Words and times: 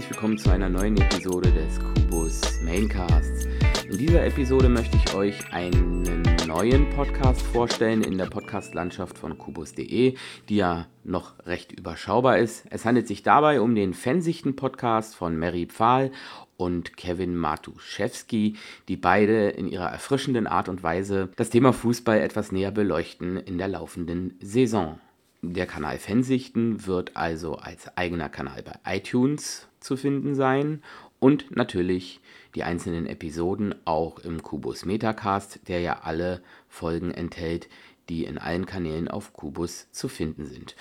Herzlich 0.00 0.16
willkommen 0.16 0.38
zu 0.38 0.48
einer 0.48 0.70
neuen 0.70 0.96
Episode 0.96 1.52
des 1.52 1.78
Kubus 1.78 2.40
Maincasts. 2.62 3.46
In 3.86 3.98
dieser 3.98 4.24
Episode 4.24 4.70
möchte 4.70 4.96
ich 4.96 5.12
euch 5.12 5.52
einen 5.52 6.22
neuen 6.46 6.88
Podcast 6.88 7.42
vorstellen 7.42 8.02
in 8.02 8.16
der 8.16 8.24
Podcastlandschaft 8.24 9.18
von 9.18 9.36
kubus.de, 9.36 10.14
die 10.48 10.56
ja 10.56 10.86
noch 11.04 11.34
recht 11.44 11.72
überschaubar 11.72 12.38
ist. 12.38 12.64
Es 12.70 12.86
handelt 12.86 13.08
sich 13.08 13.22
dabei 13.22 13.60
um 13.60 13.74
den 13.74 13.92
Fansichten-Podcast 13.92 15.14
von 15.14 15.36
Mary 15.36 15.66
Pfahl 15.66 16.12
und 16.56 16.96
Kevin 16.96 17.36
Matuszewski, 17.36 18.56
die 18.88 18.96
beide 18.96 19.50
in 19.50 19.68
ihrer 19.68 19.90
erfrischenden 19.90 20.46
Art 20.46 20.70
und 20.70 20.82
Weise 20.82 21.28
das 21.36 21.50
Thema 21.50 21.74
Fußball 21.74 22.20
etwas 22.20 22.52
näher 22.52 22.70
beleuchten 22.70 23.36
in 23.36 23.58
der 23.58 23.68
laufenden 23.68 24.38
Saison. 24.40 24.98
Der 25.42 25.66
Kanal 25.66 25.98
Fansichten 25.98 26.86
wird 26.86 27.16
also 27.16 27.56
als 27.56 27.94
eigener 27.98 28.30
Kanal 28.30 28.62
bei 28.62 28.96
iTunes 28.96 29.69
zu 29.80 29.96
finden 29.96 30.34
sein 30.34 30.82
und 31.18 31.54
natürlich 31.56 32.20
die 32.54 32.64
einzelnen 32.64 33.06
Episoden 33.06 33.74
auch 33.84 34.18
im 34.20 34.42
Kubus 34.42 34.84
Metacast, 34.84 35.60
der 35.68 35.80
ja 35.80 36.00
alle 36.02 36.42
Folgen 36.68 37.10
enthält, 37.10 37.68
die 38.08 38.24
in 38.24 38.38
allen 38.38 38.66
Kanälen 38.66 39.08
auf 39.08 39.32
Kubus 39.32 39.90
zu 39.92 40.08
finden 40.08 40.46
sind. 40.46 40.74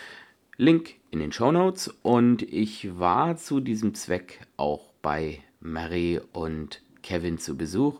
Link 0.57 0.95
in 1.11 1.19
den 1.19 1.31
Show 1.31 1.51
Notes 1.51 1.93
und 2.01 2.41
ich 2.41 2.99
war 2.99 3.37
zu 3.37 3.59
diesem 3.59 3.93
Zweck 3.93 4.41
auch 4.57 4.91
bei 5.01 5.39
Mary 5.61 6.19
und 6.33 6.81
Kevin 7.01 7.37
zu 7.37 7.55
Besuch 7.55 7.99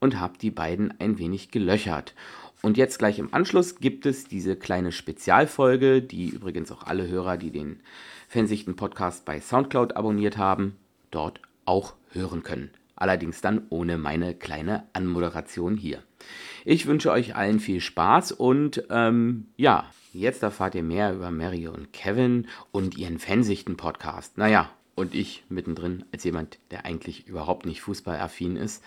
und 0.00 0.18
habe 0.18 0.38
die 0.38 0.50
beiden 0.50 0.98
ein 1.00 1.18
wenig 1.18 1.50
gelöchert. 1.50 2.14
Und 2.62 2.76
jetzt 2.76 2.98
gleich 2.98 3.18
im 3.18 3.32
Anschluss 3.32 3.76
gibt 3.76 4.04
es 4.06 4.24
diese 4.24 4.56
kleine 4.56 4.90
Spezialfolge, 4.90 6.02
die 6.02 6.28
übrigens 6.28 6.72
auch 6.72 6.82
alle 6.82 7.06
Hörer, 7.06 7.36
die 7.36 7.50
den 7.50 7.80
Fansichten-Podcast 8.28 9.24
bei 9.24 9.40
Soundcloud 9.40 9.96
abonniert 9.96 10.36
haben, 10.36 10.76
dort 11.10 11.40
auch 11.64 11.94
hören 12.12 12.42
können. 12.42 12.70
Allerdings 12.94 13.40
dann 13.40 13.62
ohne 13.70 13.96
meine 13.96 14.34
kleine 14.34 14.84
Anmoderation 14.92 15.76
hier. 15.76 16.02
Ich 16.64 16.86
wünsche 16.86 17.10
euch 17.10 17.36
allen 17.36 17.60
viel 17.60 17.80
Spaß 17.80 18.32
und 18.32 18.84
ähm, 18.90 19.46
ja, 19.56 19.86
jetzt 20.12 20.42
erfahrt 20.42 20.74
ihr 20.74 20.82
mehr 20.82 21.14
über 21.14 21.30
Mary 21.30 21.68
und 21.68 21.92
Kevin 21.92 22.48
und 22.72 22.98
ihren 22.98 23.18
Fansichten-Podcast. 23.18 24.36
Naja, 24.36 24.70
und 24.94 25.14
ich 25.14 25.44
mittendrin 25.48 26.04
als 26.12 26.24
jemand, 26.24 26.58
der 26.70 26.84
eigentlich 26.84 27.26
überhaupt 27.28 27.66
nicht 27.66 27.80
fußballaffin 27.82 28.56
ist. 28.56 28.82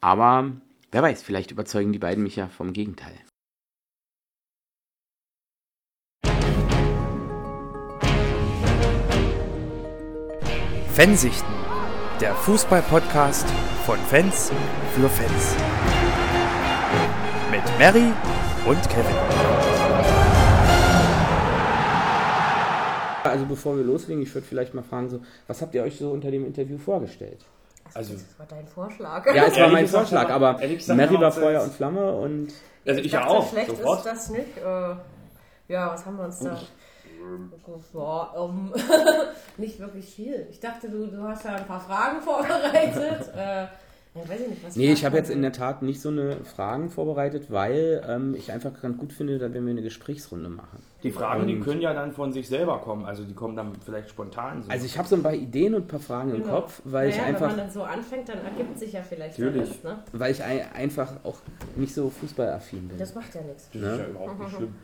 Aber 0.00 0.52
wer 0.92 1.02
weiß, 1.02 1.22
vielleicht 1.22 1.50
überzeugen 1.50 1.92
die 1.92 1.98
beiden 1.98 2.22
mich 2.22 2.36
ja 2.36 2.46
vom 2.48 2.72
Gegenteil. 2.72 3.14
Fansichten, 10.94 11.52
der 12.20 12.34
Fußball-Podcast 12.34 13.46
von 13.86 13.98
Fans 13.98 14.50
für 14.94 15.08
Fans. 15.08 15.54
Mit 17.50 17.62
Mary 17.78 18.12
und 18.66 18.88
Kevin. 18.90 19.14
Also 23.24 23.46
bevor 23.46 23.76
wir 23.76 23.84
loslegen, 23.84 24.22
ich 24.22 24.34
würde 24.34 24.46
vielleicht 24.46 24.74
mal 24.74 24.82
fragen, 24.82 25.08
so, 25.08 25.20
was 25.46 25.62
habt 25.62 25.74
ihr 25.74 25.82
euch 25.82 25.96
so 25.98 26.10
unter 26.10 26.30
dem 26.30 26.44
Interview 26.44 26.76
vorgestellt? 26.76 27.44
Also, 27.94 28.14
das 28.14 28.24
war 28.38 28.46
dein 28.46 28.66
Vorschlag. 28.66 29.24
Ja, 29.34 29.44
es 29.46 29.58
war 29.58 29.68
mein 29.68 29.84
gesagt, 29.84 30.08
Vorschlag, 30.08 30.30
aber- 30.30 30.54
gesagt, 30.54 30.96
Mary 30.96 31.20
war 31.20 31.32
Feuer 31.32 31.62
und 31.62 31.72
Flamme 31.72 32.12
und 32.12 32.48
Also 32.86 33.00
ich, 33.00 33.10
dachte, 33.12 33.26
ja 33.26 33.30
auch, 33.30 33.50
schlecht 33.50 33.68
sofort. 33.70 33.98
ist 33.98 34.06
das 34.06 34.30
nicht. 34.30 34.56
Äh, 34.58 34.94
ja, 35.68 35.92
was 35.92 36.04
haben 36.04 36.16
wir 36.18 36.24
uns 36.24 36.38
da? 36.40 36.58
Ja, 37.94 38.34
ähm, 38.36 38.72
nicht 39.56 39.78
wirklich 39.80 40.06
viel. 40.06 40.46
Ich 40.50 40.60
dachte, 40.60 40.88
du, 40.88 41.06
du 41.06 41.22
hast 41.22 41.44
da 41.44 41.56
ein 41.56 41.66
paar 41.66 41.80
Fragen 41.80 42.20
vorbereitet. 42.22 43.30
äh, 43.36 43.66
ja, 44.14 44.28
weiß 44.28 44.40
ich 44.42 44.48
nicht, 44.48 44.64
was 44.64 44.76
Nee, 44.76 44.92
ich 44.92 45.06
habe 45.06 45.16
jetzt 45.16 45.30
in 45.30 45.40
der 45.40 45.52
Tat 45.52 45.80
nicht 45.80 46.02
so 46.02 46.10
eine 46.10 46.44
Fragen 46.44 46.90
vorbereitet, 46.90 47.50
weil 47.50 48.04
ähm, 48.06 48.34
ich 48.34 48.52
einfach 48.52 48.70
ganz 48.82 48.98
gut 48.98 49.10
finde, 49.10 49.38
dass 49.38 49.54
wenn 49.54 49.64
wir 49.64 49.70
eine 49.70 49.80
Gesprächsrunde 49.80 50.50
machen. 50.50 50.82
Die 51.02 51.10
Fragen, 51.10 51.46
die 51.46 51.58
können 51.60 51.80
ja 51.80 51.94
dann 51.94 52.12
von 52.12 52.30
sich 52.30 52.46
selber 52.46 52.78
kommen, 52.80 53.06
also 53.06 53.24
die 53.24 53.32
kommen 53.32 53.56
dann 53.56 53.72
vielleicht 53.82 54.10
spontan. 54.10 54.62
So. 54.62 54.70
Also 54.70 54.84
ich 54.84 54.98
habe 54.98 55.08
so 55.08 55.16
ein 55.16 55.22
paar 55.22 55.32
Ideen 55.32 55.74
und 55.74 55.84
ein 55.84 55.88
paar 55.88 55.98
Fragen 56.00 56.34
im 56.34 56.42
Genau. 56.42 56.56
Kopf, 56.60 56.82
weil 56.84 57.08
ich 57.08 57.16
naja, 57.16 57.28
einfach, 57.28 57.40
Wenn 57.48 57.56
man 57.56 57.56
dann 57.56 57.70
so 57.70 57.82
anfängt, 57.84 58.28
dann 58.28 58.44
ergibt 58.44 58.78
sich 58.78 58.92
ja 58.92 59.02
vielleicht 59.02 59.38
Natürlich. 59.38 59.70
Rest, 59.70 59.84
ne? 59.84 59.98
weil 60.12 60.32
ich 60.32 60.42
ein, 60.42 60.60
einfach 60.74 61.10
auch 61.24 61.38
nicht 61.76 61.94
so 61.94 62.10
fußballaffin 62.10 62.88
bin. 62.88 62.98
Das 62.98 63.14
macht 63.14 63.34
ja 63.34 63.40
nichts. 63.40 63.70
das 63.72 63.80
ne? 63.80 63.92
ist 63.92 63.98
ja 63.98 64.06
überhaupt 64.08 64.38
nicht 64.40 64.56
schlimm. 64.56 64.74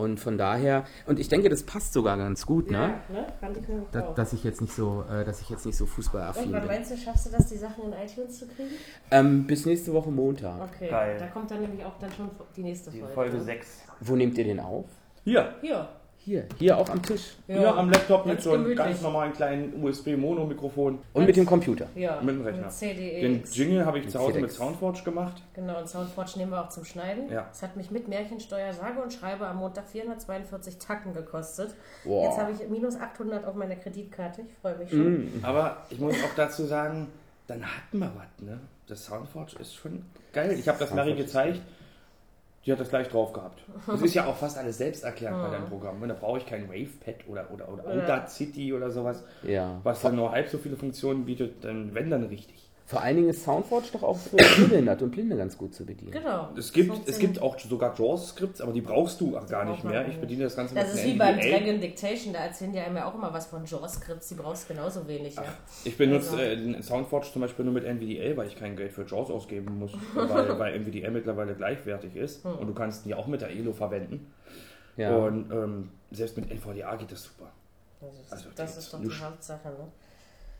Und 0.00 0.18
von 0.18 0.38
daher, 0.38 0.84
und 1.06 1.18
ich 1.18 1.28
denke, 1.28 1.48
das 1.48 1.62
passt 1.62 1.92
sogar 1.92 2.16
ganz 2.16 2.46
gut, 2.46 2.70
ne? 2.70 2.78
Ja, 3.12 3.20
ne? 3.20 3.26
Fand 3.40 3.56
ich 3.56 3.68
nämlich 3.68 3.88
Da, 3.92 4.00
dass 4.12 4.32
ich 4.32 4.42
jetzt 4.44 4.60
nicht 4.60 4.74
so, 4.74 5.04
äh, 5.10 5.24
dass 5.24 5.40
ich 5.40 5.50
jetzt 5.50 5.66
nicht 5.66 5.76
so 5.76 5.86
fußballaffin 5.86 6.46
Und 6.46 6.52
wann 6.52 6.60
bin. 6.62 6.70
meinst 6.70 6.90
du, 6.90 6.96
schaffst 6.96 7.26
du 7.26 7.30
das, 7.30 7.46
die 7.46 7.56
Sachen 7.56 7.84
in 7.84 7.92
iTunes 7.92 8.38
zu 8.38 8.46
kriegen? 8.48 8.70
Ähm, 9.10 9.46
bis 9.46 9.66
nächste 9.66 9.92
Woche 9.92 10.10
Montag. 10.10 10.60
Okay, 10.74 10.88
Geil. 10.88 11.16
da 11.18 11.26
kommt 11.26 11.50
dann 11.50 11.60
nämlich 11.60 11.84
auch 11.84 11.98
dann 11.98 12.10
schon 12.12 12.30
die 12.56 12.62
nächste 12.62 12.90
Die 12.90 13.00
Folge. 13.00 13.14
Folge 13.14 13.36
ne? 13.36 13.42
6. 13.44 13.68
Wo 14.00 14.16
nehmt 14.16 14.36
ihr 14.38 14.44
den 14.44 14.60
auf? 14.60 14.86
Hier, 15.24 15.54
Hier. 15.60 15.88
Hier, 16.22 16.44
hier 16.58 16.76
auch 16.76 16.88
am 16.90 17.02
Tisch. 17.02 17.32
hier 17.46 17.74
am 17.74 17.90
Laptop 17.90 18.26
mit 18.26 18.34
Ganz 18.34 18.44
so 18.44 18.52
einem 18.52 18.76
ganz 18.76 19.00
normalen 19.00 19.32
kleinen 19.32 19.82
USB-Mono-Mikrofon. 19.82 20.98
Und 21.14 21.26
mit 21.26 21.34
dem 21.34 21.46
Computer. 21.46 21.86
Ja, 21.94 22.20
Mit 22.20 22.34
dem 22.34 22.42
Rechner. 22.42 22.62
Mit 22.64 22.72
CDE. 22.72 23.20
Den 23.22 23.42
Jingle 23.50 23.86
habe 23.86 24.00
ich 24.00 24.08
zu 24.10 24.18
Hause 24.18 24.34
mit 24.34 24.50
FedEx. 24.50 24.56
Soundforge 24.56 25.02
gemacht. 25.02 25.42
Genau, 25.54 25.78
und 25.78 25.88
Soundforge 25.88 26.32
nehmen 26.36 26.52
wir 26.52 26.62
auch 26.62 26.68
zum 26.68 26.84
Schneiden. 26.84 27.30
Ja. 27.30 27.48
Es 27.50 27.62
hat 27.62 27.74
mich 27.76 27.90
mit 27.90 28.06
Märchensteuer 28.06 28.74
sage 28.74 29.00
und 29.00 29.14
schreibe 29.14 29.46
am 29.46 29.56
Montag 29.56 29.88
442 29.88 30.76
Tacken 30.76 31.14
gekostet. 31.14 31.74
Wow. 32.04 32.26
Jetzt 32.26 32.38
habe 32.38 32.52
ich 32.52 32.68
minus 32.68 32.96
800 32.96 33.46
auf 33.46 33.54
meiner 33.54 33.76
Kreditkarte. 33.76 34.42
Ich 34.42 34.54
freue 34.60 34.76
mich 34.76 34.90
schon. 34.90 35.24
Mm. 35.24 35.40
Aber 35.42 35.86
ich 35.88 35.98
muss 35.98 36.16
auch 36.16 36.34
dazu 36.36 36.66
sagen, 36.66 37.06
dann 37.46 37.64
hatten 37.64 37.98
wir 37.98 38.12
was, 38.14 38.46
ne? 38.46 38.60
Das 38.86 39.06
Soundforge 39.06 39.56
ist 39.58 39.74
schon 39.74 40.04
geil. 40.34 40.54
Ich 40.58 40.68
habe 40.68 40.78
das 40.78 40.92
Mary 40.92 41.10
Soundforge 41.10 41.22
ist 41.22 41.26
gezeigt. 41.26 41.60
Die 42.66 42.72
hat 42.72 42.78
das 42.80 42.90
gleich 42.90 43.08
drauf 43.08 43.32
gehabt. 43.32 43.62
Das 43.86 44.02
ist 44.02 44.12
ja 44.14 44.26
auch 44.26 44.36
fast 44.36 44.58
alles 44.58 44.76
selbst 44.78 45.02
erklärt 45.04 45.32
bei 45.32 45.48
deinem 45.50 45.66
Programm. 45.66 46.02
Und 46.02 46.08
da 46.08 46.14
brauche 46.14 46.38
ich 46.38 46.46
kein 46.46 46.68
Wavepad 46.68 47.26
oder, 47.26 47.50
oder, 47.50 47.68
oder 47.72 47.84
Oder- 47.84 47.92
Audacity 48.04 48.72
oder 48.74 48.90
sowas, 48.90 49.24
Ja. 49.42 49.80
was 49.82 50.02
dann 50.02 50.16
nur 50.16 50.30
halb 50.30 50.48
so 50.48 50.58
viele 50.58 50.76
Funktionen 50.76 51.24
bietet, 51.24 51.64
dann 51.64 51.94
wenn 51.94 52.10
dann 52.10 52.24
richtig. 52.24 52.69
Vor 52.90 53.02
allen 53.02 53.14
Dingen 53.14 53.28
ist 53.28 53.44
Soundforge 53.44 53.86
doch 53.92 54.02
auch 54.02 54.16
für 54.18 54.34
Unbehinderte 54.36 55.04
und 55.04 55.12
Blinde 55.12 55.36
ganz 55.36 55.56
gut 55.56 55.72
zu 55.72 55.86
bedienen. 55.86 56.10
Genau. 56.10 56.48
Es 56.56 56.72
gibt, 56.72 57.08
es 57.08 57.20
gibt 57.20 57.40
auch 57.40 57.56
sogar 57.56 57.94
JAWS-Skripts, 57.96 58.60
aber 58.60 58.72
die 58.72 58.80
brauchst 58.80 59.20
du 59.20 59.38
auch 59.38 59.46
gar 59.46 59.64
nicht 59.64 59.84
mehr. 59.84 60.08
Ich 60.08 60.18
bediene 60.18 60.42
das 60.42 60.56
Ganze 60.56 60.74
Das 60.74 60.88
mit 60.88 60.94
ist 60.96 61.04
wie 61.04 61.16
beim. 61.16 61.38
Dragon 61.38 61.80
Dictation, 61.80 62.32
da 62.32 62.40
erzählen 62.40 62.72
die 62.72 62.80
einem 62.80 62.96
ja 62.96 63.08
auch 63.08 63.14
immer 63.14 63.32
was 63.32 63.46
von 63.46 63.64
JAWS-Skripts, 63.64 64.26
die 64.30 64.34
brauchst 64.34 64.68
du 64.68 64.74
genauso 64.74 65.06
wenig. 65.06 65.36
Ja. 65.36 65.44
Ich 65.84 65.96
benutze 65.96 66.30
Also- 66.32 66.42
äh, 66.42 66.56
den 66.56 66.82
Soundforge 66.82 67.28
zum 67.32 67.42
Beispiel 67.42 67.64
nur 67.64 67.74
mit 67.74 67.84
NVDA, 67.84 68.36
weil 68.36 68.48
ich 68.48 68.56
kein 68.56 68.74
Geld 68.74 68.90
für 68.92 69.02
JAWS 69.06 69.30
ausgeben 69.30 69.78
muss, 69.78 69.92
weil, 70.16 70.58
weil 70.58 70.74
NVDA 70.74 71.10
mittlerweile 71.10 71.54
gleichwertig 71.54 72.16
ist 72.16 72.44
Hm. 72.44 72.56
und 72.58 72.66
du 72.66 72.74
kannst 72.74 73.06
ihn 73.06 73.10
ja 73.10 73.16
auch 73.18 73.28
mit 73.28 73.40
der 73.40 73.50
ELO 73.50 73.72
verwenden. 73.72 74.32
Ja. 74.96 75.14
Und 75.16 75.52
ähm, 75.52 75.90
selbst 76.10 76.36
mit 76.36 76.50
NVDA 76.50 76.96
geht 76.96 77.12
das 77.12 77.22
super. 77.22 77.52
Das 78.00 78.14
ist, 78.18 78.32
Also, 78.32 78.44
das 78.56 78.74
das 78.74 78.84
ist 78.84 78.92
doch 78.94 79.00
die 79.00 79.10
Hauptsache. 79.10 79.68
Ne? 79.68 79.86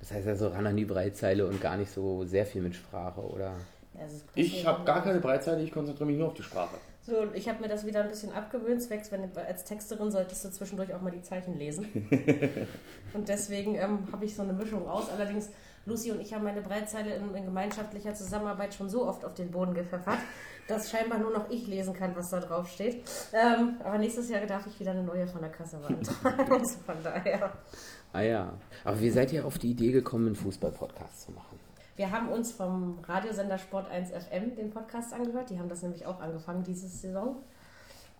Das 0.00 0.12
heißt 0.12 0.26
also 0.26 0.48
ran 0.48 0.66
an 0.66 0.76
die 0.76 0.84
Breitzeile 0.84 1.46
und 1.46 1.60
gar 1.60 1.76
nicht 1.76 1.92
so 1.92 2.24
sehr 2.24 2.46
viel 2.46 2.62
mit 2.62 2.74
Sprache, 2.74 3.20
oder? 3.20 3.54
Also 3.98 4.16
Ich 4.34 4.66
habe 4.66 4.84
gar 4.84 5.02
keine 5.02 5.20
Breitseite, 5.20 5.60
ich 5.62 5.72
konzentriere 5.72 6.06
mich 6.06 6.18
nur 6.18 6.28
auf 6.28 6.34
die 6.34 6.42
Sprache. 6.42 6.76
So, 7.02 7.18
und 7.20 7.34
ich 7.34 7.48
habe 7.48 7.60
mir 7.60 7.68
das 7.68 7.86
wieder 7.86 8.02
ein 8.02 8.08
bisschen 8.08 8.32
abgewöhnt, 8.32 8.82
zwecks, 8.82 9.10
wenn 9.10 9.22
du 9.22 9.44
als 9.44 9.64
Texterin 9.64 10.10
solltest 10.10 10.44
du 10.44 10.50
zwischendurch 10.50 10.92
auch 10.94 11.00
mal 11.00 11.10
die 11.10 11.22
Zeichen 11.22 11.58
lesen. 11.58 11.86
und 13.14 13.28
deswegen 13.28 13.74
ähm, 13.74 14.06
habe 14.12 14.24
ich 14.24 14.36
so 14.36 14.42
eine 14.42 14.52
Mischung 14.52 14.86
aus. 14.86 15.08
Allerdings, 15.10 15.50
Lucy 15.86 16.12
und 16.12 16.20
ich 16.20 16.34
haben 16.34 16.44
meine 16.44 16.60
Breitzeile 16.60 17.14
in, 17.14 17.34
in 17.34 17.44
gemeinschaftlicher 17.46 18.14
Zusammenarbeit 18.14 18.74
schon 18.74 18.88
so 18.88 19.06
oft 19.06 19.24
auf 19.24 19.34
den 19.34 19.50
Boden 19.50 19.72
gepfeffert, 19.72 20.18
dass 20.68 20.90
scheinbar 20.90 21.18
nur 21.18 21.32
noch 21.32 21.50
ich 21.50 21.66
lesen 21.66 21.94
kann, 21.94 22.14
was 22.14 22.30
da 22.30 22.38
drauf 22.38 22.68
steht. 22.68 23.02
Ähm, 23.32 23.76
aber 23.82 23.96
nächstes 23.96 24.28
Jahr 24.28 24.46
darf 24.46 24.66
ich 24.66 24.78
wieder 24.78 24.92
eine 24.92 25.02
neue 25.02 25.26
von 25.26 25.40
der 25.40 25.50
Kasse 25.50 25.78
beantragen. 25.78 26.52
also 26.60 26.78
von 26.84 26.96
daher. 27.02 27.52
Ah 28.12 28.22
ja. 28.22 28.52
Aber 28.84 29.00
wie 29.00 29.10
seid 29.10 29.32
ihr 29.32 29.46
auf 29.46 29.58
die 29.58 29.70
Idee 29.70 29.92
gekommen, 29.92 30.26
einen 30.26 30.34
Fußball-Podcast 30.34 31.22
zu 31.22 31.32
machen? 31.32 31.58
Wir 31.96 32.10
haben 32.10 32.28
uns 32.28 32.50
vom 32.50 32.98
Radiosender 33.06 33.58
Sport 33.58 33.90
1 33.90 34.10
FM 34.10 34.56
den 34.56 34.70
Podcast 34.70 35.12
angehört. 35.12 35.50
Die 35.50 35.58
haben 35.58 35.68
das 35.68 35.82
nämlich 35.82 36.06
auch 36.06 36.20
angefangen 36.20 36.64
diese 36.64 36.88
Saison. 36.88 37.36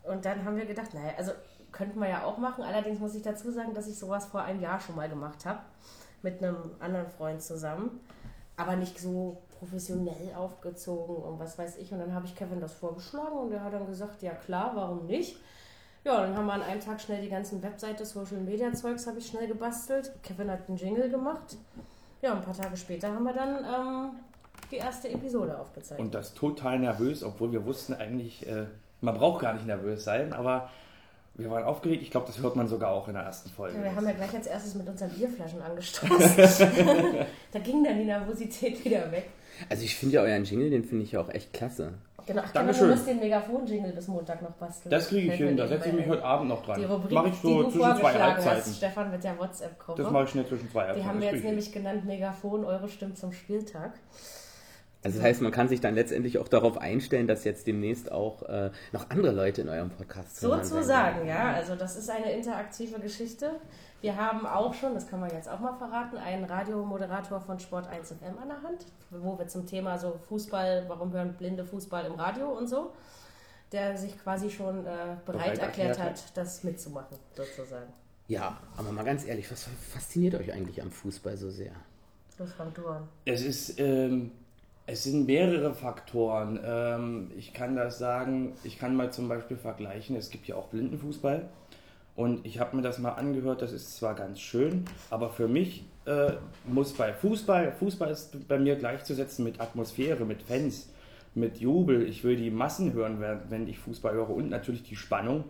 Und 0.02 0.24
dann 0.24 0.44
haben 0.44 0.56
wir 0.56 0.66
gedacht, 0.66 0.94
naja, 0.94 1.14
also 1.16 1.32
könnten 1.72 1.98
wir 1.98 2.08
ja 2.08 2.24
auch 2.24 2.38
machen. 2.38 2.62
Allerdings 2.62 3.00
muss 3.00 3.14
ich 3.14 3.22
dazu 3.22 3.50
sagen, 3.50 3.74
dass 3.74 3.88
ich 3.88 3.98
sowas 3.98 4.26
vor 4.26 4.42
einem 4.42 4.60
Jahr 4.60 4.80
schon 4.80 4.96
mal 4.96 5.08
gemacht 5.08 5.44
habe. 5.44 5.60
Mit 6.22 6.42
einem 6.42 6.56
anderen 6.78 7.08
Freund 7.08 7.42
zusammen. 7.42 8.00
Aber 8.56 8.76
nicht 8.76 8.98
so 8.98 9.42
professionell 9.58 10.34
aufgezogen 10.36 11.16
und 11.16 11.38
was 11.38 11.58
weiß 11.58 11.78
ich. 11.78 11.92
Und 11.92 11.98
dann 11.98 12.14
habe 12.14 12.26
ich 12.26 12.36
Kevin 12.36 12.60
das 12.60 12.74
vorgeschlagen 12.74 13.36
und 13.38 13.52
er 13.52 13.64
hat 13.64 13.72
dann 13.72 13.86
gesagt, 13.86 14.22
ja 14.22 14.32
klar, 14.32 14.72
warum 14.74 15.06
nicht? 15.06 15.38
Ja, 16.04 16.22
dann 16.22 16.34
haben 16.36 16.46
wir 16.46 16.54
an 16.54 16.62
einem 16.62 16.80
Tag 16.80 17.00
schnell 17.00 17.20
die 17.20 17.28
ganzen 17.28 17.62
Webseite, 17.62 18.06
Social 18.06 18.38
Media 18.38 18.72
Zeugs 18.72 19.06
habe 19.06 19.18
ich 19.18 19.26
schnell 19.26 19.46
gebastelt. 19.46 20.12
Kevin 20.22 20.50
hat 20.50 20.68
einen 20.68 20.78
Jingle 20.78 21.10
gemacht. 21.10 21.56
Ja, 22.22 22.34
ein 22.34 22.42
paar 22.42 22.56
Tage 22.56 22.76
später 22.76 23.08
haben 23.12 23.24
wir 23.24 23.32
dann 23.34 23.58
ähm, 23.64 24.10
die 24.70 24.76
erste 24.76 25.08
Episode 25.10 25.58
aufgezeichnet. 25.58 26.00
Und 26.00 26.14
das 26.14 26.32
total 26.34 26.78
nervös, 26.78 27.22
obwohl 27.22 27.52
wir 27.52 27.64
wussten 27.66 27.94
eigentlich, 27.94 28.46
äh, 28.46 28.64
man 29.00 29.14
braucht 29.16 29.42
gar 29.42 29.52
nicht 29.54 29.66
nervös 29.66 30.04
sein, 30.04 30.32
aber 30.32 30.70
Wir 31.36 31.50
waren 31.50 31.64
aufgeregt. 31.64 32.02
Ich 32.02 32.10
glaube, 32.10 32.26
das 32.26 32.38
hört 32.40 32.56
man 32.56 32.68
sogar 32.68 32.90
auch 32.90 33.08
in 33.08 33.14
der 33.14 33.22
ersten 33.22 33.48
Folge. 33.50 33.78
Ja, 33.78 33.84
wir 33.84 33.94
haben 33.96 34.04
ja 34.06 34.12
gleich 34.12 34.34
als 34.34 34.46
erstes 34.46 34.74
mit 34.74 34.86
unseren 34.88 35.10
Bierflaschen 35.10 35.62
angestoßen. 35.62 36.36
da 37.52 37.58
ging 37.60 37.82
dann 37.82 37.98
die 37.98 38.04
Nervosität 38.04 38.84
wieder 38.84 39.10
weg. 39.10 39.30
Also 39.70 39.84
ich 39.84 39.94
finde 39.96 40.16
ja 40.16 40.22
euren 40.22 40.44
Jingle, 40.44 40.68
den 40.70 40.84
finde 40.84 41.04
ich 41.04 41.12
ja 41.12 41.20
auch 41.20 41.30
echt 41.30 41.52
klasse. 41.52 41.94
Genau, 42.26 42.42
ich 42.44 42.50
Dankeschön. 42.50 42.88
du 42.88 42.94
musst 42.94 43.06
den 43.06 43.20
Megafon-Jingle 43.20 43.92
bis 43.92 44.08
Montag 44.08 44.42
noch 44.42 44.52
basteln. 44.52 44.90
Das 44.90 45.08
kriege 45.08 45.32
ich 45.32 45.38
hin. 45.38 45.56
Da 45.56 45.64
nebenbei 45.64 45.76
setze 45.76 45.88
ich 45.88 45.94
mich 45.94 46.06
heute 46.08 46.24
Abend 46.24 46.48
noch 46.48 46.60
Die 46.62 46.66
dran. 46.66 46.84
Rubrik, 46.84 47.12
Mache 47.12 47.28
ich 47.28 47.40
die 47.40 47.46
so 47.46 47.62
du 47.62 47.70
zwischen 47.70 47.96
zwei 47.96 48.12
Halbzeiten. 48.12 48.58
hast, 48.60 48.76
Stefan 48.76 49.10
mit 49.10 49.24
der 49.24 49.38
WhatsApp-Gruppe. 49.38 50.02
Das 50.02 50.12
mache 50.12 50.24
ich 50.24 50.30
schnell 50.30 50.46
zwischen 50.46 50.70
zwei 50.70 50.82
Die 50.82 50.86
Halbzeiten. 50.88 51.08
haben 51.08 51.20
Das 51.20 51.24
wir 51.30 51.34
jetzt 51.36 51.44
nämlich 51.44 51.72
genannt 51.72 52.04
Megafon, 52.04 52.64
eure 52.64 52.88
Stimmen 52.88 53.16
zum 53.16 53.32
Spieltag. 53.32 53.92
Also 55.02 55.18
das 55.18 55.26
heißt, 55.26 55.40
man 55.40 55.50
kann 55.50 55.68
sich 55.68 55.80
dann 55.80 55.94
letztendlich 55.94 56.38
auch 56.38 56.48
darauf 56.48 56.76
einstellen, 56.76 57.26
dass 57.26 57.44
jetzt 57.44 57.66
demnächst 57.66 58.12
auch 58.12 58.42
äh, 58.42 58.70
noch 58.92 59.08
andere 59.08 59.32
Leute 59.32 59.62
in 59.62 59.68
eurem 59.70 59.88
Podcast 59.88 60.36
sein 60.36 60.50
Sozusagen, 60.50 61.26
ja. 61.26 61.52
Also 61.52 61.74
das 61.74 61.96
ist 61.96 62.10
eine 62.10 62.32
interaktive 62.32 63.00
Geschichte. 63.00 63.52
Wir 64.02 64.16
haben 64.16 64.46
auch 64.46 64.74
schon, 64.74 64.94
das 64.94 65.08
kann 65.08 65.20
man 65.20 65.30
jetzt 65.30 65.48
auch 65.48 65.60
mal 65.60 65.74
verraten, 65.76 66.18
einen 66.18 66.44
Radiomoderator 66.44 67.40
von 67.40 67.58
Sport 67.58 67.88
1 67.88 68.08
FM 68.08 68.38
an 68.42 68.48
der 68.48 68.62
Hand, 68.62 68.86
wo 69.10 69.38
wir 69.38 69.48
zum 69.48 69.66
Thema 69.66 69.98
so 69.98 70.18
Fußball, 70.28 70.84
warum 70.88 71.12
hören 71.12 71.34
Blinde 71.34 71.64
Fußball 71.64 72.04
im 72.06 72.14
Radio 72.14 72.48
und 72.50 72.68
so, 72.68 72.92
der 73.72 73.96
sich 73.96 74.18
quasi 74.22 74.50
schon 74.50 74.80
äh, 74.80 75.16
bereit, 75.24 75.24
Bereit 75.26 75.58
erklärt 75.58 75.98
erklärt 75.98 75.98
hat, 75.98 76.36
das 76.36 76.62
mitzumachen, 76.62 77.16
sozusagen. 77.34 77.92
Ja, 78.28 78.58
aber 78.76 78.92
mal 78.92 79.04
ganz 79.04 79.26
ehrlich, 79.26 79.50
was 79.50 79.66
fasziniert 79.90 80.34
euch 80.34 80.52
eigentlich 80.52 80.80
am 80.80 80.90
Fußball 80.90 81.36
so 81.36 81.50
sehr? 81.50 81.72
Los, 82.38 82.52
fang 82.52 82.72
du 82.72 82.86
an. 82.86 83.08
Es 83.26 83.42
ist, 83.42 83.78
ähm, 83.78 84.30
es 84.90 85.04
sind 85.04 85.26
mehrere 85.26 85.72
Faktoren. 85.74 86.58
Ähm, 86.64 87.30
ich 87.38 87.52
kann 87.52 87.76
das 87.76 87.98
sagen, 87.98 88.52
ich 88.64 88.78
kann 88.78 88.96
mal 88.96 89.12
zum 89.12 89.28
Beispiel 89.28 89.56
vergleichen, 89.56 90.16
es 90.16 90.30
gibt 90.30 90.46
ja 90.48 90.56
auch 90.56 90.66
Blindenfußball. 90.68 91.48
Und 92.16 92.44
ich 92.44 92.58
habe 92.58 92.76
mir 92.76 92.82
das 92.82 92.98
mal 92.98 93.12
angehört, 93.12 93.62
das 93.62 93.72
ist 93.72 93.96
zwar 93.96 94.14
ganz 94.14 94.40
schön, 94.40 94.84
aber 95.10 95.30
für 95.30 95.48
mich 95.48 95.84
äh, 96.06 96.32
muss 96.66 96.92
bei 96.92 97.12
Fußball, 97.12 97.72
Fußball 97.72 98.10
ist 98.10 98.48
bei 98.48 98.58
mir 98.58 98.76
gleichzusetzen 98.76 99.44
mit 99.44 99.60
Atmosphäre, 99.60 100.24
mit 100.24 100.42
Fans, 100.42 100.90
mit 101.34 101.58
Jubel. 101.58 102.02
Ich 102.08 102.24
will 102.24 102.36
die 102.36 102.50
Massen 102.50 102.92
hören, 102.92 103.24
wenn- 103.48 103.68
ich 103.68 103.78
Fußball 103.78 104.12
höre 104.14 104.30
und 104.30 104.50
natürlich 104.50 104.82
die 104.82 104.96
Spannung, 104.96 105.44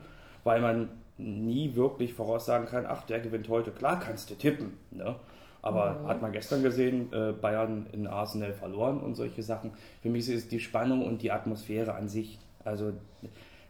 weil 0.45 0.61
man 0.61 0.91
nie 1.17 1.75
wirklich 1.75 2.13
voraussagen 2.15 2.67
kann, 2.67 2.85
ach, 2.87 3.05
der 3.07 3.21
gewinnt 3.21 3.49
heute. 3.49 3.71
Klar 3.71 3.99
kannst 3.99 4.31
du 4.31 4.35
tippen, 4.35 4.75
ne? 4.91 5.17
Aber 5.63 6.05
hat 6.07 6.23
man 6.23 6.33
gestern 6.33 6.63
gesehen, 6.63 7.13
äh, 7.13 7.33
Bayern 7.33 7.87
in 7.93 8.07
Arsenal 8.07 8.53
verloren 8.53 9.01
und 9.01 9.15
solche 9.15 9.43
Sachen. 9.43 9.73
Für 10.03 10.09
mich 10.09 10.29
ist 10.29 10.45
es 10.45 10.49
die 10.49 10.61
Spannung 10.61 11.05
und 11.05 11.23
die 11.23 11.31
Atmosphäre 11.31 11.95
an 11.95 12.09
sich. 12.09 12.39
Also 12.65 12.93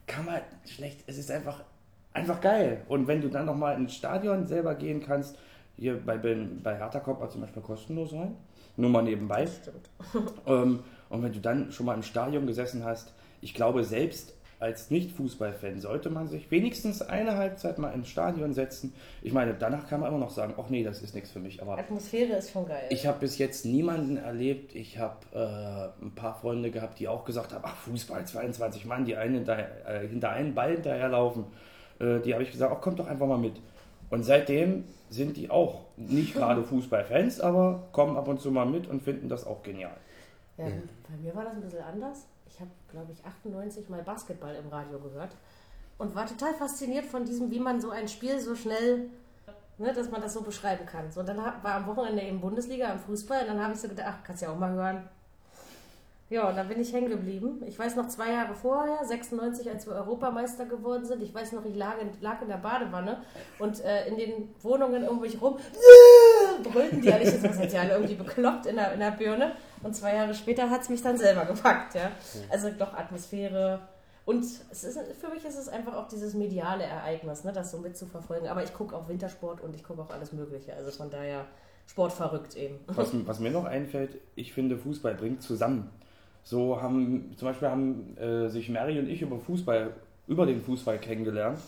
kann 0.06 0.24
man 0.24 0.40
schlecht, 0.66 1.04
es 1.06 1.18
ist 1.18 1.30
einfach, 1.30 1.62
einfach 2.12 2.40
geil. 2.40 2.82
Und 2.88 3.06
wenn 3.06 3.20
du 3.20 3.28
dann 3.28 3.46
nochmal 3.46 3.76
ins 3.76 3.94
Stadion 3.94 4.46
selber 4.46 4.74
gehen 4.74 5.02
kannst, 5.02 5.36
hier 5.76 5.98
bei, 5.98 6.16
bei 6.16 6.76
Hertha 6.76 7.00
kommt 7.00 7.20
man 7.20 7.30
zum 7.30 7.40
Beispiel 7.40 7.62
kostenlos 7.62 8.12
rein, 8.12 8.36
nur 8.76 8.90
mal 8.90 9.02
nebenbei. 9.02 9.48
Ähm, 10.46 10.80
und 11.08 11.22
wenn 11.22 11.32
du 11.32 11.40
dann 11.40 11.72
schon 11.72 11.86
mal 11.86 11.94
im 11.94 12.02
Stadion 12.02 12.46
gesessen 12.46 12.84
hast, 12.84 13.12
ich 13.40 13.54
glaube, 13.54 13.84
selbst 13.84 14.34
als 14.60 14.90
Nicht-Fußballfan 14.90 15.80
sollte 15.80 16.10
man 16.10 16.28
sich 16.28 16.50
wenigstens 16.50 17.00
eine 17.02 17.36
Halbzeit 17.36 17.78
mal 17.78 17.90
ins 17.92 18.08
Stadion 18.08 18.52
setzen. 18.52 18.92
Ich 19.22 19.32
meine, 19.32 19.54
danach 19.54 19.88
kann 19.88 20.00
man 20.00 20.10
immer 20.10 20.18
noch 20.18 20.30
sagen, 20.30 20.54
ach 20.58 20.68
nee, 20.68 20.84
das 20.84 21.02
ist 21.02 21.14
nichts 21.14 21.30
für 21.30 21.40
mich. 21.40 21.62
Aber 21.62 21.78
Atmosphäre 21.78 22.34
ist 22.34 22.52
schon 22.52 22.66
geil. 22.66 22.84
ich 22.90 23.06
habe 23.06 23.18
bis 23.20 23.38
jetzt 23.38 23.64
niemanden 23.64 24.18
erlebt. 24.18 24.74
Ich 24.74 24.98
habe 24.98 25.16
äh, 25.32 26.04
ein 26.04 26.14
paar 26.14 26.34
Freunde 26.38 26.70
gehabt, 26.70 26.98
die 26.98 27.08
auch 27.08 27.24
gesagt 27.24 27.54
haben, 27.54 27.64
ach 27.66 27.74
Fußball, 27.76 28.24
22 28.26 28.84
Mann, 28.84 29.06
die 29.06 29.16
einen 29.16 29.34
hinter, 29.36 29.58
äh, 29.88 30.06
hinter 30.06 30.30
einen 30.30 30.54
Ball 30.54 30.72
hinterherlaufen. 30.72 31.44
Äh, 31.98 32.20
die 32.20 32.34
habe 32.34 32.42
ich 32.42 32.52
gesagt, 32.52 32.72
ach 32.76 32.82
kommt 32.82 32.98
doch 32.98 33.06
einfach 33.06 33.26
mal 33.26 33.38
mit. 33.38 33.54
Und 34.10 34.24
seitdem 34.24 34.84
sind 35.08 35.36
die 35.38 35.50
auch 35.50 35.80
nicht 35.96 36.34
gerade 36.34 36.62
Fußballfans, 36.64 37.40
aber 37.40 37.88
kommen 37.92 38.16
ab 38.16 38.28
und 38.28 38.40
zu 38.40 38.50
mal 38.50 38.66
mit 38.66 38.86
und 38.88 39.02
finden 39.02 39.28
das 39.30 39.46
auch 39.46 39.62
genial. 39.62 39.96
Ja, 40.58 40.66
Bei 40.66 41.16
mir 41.22 41.34
war 41.34 41.44
das 41.44 41.54
ein 41.54 41.62
bisschen 41.62 41.82
anders. 41.82 42.26
Glaube 42.90 43.12
ich, 43.12 43.24
98 43.24 43.88
Mal 43.88 44.02
Basketball 44.02 44.54
im 44.54 44.68
Radio 44.68 44.98
gehört 44.98 45.30
und 45.98 46.14
war 46.14 46.26
total 46.26 46.54
fasziniert 46.54 47.04
von 47.04 47.24
diesem, 47.24 47.50
wie 47.50 47.60
man 47.60 47.80
so 47.80 47.90
ein 47.90 48.08
Spiel 48.08 48.40
so 48.40 48.54
schnell, 48.54 49.10
ne, 49.78 49.92
dass 49.92 50.10
man 50.10 50.20
das 50.20 50.32
so 50.32 50.42
beschreiben 50.42 50.86
kann. 50.86 51.10
So, 51.12 51.20
und 51.20 51.28
dann 51.28 51.36
war 51.36 51.74
am 51.74 51.86
Wochenende 51.86 52.22
eben 52.22 52.40
Bundesliga 52.40 52.90
im 52.92 52.98
Fußball 52.98 53.42
und 53.42 53.48
dann 53.48 53.62
habe 53.62 53.74
ich 53.74 53.80
so 53.80 53.88
gedacht, 53.88 54.06
ach, 54.08 54.24
kannst 54.24 54.42
ja 54.42 54.50
auch 54.50 54.58
mal 54.58 54.72
hören. 54.72 55.08
Ja, 56.30 56.48
und 56.48 56.56
dann 56.56 56.68
bin 56.68 56.80
ich 56.80 56.92
hängen 56.92 57.10
geblieben. 57.10 57.60
Ich 57.66 57.76
weiß 57.76 57.96
noch 57.96 58.06
zwei 58.06 58.30
Jahre 58.30 58.54
vorher, 58.54 59.04
96, 59.04 59.68
als 59.68 59.86
wir 59.86 59.94
Europameister 59.94 60.64
geworden 60.64 61.04
sind. 61.04 61.22
Ich 61.22 61.34
weiß 61.34 61.50
noch, 61.52 61.64
ich 61.64 61.74
lag 61.74 62.00
in, 62.00 62.08
lag 62.20 62.40
in 62.40 62.46
der 62.46 62.58
Badewanne 62.58 63.18
und 63.58 63.84
äh, 63.84 64.06
in 64.06 64.16
den 64.16 64.54
Wohnungen 64.62 65.08
um 65.08 65.20
mich 65.20 65.42
rum 65.42 65.58
brüllten 66.62 67.00
die 67.00 67.12
alle. 67.12 67.24
Ich 67.24 67.42
dachte, 67.42 67.56
seid 67.56 67.72
ihr 67.72 67.80
alle 67.80 67.94
irgendwie 67.94 68.14
bekloppt 68.14 68.66
in 68.66 68.76
der, 68.76 68.92
in 68.92 69.00
der 69.00 69.10
Birne. 69.10 69.56
Und 69.82 69.94
zwei 69.94 70.14
Jahre 70.14 70.34
später 70.34 70.68
hat 70.70 70.82
es 70.82 70.88
mich 70.88 71.02
dann 71.02 71.16
selber 71.16 71.44
gepackt. 71.44 71.94
Ja? 71.94 72.10
Also 72.50 72.70
doch 72.70 72.94
Atmosphäre. 72.94 73.80
Und 74.26 74.44
es 74.70 74.84
ist, 74.84 74.98
für 75.20 75.28
mich 75.28 75.44
ist 75.44 75.58
es 75.58 75.68
einfach 75.68 75.94
auch 75.94 76.06
dieses 76.06 76.34
mediale 76.34 76.84
Ereignis, 76.84 77.42
ne, 77.42 77.52
das 77.52 77.70
so 77.70 77.78
mitzuverfolgen. 77.78 78.48
Aber 78.48 78.62
ich 78.62 78.74
gucke 78.74 78.94
auch 78.94 79.08
Wintersport 79.08 79.60
und 79.60 79.74
ich 79.74 79.82
gucke 79.82 80.02
auch 80.02 80.10
alles 80.10 80.32
Mögliche. 80.32 80.74
Also 80.74 80.90
von 80.90 81.10
daher 81.10 81.46
sportverrückt 81.86 82.56
eben. 82.56 82.78
Was, 82.86 83.10
was 83.26 83.40
mir 83.40 83.50
noch 83.50 83.64
einfällt, 83.64 84.18
ich 84.36 84.52
finde, 84.52 84.76
Fußball 84.76 85.14
bringt 85.14 85.42
zusammen. 85.42 85.90
So 86.44 86.80
haben, 86.80 87.34
zum 87.36 87.48
Beispiel 87.48 87.68
haben 87.68 88.16
äh, 88.16 88.48
sich 88.48 88.68
Mary 88.68 88.98
und 88.98 89.08
ich 89.08 89.22
über 89.22 89.38
Fußball, 89.38 89.92
über 90.26 90.46
den 90.46 90.62
Fußball 90.62 90.98
kennengelernt. 90.98 91.58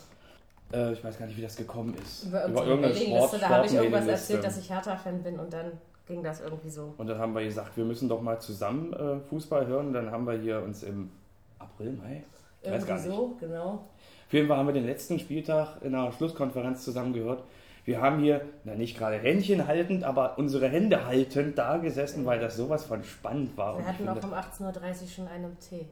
Äh, 0.71 0.93
ich 0.93 1.03
weiß 1.03 1.19
gar 1.19 1.25
nicht, 1.27 1.37
wie 1.37 1.41
das 1.41 1.55
gekommen 1.55 1.95
ist. 2.01 2.25
Über 2.25 2.45
unsere 2.45 2.77
Mailingliste, 2.77 3.39
da 3.39 3.49
habe 3.49 3.67
ich 3.67 3.73
irgendwas 3.73 4.07
erzählt, 4.07 4.43
dass 4.43 4.57
ich 4.57 4.69
Hertha-Fan 4.69 5.21
bin 5.21 5.39
und 5.39 5.51
dann 5.53 5.73
ging 6.07 6.23
das 6.23 6.41
irgendwie 6.41 6.69
so. 6.69 6.93
Und 6.97 7.07
dann 7.07 7.17
haben 7.17 7.33
wir 7.33 7.43
gesagt, 7.43 7.77
wir 7.77 7.85
müssen 7.85 8.09
doch 8.09 8.21
mal 8.21 8.39
zusammen 8.39 8.93
äh, 8.93 9.19
Fußball 9.29 9.67
hören. 9.67 9.87
Und 9.87 9.93
dann 9.93 10.11
haben 10.11 10.25
wir 10.25 10.33
hier 10.37 10.61
uns 10.61 10.83
im 10.83 11.11
April, 11.59 11.93
Mai, 11.93 12.23
ich 12.61 12.71
weiß 12.71 12.85
gar 12.85 12.97
Irgendwie 12.97 13.09
nicht. 13.09 13.17
so, 13.17 13.37
genau. 13.39 13.69
Auf 14.27 14.33
jeden 14.33 14.47
Fall 14.47 14.57
haben 14.57 14.67
wir 14.67 14.73
den 14.73 14.85
letzten 14.85 15.19
Spieltag 15.19 15.81
in 15.81 15.93
einer 15.93 16.11
Schlusskonferenz 16.11 16.83
zusammen 16.83 17.13
gehört. 17.13 17.43
Wir 17.85 18.01
haben 18.01 18.19
hier, 18.19 18.41
na 18.63 18.75
nicht 18.75 18.97
gerade 18.97 19.17
Händchen 19.17 19.67
haltend, 19.67 20.05
aber 20.05 20.37
unsere 20.37 20.69
Hände 20.69 21.05
haltend 21.05 21.57
da 21.57 21.77
gesessen, 21.77 22.25
weil 22.25 22.39
das 22.39 22.55
sowas 22.55 22.85
von 22.85 23.03
spannend 23.03 23.57
war. 23.57 23.77
Wir 23.77 23.85
hatten 23.85 24.07
auch 24.07 24.23
um 24.23 24.33
18.30 24.33 25.01
Uhr 25.01 25.07
schon 25.07 25.27
einen 25.27 25.57
Tee. 25.59 25.87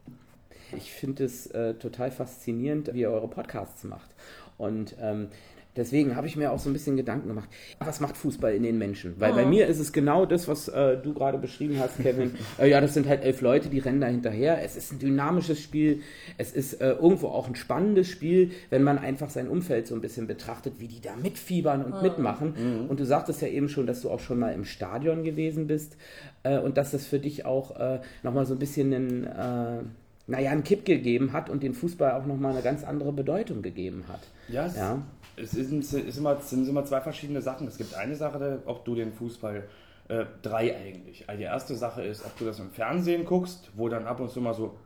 Ich 0.76 0.92
finde 0.92 1.24
es 1.24 1.46
äh, 1.48 1.74
total 1.74 2.10
faszinierend, 2.10 2.92
wie 2.94 3.00
ihr 3.00 3.10
eure 3.10 3.28
Podcasts 3.28 3.84
macht. 3.84 4.10
Und 4.58 4.94
ähm, 5.00 5.28
deswegen 5.74 6.14
habe 6.16 6.26
ich 6.26 6.36
mir 6.36 6.52
auch 6.52 6.58
so 6.58 6.68
ein 6.68 6.74
bisschen 6.74 6.96
Gedanken 6.96 7.28
gemacht, 7.28 7.48
was 7.78 7.98
macht 8.00 8.16
Fußball 8.16 8.54
in 8.54 8.62
den 8.62 8.76
Menschen? 8.78 9.14
Weil 9.18 9.32
bei 9.32 9.44
Oh. 9.44 9.48
mir 9.48 9.66
ist 9.66 9.78
es 9.80 9.92
genau 9.92 10.26
das, 10.26 10.46
was 10.46 10.68
äh, 10.68 10.98
du 10.98 11.14
gerade 11.14 11.38
beschrieben 11.38 11.78
hast, 11.80 11.98
Kevin. 12.00 12.32
äh, 12.58 12.68
ja, 12.68 12.80
das 12.80 12.92
sind 12.94 13.08
halt 13.08 13.24
elf 13.24 13.40
Leute, 13.40 13.70
die 13.70 13.78
rennen 13.78 14.00
da 14.00 14.06
hinterher. 14.06 14.62
Es 14.62 14.76
ist 14.76 14.92
ein 14.92 14.98
dynamisches 14.98 15.60
Spiel. 15.60 16.02
Es 16.36 16.52
ist 16.52 16.74
äh, 16.74 16.90
irgendwo 16.92 17.28
auch 17.28 17.48
ein 17.48 17.54
spannendes 17.56 18.08
Spiel, 18.08 18.50
wenn 18.70 18.82
man 18.82 18.98
einfach 18.98 19.30
sein 19.30 19.48
Umfeld 19.48 19.86
so 19.86 19.94
ein 19.94 20.00
bisschen 20.02 20.26
betrachtet, 20.26 20.74
wie 20.78 20.88
die 20.88 21.00
da 21.00 21.16
mitfiebern 21.16 21.82
und 21.84 22.02
mitmachen. 22.02 22.86
Und 22.88 23.00
du 23.00 23.06
sagtest 23.06 23.40
ja 23.42 23.48
eben 23.48 23.68
schon, 23.70 23.86
dass 23.86 24.02
du 24.02 24.10
auch 24.10 24.20
schon 24.20 24.38
mal 24.38 24.52
im 24.52 24.64
Stadion 24.66 25.24
gewesen 25.24 25.66
bist 25.66 25.96
äh, 26.44 26.58
und 26.58 26.76
dass 26.76 26.90
das 26.92 27.06
für 27.06 27.18
dich 27.18 27.46
auch 27.46 27.74
äh, 27.80 28.00
nochmal 28.22 28.44
so 28.46 28.54
ein 28.54 28.58
bisschen 28.58 28.92
einen... 28.94 29.92
Naja, 30.26 30.50
einen 30.52 30.64
Kipp 30.64 30.84
gegeben 30.84 31.32
hat 31.32 31.50
und 31.50 31.62
den 31.62 31.74
Fußball 31.74 32.12
auch 32.12 32.26
nochmal 32.26 32.52
eine 32.52 32.62
ganz 32.62 32.84
andere 32.84 33.12
Bedeutung 33.12 33.60
gegeben 33.62 34.04
hat. 34.08 34.20
Ja, 34.48 34.66
es, 34.66 34.76
Ja. 34.76 34.98
es, 35.36 35.54
ist, 35.54 35.72
es 35.72 35.92
ist 35.92 36.18
immer, 36.18 36.38
es 36.38 36.50
sind 36.50 36.68
immer 36.68 36.84
zwei 36.84 37.00
verschiedene 37.00 37.42
Sachen. 37.42 37.66
Es 37.66 37.76
gibt 37.76 37.94
eine 37.94 38.14
Sache, 38.14 38.62
ob 38.66 38.84
du 38.84 38.94
den 38.94 39.12
Fußball, 39.12 39.64
äh, 40.08 40.24
drei 40.42 40.76
eigentlich. 40.76 41.24
Also 41.28 41.38
die 41.38 41.44
erste 41.44 41.74
Sache 41.74 42.02
ist, 42.02 42.24
ob 42.24 42.36
du 42.38 42.44
das 42.44 42.58
im 42.60 42.70
Fernsehen 42.70 43.24
guckst, 43.24 43.70
wo 43.74 43.88
dann 43.88 44.06
ab 44.06 44.20
und 44.20 44.30
zu 44.30 44.40
mal 44.40 44.54
so, 44.54 44.76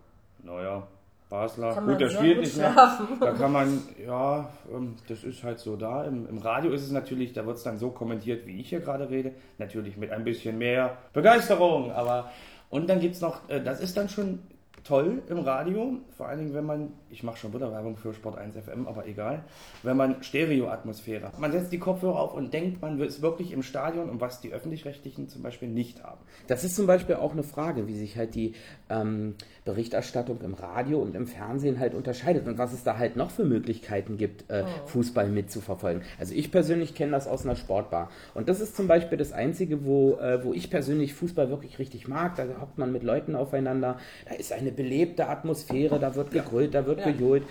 naja, 0.42 0.86
Basler, 1.28 1.74
gut, 1.82 2.00
der 2.00 2.08
spielt 2.08 2.36
gut 2.36 2.44
nicht 2.44 2.56
mehr. 2.56 2.98
Da 3.20 3.32
kann 3.32 3.50
man, 3.50 3.82
ja, 4.06 4.48
ähm, 4.72 4.94
das 5.08 5.24
ist 5.24 5.42
halt 5.42 5.58
so 5.58 5.74
da. 5.76 6.04
Im, 6.04 6.28
im 6.28 6.38
Radio 6.38 6.70
ist 6.70 6.82
es 6.84 6.92
natürlich, 6.92 7.32
da 7.32 7.44
wird 7.44 7.56
es 7.56 7.64
dann 7.64 7.78
so 7.78 7.90
kommentiert, 7.90 8.46
wie 8.46 8.60
ich 8.60 8.68
hier 8.68 8.78
gerade 8.80 9.10
rede. 9.10 9.32
Natürlich 9.58 9.96
mit 9.96 10.12
ein 10.12 10.22
bisschen 10.22 10.56
mehr 10.56 10.96
Begeisterung, 11.12 11.90
aber 11.90 12.30
und 12.70 12.88
dann 12.88 13.00
gibt 13.00 13.16
es 13.16 13.20
noch, 13.20 13.48
äh, 13.48 13.60
das 13.60 13.80
ist 13.80 13.96
dann 13.96 14.08
schon 14.08 14.38
toll 14.86 15.22
im 15.28 15.38
Radio, 15.40 15.98
vor 16.16 16.28
allen 16.28 16.38
Dingen, 16.38 16.54
wenn 16.54 16.64
man, 16.64 16.92
ich 17.16 17.22
mache 17.22 17.38
schon 17.38 17.54
wieder 17.54 17.72
Werbung 17.72 17.96
für 17.96 18.12
Sport 18.12 18.36
1 18.36 18.56
FM, 18.58 18.86
aber 18.86 19.06
egal, 19.06 19.42
wenn 19.82 19.96
man 19.96 20.22
Stereo-Atmosphäre 20.22 21.28
hat. 21.28 21.38
Man 21.38 21.50
setzt 21.50 21.72
die 21.72 21.78
Kopfhörer 21.78 22.20
auf 22.20 22.34
und 22.34 22.52
denkt, 22.52 22.82
man 22.82 23.00
ist 23.00 23.22
wirklich 23.22 23.52
im 23.52 23.62
Stadion 23.62 24.10
und 24.10 24.20
was 24.20 24.42
die 24.42 24.52
Öffentlich-Rechtlichen 24.52 25.26
zum 25.26 25.42
Beispiel 25.42 25.68
nicht 25.68 26.04
haben. 26.04 26.20
Das 26.46 26.62
ist 26.62 26.76
zum 26.76 26.86
Beispiel 26.86 27.14
auch 27.14 27.32
eine 27.32 27.42
Frage, 27.42 27.88
wie 27.88 27.94
sich 27.94 28.18
halt 28.18 28.34
die 28.34 28.52
ähm, 28.90 29.34
Berichterstattung 29.64 30.42
im 30.42 30.52
Radio 30.52 31.00
und 31.00 31.16
im 31.16 31.26
Fernsehen 31.26 31.80
halt 31.80 31.94
unterscheidet 31.94 32.46
und 32.46 32.58
was 32.58 32.74
es 32.74 32.84
da 32.84 32.98
halt 32.98 33.16
noch 33.16 33.30
für 33.30 33.44
Möglichkeiten 33.44 34.18
gibt, 34.18 34.50
äh, 34.50 34.64
Fußball 34.84 35.30
mitzuverfolgen. 35.30 36.02
Also 36.18 36.34
ich 36.34 36.50
persönlich 36.50 36.94
kenne 36.94 37.12
das 37.12 37.26
aus 37.26 37.46
einer 37.46 37.56
Sportbar. 37.56 38.10
Und 38.34 38.50
das 38.50 38.60
ist 38.60 38.76
zum 38.76 38.88
Beispiel 38.88 39.16
das 39.16 39.32
Einzige, 39.32 39.86
wo, 39.86 40.16
äh, 40.16 40.44
wo 40.44 40.52
ich 40.52 40.68
persönlich 40.68 41.14
Fußball 41.14 41.48
wirklich 41.48 41.78
richtig 41.78 42.08
mag. 42.08 42.36
Da 42.36 42.44
hockt 42.60 42.76
man 42.76 42.92
mit 42.92 43.02
Leuten 43.02 43.34
aufeinander, 43.36 43.96
da 44.28 44.34
ist 44.34 44.52
eine 44.52 44.70
belebte 44.70 45.28
Atmosphäre, 45.28 45.98
da 45.98 46.14
wird 46.14 46.30
gegrölt, 46.30 46.74
da 46.74 46.84
wird 46.84 46.98
Ja. 46.98 47.05
Gejohlt. 47.12 47.44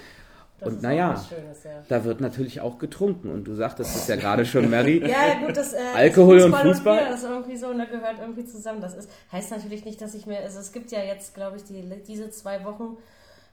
Das 0.59 0.69
und 0.69 0.81
naja, 0.81 1.21
Schönes, 1.27 1.63
ja. 1.65 1.83
da 1.89 2.05
wird 2.05 2.21
natürlich 2.21 2.61
auch 2.61 2.77
getrunken. 2.77 3.29
Und 3.29 3.43
du 3.43 3.53
sagtest 3.53 3.93
es 3.93 4.07
ja 4.07 4.15
gerade 4.15 4.45
schon, 4.45 4.69
Mary. 4.69 5.03
Ja, 5.05 5.45
gut, 5.45 5.57
das, 5.57 5.73
äh, 5.73 5.79
Alkohol 5.93 6.37
das 6.37 6.45
und 6.45 6.55
Fußball? 6.55 6.97
Bier, 6.97 7.09
das 7.09 7.23
ist 7.23 7.29
irgendwie 7.29 7.57
so, 7.57 7.73
ne, 7.73 7.87
gehört 7.87 8.19
irgendwie 8.21 8.45
zusammen. 8.45 8.79
Das 8.79 8.95
ist, 8.95 9.09
heißt 9.33 9.51
natürlich 9.51 9.83
nicht, 9.83 10.01
dass 10.01 10.15
ich 10.15 10.25
mir, 10.25 10.39
also 10.39 10.59
es 10.59 10.71
gibt 10.71 10.91
ja 10.91 11.03
jetzt, 11.03 11.35
glaube 11.35 11.57
ich, 11.57 11.63
die, 11.65 11.83
diese 12.07 12.29
zwei 12.29 12.63
Wochen 12.63 12.97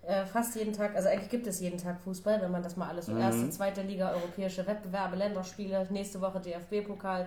äh, 0.07 0.25
fast 0.27 0.55
jeden 0.55 0.73
Tag, 0.73 0.95
also 0.95 1.09
eigentlich 1.09 1.31
gibt 1.31 1.47
es 1.47 1.61
jeden 1.61 1.79
Tag 1.79 2.01
Fußball, 2.01 2.41
wenn 2.41 2.51
man 2.51 2.63
das 2.63 2.77
mal 2.77 2.89
alles 2.89 3.07
so 3.07 3.17
erste, 3.17 3.51
zweite 3.51 3.83
Liga, 3.83 4.13
europäische 4.13 4.67
Wettbewerbe, 4.67 5.17
Länderspiele, 5.17 5.87
nächste 5.91 6.21
Woche 6.21 6.41
DFB-Pokal. 6.41 7.27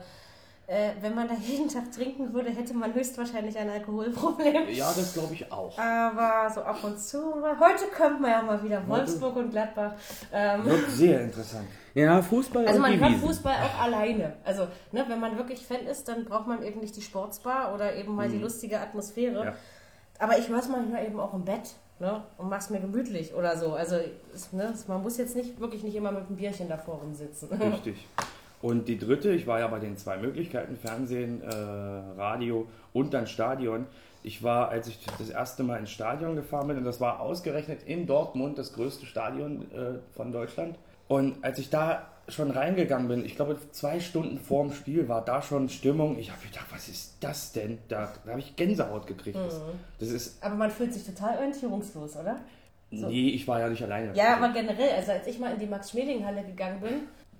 Äh, 0.68 0.92
wenn 1.02 1.14
man 1.14 1.28
da 1.28 1.36
jeden 1.36 1.70
Tag 1.70 1.92
trinken 1.92 2.34
würde, 2.34 2.50
hätte 2.50 2.74
man 2.74 2.92
höchstwahrscheinlich 2.92 3.56
ein 3.58 3.70
Alkoholproblem. 3.70 4.70
Ja, 4.70 4.92
das 4.96 5.14
glaube 5.14 5.36
ich 5.36 5.52
auch. 5.52 5.78
Aber 5.78 6.50
so 6.50 6.62
ab 6.62 6.84
und 6.84 7.00
zu, 7.00 7.36
heute 7.60 7.86
könnte 7.96 8.22
man 8.22 8.32
ja 8.32 8.42
mal 8.42 8.64
wieder 8.64 8.88
Wolfsburg 8.88 9.36
und 9.36 9.52
Gladbach. 9.52 9.94
Ähm, 10.34 10.66
Wird 10.66 10.90
sehr 10.90 11.22
interessant. 11.22 11.68
Ja, 11.94 12.20
Fußball 12.20 12.66
also 12.68 12.80
man 12.80 13.00
hört 13.00 13.12
Wiesen. 13.12 13.28
Fußball 13.28 13.54
auch 13.54 13.84
alleine. 13.84 14.34
Also 14.44 14.68
ne, 14.92 15.06
wenn 15.08 15.20
man 15.20 15.38
wirklich 15.38 15.66
Fan 15.66 15.86
ist, 15.86 16.08
dann 16.08 16.26
braucht 16.26 16.48
man 16.48 16.64
eben 16.64 16.80
nicht 16.80 16.96
die 16.96 17.02
Sportsbar 17.02 17.74
oder 17.74 17.96
eben 17.96 18.16
mal 18.16 18.28
die 18.28 18.40
lustige 18.40 18.80
Atmosphäre. 18.80 19.46
Ja. 19.46 19.54
Aber 20.18 20.38
ich 20.40 20.50
höre 20.50 20.60
es 20.60 20.68
manchmal 20.68 21.06
eben 21.06 21.20
auch 21.20 21.34
im 21.36 21.46
Bett 21.46 21.76
ne, 22.00 22.24
und 22.38 22.50
mach's 22.50 22.72
mir 22.72 22.80
gemütlich 22.80 23.36
oder 23.36 23.56
so. 23.56 23.74
Also 23.74 23.98
ne, 24.52 24.74
man 24.88 25.04
muss 25.04 25.18
jetzt 25.18 25.36
nicht 25.36 25.60
wirklich 25.60 25.84
nicht 25.84 25.96
immer 25.96 26.12
mit 26.12 26.26
einem 26.26 26.38
Bierchen 26.38 26.68
davor 26.68 26.96
rumsitzen. 26.96 27.50
Richtig. 27.50 28.08
Und 28.66 28.88
die 28.88 28.98
dritte, 28.98 29.30
ich 29.30 29.46
war 29.46 29.60
ja 29.60 29.68
bei 29.68 29.78
den 29.78 29.96
zwei 29.96 30.18
Möglichkeiten, 30.18 30.76
Fernsehen, 30.76 31.44
äh, 31.44 31.54
Radio 31.54 32.66
und 32.94 33.14
dann 33.14 33.28
Stadion. 33.28 33.86
Ich 34.24 34.42
war, 34.42 34.70
als 34.70 34.88
ich 34.88 34.98
das 35.20 35.30
erste 35.30 35.62
Mal 35.62 35.78
ins 35.78 35.92
Stadion 35.92 36.36
gefahren 36.36 36.70
bin, 36.70 36.78
und 36.78 36.84
das 36.84 37.00
war 37.00 37.20
ausgerechnet 37.20 37.84
in 37.86 38.08
Dortmund, 38.08 38.58
das 38.58 38.74
größte 38.74 39.06
Stadion 39.06 39.72
äh, 39.72 40.00
von 40.16 40.32
Deutschland. 40.32 40.80
Und 41.08 41.44
als 41.44 41.60
ich 41.60 41.70
da 41.70 42.08
schon 42.28 42.50
reingegangen 42.50 43.08
bin, 43.08 43.24
ich 43.24 43.36
glaube 43.36 43.60
zwei 43.70 44.00
Stunden 44.00 44.40
vorm 44.40 44.74
Spiel 44.74 45.08
war 45.08 45.24
da 45.24 45.44
schon 45.44 45.70
Stimmung. 45.70 46.18
Ich 46.18 46.32
habe 46.32 46.42
gedacht, 46.42 46.66
was 46.72 46.88
ist 46.88 47.18
das 47.20 47.52
denn? 47.52 47.78
Da, 47.88 48.14
da 48.26 48.32
habe 48.32 48.40
ich 48.40 48.56
Gänsehaut 48.56 49.06
gekriegt. 49.06 49.38
Das, 49.38 49.62
das 50.00 50.10
ist, 50.10 50.44
Aber 50.44 50.56
man 50.56 50.72
fühlt 50.72 50.92
sich 50.92 51.06
total 51.06 51.38
orientierungslos, 51.38 52.16
oder? 52.16 52.40
So. 52.92 53.10
nee, 53.10 53.30
ich 53.30 53.48
war 53.48 53.60
ja 53.60 53.70
nicht 53.70 53.84
alleine. 53.84 54.16
Ja, 54.16 54.38
aber 54.38 54.50
generell, 54.54 54.92
also 54.96 55.12
als 55.12 55.28
ich 55.28 55.38
mal 55.38 55.54
in 55.54 55.60
die 55.60 55.68
Max-Schmeling-Halle 55.68 56.44
gegangen 56.44 56.80
bin, 56.80 56.94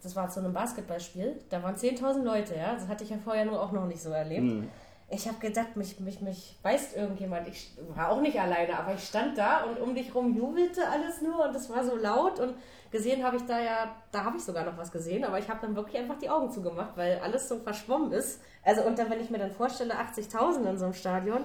das 0.06 0.16
war 0.16 0.30
zu 0.30 0.40
einem 0.40 0.54
Basketballspiel, 0.54 1.40
da 1.50 1.64
waren 1.64 1.76
10.000 1.76 2.24
Leute, 2.24 2.56
ja, 2.56 2.74
das 2.74 2.88
hatte 2.88 3.04
ich 3.04 3.10
ja 3.10 3.18
vorher 3.24 3.46
nur 3.46 3.62
auch 3.62 3.72
noch 3.72 3.88
nicht 3.88 4.02
so 4.02 4.12
erlebt. 4.12 4.44
Mhm. 4.44 4.70
Ich 5.10 5.28
habe 5.28 5.38
gedacht, 5.40 5.76
mich, 5.76 6.00
mich, 6.00 6.22
mich 6.22 6.58
beißt 6.64 6.96
irgendjemand. 6.96 7.48
Ich 7.48 7.72
war 7.96 8.10
auch 8.10 8.22
nicht 8.22 8.40
alleine, 8.40 8.78
aber 8.78 8.96
ich 8.96 9.04
stand 9.04 9.38
da 9.38 9.64
und 9.64 9.80
um 9.80 9.94
dich 9.94 10.16
rum 10.16 10.36
jubelte 10.36 10.88
alles 10.88 11.22
nur 11.22 11.46
und 11.48 11.56
es 11.56 11.70
war 11.70 11.84
so 11.84 11.96
laut 11.96 12.40
und 12.40 12.56
gesehen 12.92 13.24
habe 13.24 13.38
ich 13.38 13.44
da 13.44 13.60
ja, 13.60 13.96
da 14.12 14.24
habe 14.24 14.38
ich 14.38 14.44
sogar 14.44 14.66
noch 14.66 14.78
was 14.78 14.92
gesehen, 14.92 15.24
aber 15.24 15.38
ich 15.38 15.48
habe 15.50 15.60
dann 15.62 15.76
wirklich 15.76 16.02
einfach 16.02 16.18
die 16.18 16.30
Augen 16.30 16.50
zugemacht, 16.50 16.96
weil 16.96 17.20
alles 17.20 17.48
so 17.48 17.58
verschwommen 17.58 18.12
ist. 18.14 18.42
Also 18.64 18.84
und 18.84 18.98
dann, 18.98 19.10
wenn 19.10 19.20
ich 19.20 19.30
mir 19.30 19.38
dann 19.38 19.52
vorstelle, 19.52 19.94
80.000 19.94 20.70
in 20.70 20.78
so 20.78 20.86
einem 20.86 20.94
Stadion. 20.94 21.42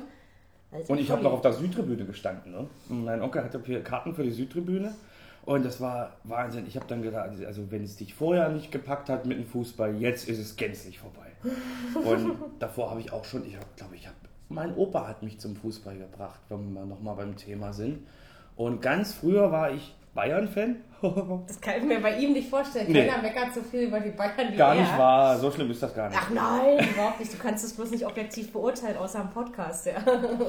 Alter, 0.73 0.91
Und 0.91 0.99
ich 0.99 1.11
habe 1.11 1.23
noch 1.23 1.33
auf 1.33 1.41
der 1.41 1.53
Südtribüne 1.53 2.05
gestanden. 2.05 2.53
Ne? 2.53 2.67
Mein 2.89 3.21
Onkel 3.21 3.43
hatte 3.43 3.59
Karten 3.83 4.15
für 4.15 4.23
die 4.23 4.31
Südtribüne. 4.31 4.95
Und 5.45 5.65
das 5.65 5.81
war 5.81 6.17
Wahnsinn. 6.25 6.67
Ich 6.67 6.77
habe 6.77 6.87
dann 6.87 7.03
gedacht, 7.03 7.31
also 7.47 7.71
wenn 7.71 7.83
es 7.83 7.97
dich 7.97 8.15
vorher 8.15 8.51
nicht 8.51 8.71
gepackt 8.71 9.09
hat 9.09 9.27
mit 9.27 9.39
dem 9.39 9.47
Fußball, 9.47 9.97
jetzt 9.97 10.29
ist 10.29 10.39
es 10.39 10.57
gänzlich 10.57 10.99
vorbei. 10.99 11.27
Und 11.95 12.37
davor 12.59 12.91
habe 12.91 13.01
ich 13.01 13.13
auch 13.13 13.25
schon, 13.25 13.47
ich 13.47 13.57
glaube, 13.77 13.97
ich 13.97 14.07
habe, 14.07 14.17
mein 14.49 14.75
Opa 14.77 15.07
hat 15.09 15.23
mich 15.23 15.41
zum 15.41 15.57
Fußball 15.57 15.97
gebracht, 15.97 16.41
wenn 16.49 16.75
wir 16.75 16.85
nochmal 16.85 17.17
beim 17.17 17.37
Thema 17.37 17.73
sind. 17.73 18.07
Und 18.57 18.83
ganz 18.83 19.15
früher 19.15 19.51
war 19.51 19.73
ich 19.73 19.95
Bayern-Fan. 20.15 20.77
Das 21.47 21.59
kann 21.63 21.77
ich 21.79 21.85
mir 21.85 21.99
bei 22.01 22.19
ihm 22.19 22.35
nicht 22.35 22.51
vorstellen. 22.51 22.93
Nee. 22.93 23.07
Keiner 23.07 23.23
meckert 23.23 23.55
so 23.55 23.63
viel 23.63 23.85
über 23.85 23.99
die 24.01 24.11
Bayern 24.11 24.53
wie 24.53 24.57
gar 24.57 24.75
er. 24.75 24.83
nicht 24.83 24.99
wahr, 24.99 25.39
so 25.39 25.51
schlimm 25.51 25.71
ist 25.71 25.83
das 25.83 25.95
gar 25.95 26.11
nicht. 26.11 26.19
Ach 26.21 26.29
nein, 26.29 26.87
überhaupt 26.93 27.21
nicht. 27.21 27.33
Du 27.33 27.39
kannst 27.39 27.65
es 27.65 27.73
bloß 27.73 27.91
nicht 27.93 28.05
objektiv 28.05 28.53
beurteilen, 28.53 28.99
außer 28.99 29.23
im 29.23 29.31
Podcast, 29.31 29.87
ja. 29.87 29.95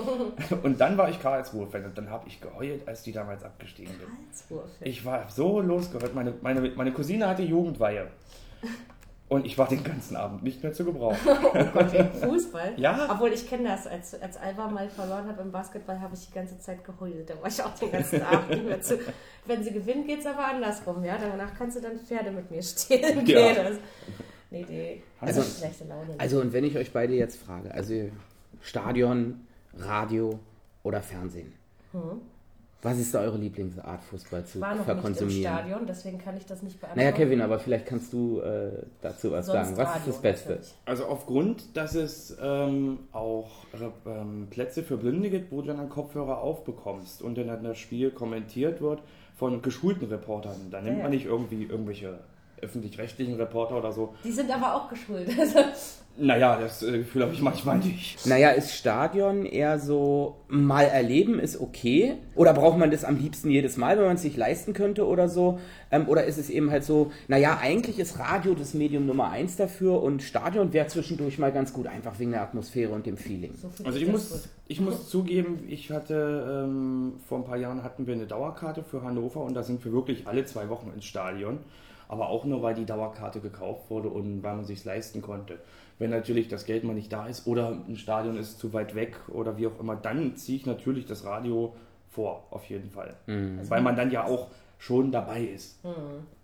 Und 0.63 0.81
dann 0.81 0.97
war 0.97 1.09
ich 1.09 1.21
Karlsruhe-Fan 1.21 1.85
und 1.85 1.97
dann 1.97 2.09
habe 2.09 2.27
ich 2.27 2.41
geheult, 2.41 2.85
als 2.85 3.03
die 3.03 3.13
damals 3.13 3.45
abgestiegen 3.45 3.93
sind. 3.97 4.09
Karlsruhe-Fan. 4.49 4.87
Ich 4.89 5.05
war 5.05 5.29
so 5.29 5.61
losgehört. 5.61 6.13
Meine, 6.13 6.33
meine, 6.41 6.69
meine 6.75 6.91
Cousine 6.91 7.29
hatte 7.29 7.43
Jugendweihe. 7.43 8.07
Und 9.31 9.45
ich 9.45 9.57
war 9.57 9.65
den 9.69 9.81
ganzen 9.81 10.17
Abend 10.17 10.43
nicht 10.43 10.61
mehr 10.61 10.73
zu 10.73 10.83
gebrauchen. 10.89 11.17
Oh 11.25 11.63
Gott, 11.73 11.93
wegen 11.93 12.11
Fußball. 12.11 12.73
Ja. 12.75 13.07
Obwohl 13.09 13.31
ich 13.31 13.47
kenne 13.47 13.69
das, 13.69 13.87
als, 13.87 14.21
als 14.21 14.35
Alba 14.35 14.67
mal 14.67 14.89
verloren 14.89 15.25
hat 15.25 15.39
im 15.39 15.53
Basketball, 15.53 16.01
habe 16.01 16.13
ich 16.15 16.27
die 16.27 16.33
ganze 16.33 16.59
Zeit 16.59 16.83
geheult. 16.83 17.29
Da 17.29 17.41
war 17.41 17.47
ich 17.47 17.63
auch 17.63 17.73
den 17.75 17.91
ganzen 17.93 18.21
Abend 18.23 18.49
nicht 18.49 18.65
mehr 18.65 18.81
zu. 18.81 18.99
Wenn 19.45 19.63
sie 19.63 19.71
gewinnt, 19.71 20.05
geht 20.05 20.19
es 20.19 20.25
aber 20.25 20.45
andersrum, 20.47 21.01
ja. 21.05 21.17
Danach 21.17 21.53
kannst 21.57 21.77
du 21.77 21.81
dann 21.81 21.97
Pferde 21.97 22.29
mit 22.31 22.51
mir 22.51 22.61
stehlen 22.61 23.25
Ja. 23.25 23.53
gehen. 23.53 23.55
Das, 23.55 23.77
nee, 24.49 24.65
die 24.67 25.01
Also- 25.21 25.39
also, 25.39 25.59
schlechte 25.59 25.85
Laune. 25.85 26.13
Also 26.17 26.41
und 26.41 26.51
wenn 26.51 26.65
ich 26.65 26.75
euch 26.77 26.91
beide 26.91 27.13
jetzt 27.13 27.37
frage, 27.41 27.73
also 27.73 27.93
Stadion, 28.59 29.47
Radio 29.77 30.39
oder 30.83 31.01
Fernsehen, 31.01 31.53
was 32.81 32.97
ist 32.97 33.13
da 33.13 33.21
eure 33.21 33.37
Lieblingsart, 33.37 34.03
Fußball 34.03 34.43
zu 34.45 34.59
war 34.59 34.69
noch 34.69 34.79
nicht 34.79 34.87
im 34.89 34.93
verkonsumieren? 34.95 35.41
Stadion, 35.53 35.85
deswegen 35.85 36.17
kann 36.17 36.35
ich 36.37 36.45
das 36.45 36.63
nicht 36.63 36.79
beantworten. 36.79 36.99
Naja, 36.99 37.11
Kevin, 37.15 37.41
aber 37.41 37.59
vielleicht 37.59 37.85
kannst 37.85 38.11
du 38.11 38.39
äh, 38.39 38.71
dazu 39.01 39.31
was 39.31 39.45
Sonst 39.45 39.67
sagen. 39.67 39.77
Was 39.77 39.87
Radio, 39.89 39.99
ist 39.99 40.07
das 40.07 40.21
Beste? 40.21 40.49
natürlich. 40.49 40.73
Also 40.85 41.05
aufgrund, 41.05 41.77
dass 41.77 41.95
es 41.95 42.35
ähm, 42.41 42.99
auch 43.11 43.49
ähm, 44.05 44.47
Plätze 44.49 44.83
für 44.83 44.97
Blinde 44.97 45.29
gibt, 45.29 45.51
wo 45.51 45.61
du 45.61 45.67
dann 45.67 45.79
einen 45.79 45.89
Kopfhörer 45.89 46.41
aufbekommst 46.41 47.21
und 47.21 47.37
dann 47.37 47.63
das 47.63 47.77
Spiel 47.77 48.11
kommentiert 48.11 48.81
wird 48.81 49.01
von 49.35 49.61
geschulten 49.61 50.07
Reportern. 50.07 50.55
Da 50.71 50.81
nimmt 50.81 50.97
Ja, 50.97 51.03
man 51.03 51.11
ja. 51.11 51.17
nicht 51.17 51.25
irgendwie 51.25 51.63
irgendwelche 51.63 52.19
öffentlich-rechtlichen 52.61 53.35
Reporter 53.35 53.77
oder 53.77 53.91
so. 53.91 54.13
Die 54.23 54.31
sind 54.31 54.51
aber 54.51 54.75
auch 54.75 54.89
geschult. 54.89 55.29
Also, 55.39 55.59
Naja, 56.17 56.59
das 56.59 56.83
äh, 56.83 56.99
Gefühl 56.99 57.23
habe 57.23 57.33
ich 57.33 57.41
manchmal 57.41 57.77
nicht. 57.79 58.25
Naja, 58.27 58.49
ist 58.51 58.75
Stadion 58.75 59.45
eher 59.45 59.79
so, 59.79 60.35
mal 60.49 60.83
erleben 60.83 61.39
ist 61.39 61.59
okay? 61.59 62.15
Oder 62.35 62.53
braucht 62.53 62.77
man 62.77 62.91
das 62.91 63.05
am 63.05 63.17
liebsten 63.17 63.49
jedes 63.49 63.77
Mal, 63.77 63.97
wenn 63.97 64.05
man 64.05 64.15
es 64.15 64.21
sich 64.21 64.35
leisten 64.35 64.73
könnte 64.73 65.07
oder 65.07 65.29
so? 65.29 65.59
Ähm, 65.89 66.07
oder 66.09 66.25
ist 66.25 66.37
es 66.37 66.49
eben 66.49 66.69
halt 66.69 66.83
so, 66.83 67.11
naja, 67.27 67.59
eigentlich 67.61 67.97
ist 67.97 68.19
Radio 68.19 68.53
das 68.53 68.73
Medium 68.73 69.05
Nummer 69.05 69.31
eins 69.31 69.55
dafür 69.55 70.03
und 70.03 70.21
Stadion 70.21 70.73
wäre 70.73 70.87
zwischendurch 70.87 71.39
mal 71.39 71.51
ganz 71.51 71.71
gut, 71.73 71.87
einfach 71.87 72.19
wegen 72.19 72.31
der 72.31 72.41
Atmosphäre 72.41 72.91
und 72.93 73.05
dem 73.05 73.17
Feeling. 73.17 73.53
Also 73.83 73.97
ich 73.97 74.07
muss, 74.07 74.49
ich 74.67 74.81
muss 74.81 75.09
zugeben, 75.09 75.63
ich 75.69 75.91
hatte 75.91 76.65
ähm, 76.65 77.13
vor 77.27 77.39
ein 77.39 77.45
paar 77.45 77.57
Jahren 77.57 77.83
hatten 77.83 78.05
wir 78.05 78.13
eine 78.13 78.27
Dauerkarte 78.27 78.83
für 78.83 79.01
Hannover 79.01 79.41
und 79.41 79.53
da 79.53 79.63
sind 79.63 79.83
wir 79.85 79.93
wirklich 79.93 80.27
alle 80.27 80.45
zwei 80.45 80.67
Wochen 80.69 80.91
ins 80.93 81.05
Stadion. 81.05 81.59
Aber 82.11 82.27
auch 82.27 82.43
nur, 82.43 82.61
weil 82.61 82.75
die 82.75 82.85
Dauerkarte 82.85 83.39
gekauft 83.39 83.89
wurde 83.89 84.09
und 84.09 84.43
weil 84.43 84.57
man 84.57 84.65
sich 84.65 84.83
leisten 84.83 85.21
konnte. 85.21 85.59
Wenn 85.97 86.09
natürlich 86.09 86.49
das 86.49 86.65
Geld 86.65 86.83
mal 86.83 86.93
nicht 86.93 87.13
da 87.13 87.25
ist 87.25 87.47
oder 87.47 87.69
ein 87.87 87.95
Stadion 87.95 88.37
ist 88.37 88.59
zu 88.59 88.73
weit 88.73 88.95
weg 88.95 89.15
oder 89.29 89.57
wie 89.57 89.67
auch 89.67 89.79
immer, 89.79 89.95
dann 89.95 90.35
ziehe 90.35 90.57
ich 90.57 90.65
natürlich 90.65 91.05
das 91.05 91.23
Radio 91.23 91.73
vor, 92.09 92.47
auf 92.49 92.65
jeden 92.65 92.89
Fall. 92.89 93.15
Weil 93.27 93.81
man 93.81 93.95
dann 93.95 94.11
ja 94.11 94.25
auch 94.25 94.47
schon 94.77 95.13
dabei 95.13 95.41
ist. 95.43 95.81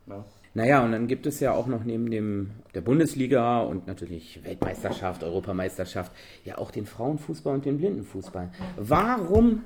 Ne? 0.05 0.23
Naja, 0.53 0.85
und 0.85 0.93
dann 0.93 1.07
gibt 1.07 1.25
es 1.25 1.41
ja 1.41 1.51
auch 1.51 1.67
noch 1.67 1.83
neben 1.83 2.09
dem, 2.09 2.51
der 2.73 2.79
Bundesliga 2.81 3.59
und 3.59 3.87
natürlich 3.87 4.39
Weltmeisterschaft, 4.45 5.21
Europameisterschaft, 5.21 6.13
ja 6.45 6.57
auch 6.57 6.71
den 6.71 6.85
Frauenfußball 6.85 7.55
und 7.55 7.65
den 7.65 7.77
Blindenfußball. 7.77 8.51
Warum 8.77 9.63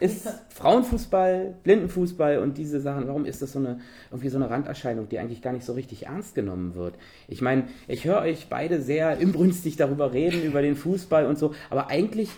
ist 0.00 0.28
Frauenfußball, 0.50 1.54
Blindenfußball 1.62 2.38
und 2.38 2.58
diese 2.58 2.80
Sachen, 2.80 3.06
warum 3.08 3.24
ist 3.24 3.42
das 3.42 3.52
so 3.52 3.58
eine, 3.58 3.80
irgendwie 4.10 4.28
so 4.28 4.36
eine 4.36 4.50
Randerscheinung, 4.50 5.08
die 5.08 5.18
eigentlich 5.18 5.42
gar 5.42 5.52
nicht 5.52 5.64
so 5.64 5.72
richtig 5.72 6.06
ernst 6.06 6.34
genommen 6.34 6.74
wird? 6.74 6.94
Ich 7.28 7.40
meine, 7.40 7.64
ich 7.88 8.04
höre 8.04 8.20
euch 8.20 8.48
beide 8.48 8.80
sehr 8.80 9.18
inbrünstig 9.18 9.76
darüber 9.76 10.12
reden, 10.12 10.42
über 10.42 10.62
den 10.62 10.76
Fußball 10.76 11.26
und 11.26 11.38
so, 11.38 11.54
aber 11.70 11.88
eigentlich 11.88 12.30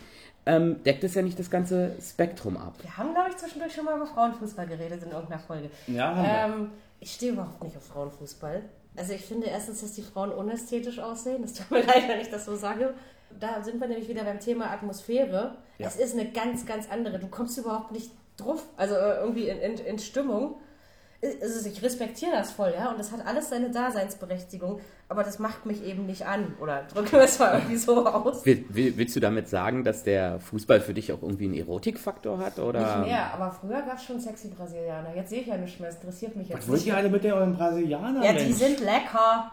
ähm, 0.47 0.83
deckt 0.85 1.05
es 1.05 1.15
ja 1.15 1.23
nicht 1.23 1.39
das 1.39 1.51
ganze 1.51 1.93
Spektrum 2.03 2.57
ab. 2.57 2.75
Wir 2.83 2.97
haben, 2.97 3.15
glaube 3.15 3.31
ich, 3.31 3.37
zwischendurch 3.37 3.75
schon 3.75 3.85
mal 3.85 3.97
über 3.97 4.07
Frauenfußball 4.07 4.67
geredet 4.67 5.03
in 5.03 5.11
irgendeiner 5.11 5.41
Folge. 5.41 5.71
Ja, 5.87 6.15
haben 6.15 6.53
wir. 6.53 6.65
Ähm, 6.65 6.71
ich 7.01 7.13
stehe 7.13 7.33
überhaupt 7.33 7.63
nicht 7.63 7.77
auf 7.77 7.85
Frauenfußball. 7.85 8.63
Also 8.97 9.13
ich 9.13 9.23
finde 9.23 9.49
erstens, 9.49 9.81
dass 9.81 9.93
die 9.93 10.03
Frauen 10.03 10.31
unästhetisch 10.31 10.99
aussehen. 10.99 11.43
Das 11.43 11.55
tut 11.55 11.71
mir 11.71 11.83
leid, 11.87 12.09
wenn 12.09 12.21
ich 12.21 12.31
das 12.31 12.45
so 12.45 12.57
sage. 12.57 12.95
Da 13.41 13.63
sind 13.63 13.81
wir 13.81 13.89
nämlich 13.89 14.09
wieder 14.09 14.25
beim 14.25 14.41
Thema 14.41 14.71
Atmosphäre. 14.71 15.57
Ja. 15.79 15.87
Es 15.87 15.97
ist 15.97 16.15
eine 16.19 16.31
ganz, 16.31 16.67
ganz 16.67 16.91
andere. 16.91 17.19
Du 17.19 17.29
kommst 17.29 17.59
überhaupt 17.59 17.93
nicht 17.93 18.11
drauf, 18.37 18.65
also 18.77 18.95
äh, 18.95 19.21
irgendwie 19.21 19.49
in, 19.49 19.59
in, 19.59 19.79
in 19.79 19.99
Stimmung. 19.99 20.57
Also 21.41 21.67
ich 21.67 21.83
respektiere 21.83 22.33
das 22.33 22.51
voll, 22.51 22.75
ja, 22.77 22.91
und 22.91 22.99
das 22.99 23.11
hat 23.11 23.27
alles 23.27 23.49
seine 23.49 23.71
Daseinsberechtigung, 23.71 24.81
aber 25.09 25.25
das 25.25 25.39
macht 25.39 25.65
mich 25.65 25.83
eben 25.83 26.05
nicht 26.05 26.27
an. 26.27 26.55
Oder 26.61 26.83
drücken 26.83 27.13
wir 27.13 27.23
es 27.23 27.39
mal 27.39 27.55
irgendwie 27.55 27.77
so 27.77 28.05
aus. 28.07 28.45
Will, 28.45 28.67
will, 28.69 28.93
willst 28.99 29.17
du 29.17 29.21
damit 29.21 29.49
sagen, 29.49 29.85
dass 29.85 30.03
der 30.03 30.39
Fußball 30.41 30.83
für 30.83 30.93
dich 30.93 31.13
auch 31.15 31.23
irgendwie 31.23 31.47
einen 31.47 31.55
Erotikfaktor 31.55 32.37
hat? 32.39 32.59
Oder? 32.59 32.99
Nicht 32.99 33.09
mehr, 33.09 33.33
aber 33.33 33.53
früher 33.53 33.81
gab 33.81 33.97
es 33.97 34.05
schon 34.05 34.21
sexy 34.21 34.49
Brasilianer. 34.49 35.15
Jetzt 35.17 35.31
sehe 35.31 35.41
ich 35.41 35.47
ja 35.47 35.57
nicht 35.57 35.81
mehr, 35.81 35.89
es 35.89 35.97
interessiert 35.97 36.37
mich 36.37 36.49
jetzt 36.51 36.59
Was 36.59 36.69
wollt 36.69 36.81
nicht. 36.81 36.89
ihr 36.89 36.97
alle 36.97 37.09
mit 37.09 37.25
der 37.25 37.37
euren 37.37 37.57
Brasilianer? 37.57 38.23
Ja, 38.23 38.33
die 38.35 38.45
Mensch? 38.45 38.57
sind 38.57 38.81
lecker. 38.81 39.51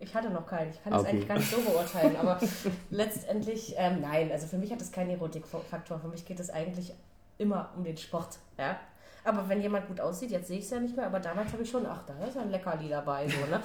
Ich 0.00 0.14
hatte 0.14 0.30
noch 0.30 0.46
keinen. 0.46 0.70
Ich 0.70 0.82
kann 0.82 0.92
das 0.92 1.02
Okay. 1.02 1.10
eigentlich 1.10 1.28
gar 1.28 1.36
nicht 1.38 1.50
so 1.50 1.60
beurteilen. 1.60 2.16
Aber 2.16 2.38
letztendlich, 2.90 3.74
ähm, 3.76 4.00
nein. 4.00 4.30
Also 4.30 4.46
für 4.46 4.58
mich 4.58 4.70
hat 4.72 4.80
das 4.80 4.92
keinen 4.92 5.10
Erotikfaktor. 5.10 5.98
Für 5.98 6.08
mich 6.08 6.24
geht 6.24 6.40
es 6.40 6.50
eigentlich 6.50 6.92
immer 7.38 7.70
um 7.76 7.84
den 7.84 7.96
Sport. 7.96 8.38
Ja? 8.58 8.78
Aber 9.24 9.48
wenn 9.48 9.60
jemand 9.60 9.86
gut 9.88 10.00
aussieht, 10.00 10.30
jetzt 10.30 10.48
sehe 10.48 10.58
ich 10.58 10.64
es 10.64 10.70
ja 10.70 10.80
nicht 10.80 10.96
mehr, 10.96 11.06
aber 11.06 11.20
damals 11.20 11.52
habe 11.52 11.62
ich 11.62 11.70
schon, 11.70 11.84
ach, 11.84 12.02
da 12.06 12.24
ist 12.26 12.36
ein 12.36 12.50
Leckerli 12.50 12.88
dabei. 12.88 13.28
So, 13.28 13.36
ne? 13.50 13.60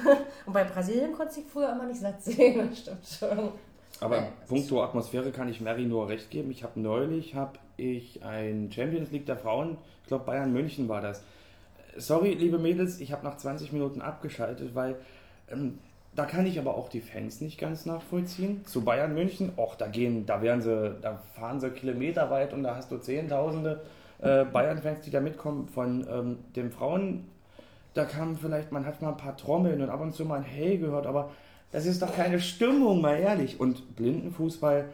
und 0.46 0.52
bei 0.52 0.64
Brasilien 0.64 1.12
konnte 1.14 1.40
ich 1.40 1.46
früher 1.46 1.72
immer 1.72 1.84
nicht 1.86 2.00
satt 2.00 2.20
sehen, 2.22 2.68
das 2.68 2.78
stimmt 2.80 3.06
schon. 3.06 3.52
Aber 4.00 4.18
Äh, 4.18 4.26
puncto 4.46 4.82
Atmosphäre 4.82 5.32
kann 5.32 5.48
ich 5.48 5.60
Mary 5.62 5.86
nur 5.86 6.08
recht 6.08 6.30
geben. 6.30 6.50
Ich 6.50 6.62
habe 6.62 6.78
neulich 6.78 7.34
habe 7.34 7.58
ich 7.78 8.22
ein 8.24 8.70
Champions 8.70 9.10
League 9.10 9.24
der 9.26 9.36
Frauen, 9.38 9.78
ich 10.02 10.08
glaube 10.08 10.24
Bayern 10.24 10.52
München 10.52 10.88
war 10.88 11.00
das. 11.00 11.22
Sorry, 11.96 12.34
liebe 12.34 12.58
Mädels, 12.58 13.00
ich 13.00 13.10
habe 13.12 13.24
nach 13.24 13.38
20 13.38 13.72
Minuten 13.72 14.02
abgeschaltet, 14.02 14.74
weil 14.74 14.96
ähm, 15.50 15.78
da 16.14 16.24
kann 16.24 16.46
ich 16.46 16.58
aber 16.58 16.76
auch 16.76 16.88
die 16.88 17.00
Fans 17.00 17.40
nicht 17.40 17.58
ganz 17.58 17.84
nachvollziehen. 17.84 18.64
Zu 18.64 18.82
Bayern 18.82 19.12
München, 19.12 19.52
och, 19.56 19.76
da 19.76 19.86
gehen, 19.86 20.24
da 20.24 20.40
werden 20.40 20.62
sie, 20.62 20.96
da 21.02 21.20
fahren 21.34 21.60
sie 21.60 21.70
kilometerweit 21.70 22.54
und 22.54 22.62
da 22.62 22.74
hast 22.74 22.90
du 22.90 22.96
Zehntausende 22.96 23.82
äh, 24.20 24.44
Bayern-Fans, 24.44 25.02
die 25.02 25.10
da 25.10 25.20
mitkommen. 25.20 25.68
Von 25.68 26.06
ähm, 26.10 26.38
den 26.54 26.70
Frauen, 26.70 27.26
da 27.92 28.06
kam 28.06 28.36
vielleicht, 28.36 28.72
man 28.72 28.86
hat 28.86 29.02
mal 29.02 29.10
ein 29.10 29.16
paar 29.18 29.36
Trommeln 29.36 29.82
und 29.82 29.90
ab 29.90 30.00
und 30.00 30.14
zu 30.14 30.24
mal 30.24 30.36
ein 30.36 30.42
Hey 30.42 30.78
gehört, 30.78 31.06
aber 31.06 31.32
das 31.70 31.84
ist 31.84 32.00
doch 32.00 32.14
keine 32.14 32.40
Stimmung, 32.40 33.02
mal 33.02 33.18
ehrlich. 33.18 33.60
Und 33.60 33.94
Blindenfußball, 33.96 34.86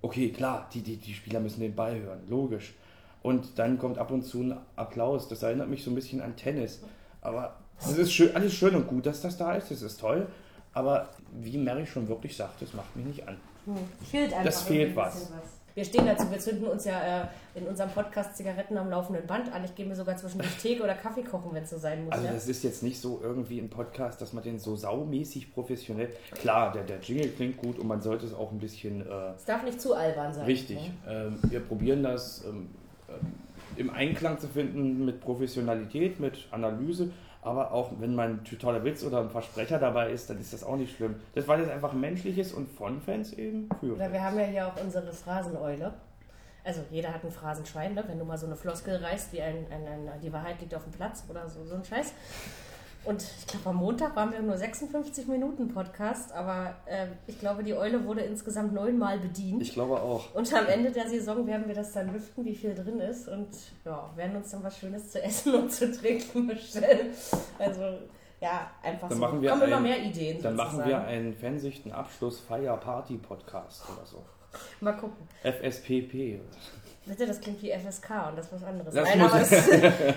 okay, 0.00 0.30
klar, 0.30 0.68
die, 0.72 0.82
die, 0.82 0.96
die 0.96 1.14
Spieler 1.14 1.40
müssen 1.40 1.60
den 1.60 1.74
Ball 1.74 1.98
hören, 1.98 2.20
logisch. 2.28 2.74
Und 3.22 3.58
dann 3.58 3.78
kommt 3.78 3.98
ab 3.98 4.12
und 4.12 4.22
zu 4.22 4.42
ein 4.42 4.56
Applaus. 4.76 5.28
Das 5.28 5.42
erinnert 5.42 5.68
mich 5.68 5.82
so 5.82 5.90
ein 5.90 5.94
bisschen 5.94 6.20
an 6.20 6.36
Tennis. 6.36 6.82
Aber 7.20 7.56
es 7.90 7.98
ist 7.98 8.12
schön, 8.12 8.34
alles 8.34 8.54
schön 8.54 8.74
und 8.74 8.86
gut, 8.86 9.06
dass 9.06 9.20
das 9.20 9.36
da 9.36 9.54
ist. 9.54 9.70
Das 9.70 9.82
ist 9.82 10.00
toll. 10.00 10.26
Aber 10.74 11.10
wie 11.32 11.58
Mary 11.58 11.86
schon 11.86 12.08
wirklich 12.08 12.36
sagt, 12.36 12.62
das 12.62 12.72
macht 12.72 12.94
mich 12.96 13.06
nicht 13.06 13.28
an. 13.28 13.36
Hm. 13.66 13.76
Fehlt 14.10 14.32
einfach 14.32 14.44
Das 14.44 14.62
fehlt 14.62 14.96
ein 14.96 15.04
bisschen 15.04 15.28
was. 15.32 15.62
Wir 15.74 15.86
stehen 15.86 16.04
dazu, 16.04 16.30
wir 16.30 16.38
zünden 16.38 16.66
uns 16.66 16.84
ja 16.84 17.22
äh, 17.22 17.26
in 17.54 17.66
unserem 17.66 17.88
Podcast 17.90 18.36
Zigaretten 18.36 18.76
am 18.76 18.90
laufenden 18.90 19.26
Band 19.26 19.50
an. 19.54 19.64
Ich 19.64 19.74
gehe 19.74 19.86
mir 19.86 19.96
sogar 19.96 20.16
zwischendurch 20.18 20.54
Tee 20.58 20.78
oder 20.78 20.94
Kaffee 20.94 21.22
kochen, 21.22 21.50
wenn 21.54 21.62
es 21.62 21.70
so 21.70 21.78
sein 21.78 22.04
muss. 22.04 22.12
Also 22.12 22.26
ja? 22.26 22.32
das 22.32 22.46
ist 22.46 22.62
jetzt 22.62 22.82
nicht 22.82 23.00
so 23.00 23.20
irgendwie 23.22 23.58
ein 23.58 23.70
Podcast, 23.70 24.20
dass 24.20 24.34
man 24.34 24.42
den 24.42 24.58
so 24.58 24.76
saumäßig 24.76 25.54
professionell... 25.54 26.10
Klar, 26.34 26.72
der, 26.72 26.82
der 26.82 27.00
Jingle 27.00 27.30
klingt 27.30 27.56
gut 27.56 27.78
und 27.78 27.86
man 27.86 28.02
sollte 28.02 28.26
es 28.26 28.34
auch 28.34 28.52
ein 28.52 28.58
bisschen... 28.58 29.00
Äh, 29.00 29.32
Es 29.34 29.46
darf 29.46 29.62
nicht 29.62 29.80
zu 29.80 29.94
albern 29.94 30.34
sein. 30.34 30.44
Richtig. 30.44 30.76
Ne? 30.78 30.92
Ähm, 31.08 31.38
wir 31.50 31.60
probieren 31.60 32.02
das 32.02 32.44
ähm, 32.44 32.68
ähm, 33.08 33.32
im 33.76 33.88
Einklang 33.88 34.38
zu 34.38 34.48
finden 34.48 35.06
mit 35.06 35.22
Professionalität, 35.22 36.20
mit 36.20 36.48
Analyse. 36.50 37.10
Aber 37.42 37.72
auch 37.72 37.90
wenn 37.98 38.14
mal 38.14 38.28
ein 38.28 38.44
totaler 38.44 38.84
Witz 38.84 39.02
oder 39.02 39.20
ein 39.20 39.28
Versprecher 39.28 39.78
dabei 39.78 40.10
ist, 40.10 40.30
dann 40.30 40.40
ist 40.40 40.52
das 40.52 40.62
auch 40.62 40.76
nicht 40.76 40.96
schlimm. 40.96 41.16
Das 41.34 41.48
war 41.48 41.58
jetzt 41.58 41.70
einfach 41.70 41.92
menschliches 41.92 42.52
und 42.52 42.70
von 42.70 43.00
Fans 43.00 43.32
eben 43.32 43.68
für 43.80 43.96
Oder 43.96 44.12
wir 44.12 44.22
haben 44.22 44.38
ja 44.38 44.44
hier 44.46 44.66
auch 44.68 44.80
unsere 44.80 45.12
Phraseneule. 45.12 45.92
Also 46.64 46.82
jeder 46.92 47.12
hat 47.12 47.24
ein 47.24 47.32
Phrasenschwein, 47.32 47.94
ne? 47.94 48.04
wenn 48.06 48.20
du 48.20 48.24
mal 48.24 48.38
so 48.38 48.46
eine 48.46 48.54
Floskel 48.54 48.96
reißt, 48.96 49.32
wie 49.32 49.42
ein, 49.42 49.66
ein, 49.70 49.86
ein, 49.88 50.20
die 50.20 50.32
Wahrheit 50.32 50.60
liegt 50.60 50.72
auf 50.76 50.84
dem 50.84 50.92
Platz 50.92 51.24
oder 51.28 51.48
so, 51.48 51.64
so 51.64 51.74
ein 51.74 51.84
Scheiß. 51.84 52.12
Und 53.04 53.20
ich 53.22 53.46
glaube, 53.48 53.70
am 53.70 53.76
Montag 53.76 54.14
waren 54.14 54.30
wir 54.32 54.40
nur 54.40 54.56
56 54.56 55.26
Minuten 55.26 55.74
Podcast, 55.74 56.30
aber 56.32 56.76
äh, 56.86 57.06
ich 57.26 57.40
glaube, 57.40 57.64
die 57.64 57.74
Eule 57.74 58.04
wurde 58.04 58.20
insgesamt 58.20 58.72
neunmal 58.72 59.18
bedient. 59.18 59.60
Ich 59.60 59.72
glaube 59.72 60.00
auch. 60.00 60.32
Und 60.34 60.54
am 60.54 60.66
Ende 60.66 60.92
der 60.92 61.08
Saison 61.08 61.44
werden 61.48 61.66
wir 61.66 61.74
das 61.74 61.92
dann 61.92 62.12
lüften, 62.12 62.44
wie 62.44 62.54
viel 62.54 62.74
drin 62.76 63.00
ist 63.00 63.26
und 63.28 63.48
ja, 63.84 64.08
werden 64.14 64.36
uns 64.36 64.52
dann 64.52 64.62
was 64.62 64.78
Schönes 64.78 65.10
zu 65.10 65.20
essen 65.20 65.52
und 65.56 65.72
zu 65.72 65.90
trinken 65.90 66.46
bestellen. 66.46 67.08
Also 67.58 67.82
ja, 68.40 68.70
einfach 68.82 69.08
Dann 69.08 69.18
so. 69.18 69.24
machen 69.24 69.42
wir 69.42 69.50
Kommen 69.50 69.62
immer 69.62 69.76
ein- 69.78 69.82
mehr 69.82 69.98
Ideen. 70.00 70.40
Dann 70.42 70.54
machen 70.56 70.76
sozusagen. 70.78 70.90
wir 70.90 71.04
einen 71.08 71.34
Fansichten-Abschluss-Feier-Party-Podcast 71.34 73.82
oder 73.96 74.06
so. 74.06 74.22
Mal 74.80 74.92
gucken. 74.92 75.26
FSPP. 75.42 76.40
Bitte, 77.06 77.26
das 77.26 77.40
klingt 77.40 77.60
wie 77.62 77.72
FSK 77.72 78.28
und 78.28 78.38
das 78.38 78.46
ist 78.46 78.52
was 78.52 78.62
anderes. 78.64 78.94
Das 78.94 79.08
Nein, 79.08 79.20
aber 79.22 79.40
es, 79.40 79.50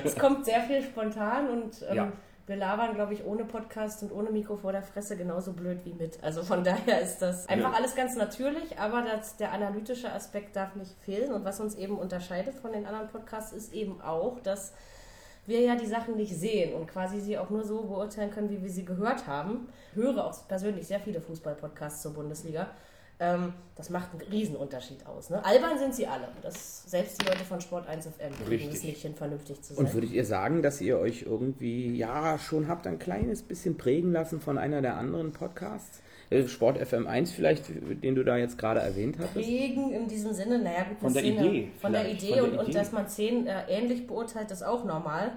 es 0.04 0.16
kommt 0.18 0.46
sehr 0.46 0.62
viel 0.62 0.84
spontan 0.84 1.50
und 1.50 1.84
ähm, 1.90 1.96
Ja. 1.96 2.12
Wir 2.48 2.56
labern, 2.56 2.94
glaube 2.94 3.14
ich, 3.14 3.26
ohne 3.26 3.44
Podcast 3.44 4.04
und 4.04 4.12
ohne 4.12 4.30
Mikro 4.30 4.56
vor 4.58 4.72
der 4.72 4.84
Fresse 4.84 5.18
genauso 5.18 5.54
blöd 5.54 5.80
wie 5.84 5.94
mit. 5.94 6.24
Also 6.24 6.44
von 6.44 6.64
daher 6.64 7.02
ist 7.02 7.20
das 7.20 7.48
einfach 7.50 7.72
Ja. 7.72 7.78
alles 7.78 7.96
ganz 7.96 8.16
natürlich, 8.16 8.78
aber 8.78 9.02
das, 9.02 9.36
der 9.38 9.52
analytische 9.52 10.12
Aspekt 10.12 10.56
darf 10.56 10.76
nicht 10.76 10.94
fehlen. 11.02 11.34
Und 11.34 11.44
was 11.44 11.60
uns 11.60 11.76
eben 11.76 11.98
unterscheidet 11.98 12.56
von 12.56 12.72
den 12.72 12.86
anderen 12.86 13.08
Podcasts 13.08 13.52
ist 13.52 13.74
eben 13.74 14.00
auch, 14.02 14.40
dass 14.42 14.74
wir 15.48 15.62
ja 15.62 15.76
die 15.76 15.86
Sachen 15.88 16.16
nicht 16.16 16.36
sehen 16.36 16.74
und 16.76 16.88
quasi 16.88 17.20
sie 17.20 17.38
auch 17.38 17.50
nur 17.50 17.64
so 17.64 17.84
beurteilen 17.84 18.32
können, 18.32 18.50
wie 18.50 18.62
wir 18.64 18.70
sie 18.70 18.86
gehört 18.86 19.28
haben. 19.28 19.68
Höre 19.94 20.26
auch 20.26 20.48
persönlich 20.48 20.88
sehr 20.88 21.00
viele 21.00 21.22
Fußball-Podcasts 21.22 22.02
zur 22.02 22.14
Bundesliga. 22.14 22.68
Ähm, 23.20 23.54
das 23.76 23.90
macht 23.90 24.12
einen 24.12 24.22
Riesenunterschied 24.30 25.06
aus. 25.06 25.30
Ne? 25.30 25.44
Albern 25.44 25.78
sind 25.78 25.96
sie 25.96 26.08
alle. 26.08 26.28
Das, 26.42 26.84
selbst 26.90 27.22
die 27.22 27.26
Leute 27.26 27.44
von 27.44 27.62
Sport 27.62 27.88
1 27.88 28.08
FM 28.08 28.46
kriegen 28.46 28.70
es 28.72 28.84
nicht 28.84 29.02
hin, 29.02 29.16
vernünftig 29.16 29.62
zu 29.62 29.74
sein. 29.74 29.86
Und 29.86 29.94
würdet 29.94 30.12
ihr 30.12 30.26
sagen, 30.26 30.62
dass 30.62 30.82
ihr 30.82 30.98
euch 31.00 31.24
irgendwie, 31.24 31.96
ja, 31.96 32.38
schon 32.38 32.68
habt 32.68 32.88
ein 32.88 33.00
kleines 33.00 33.42
bisschen 33.42 33.78
prägen 33.78 34.12
lassen 34.12 34.42
von 34.42 34.58
einer 34.58 34.82
der 34.82 34.98
anderen 34.98 35.32
Podcasts? 35.32 36.02
Äh, 36.30 36.48
Sport 36.48 36.78
FM 36.78 37.08
1 37.08 37.32
vielleicht, 37.32 37.66
den 37.70 38.16
du 38.16 38.24
da 38.24 38.38
jetzt 38.38 38.58
gerade 38.58 38.80
erwähnt 38.80 39.18
hattest? 39.18 39.34
Prägen 39.34 39.92
in 39.92 40.08
diesem 40.08 40.34
Sinne, 40.34 40.60
naja, 40.60 40.84
gut, 40.90 41.00
Von 41.00 41.14
der 41.14 41.22
Szene, 41.22 41.46
Idee 41.46 41.72
Von 41.80 41.94
der 41.94 42.10
Idee 42.10 42.28
von 42.28 42.36
der 42.36 42.44
und, 42.44 42.60
und 42.60 42.68
Idee. 42.70 42.78
dass 42.78 42.92
man 42.92 43.08
Szenen 43.08 43.48
äh, 43.48 43.64
ähnlich 43.70 44.08
beurteilt, 44.08 44.52
ist 44.52 44.64
auch 44.64 44.84
normal. 44.84 45.32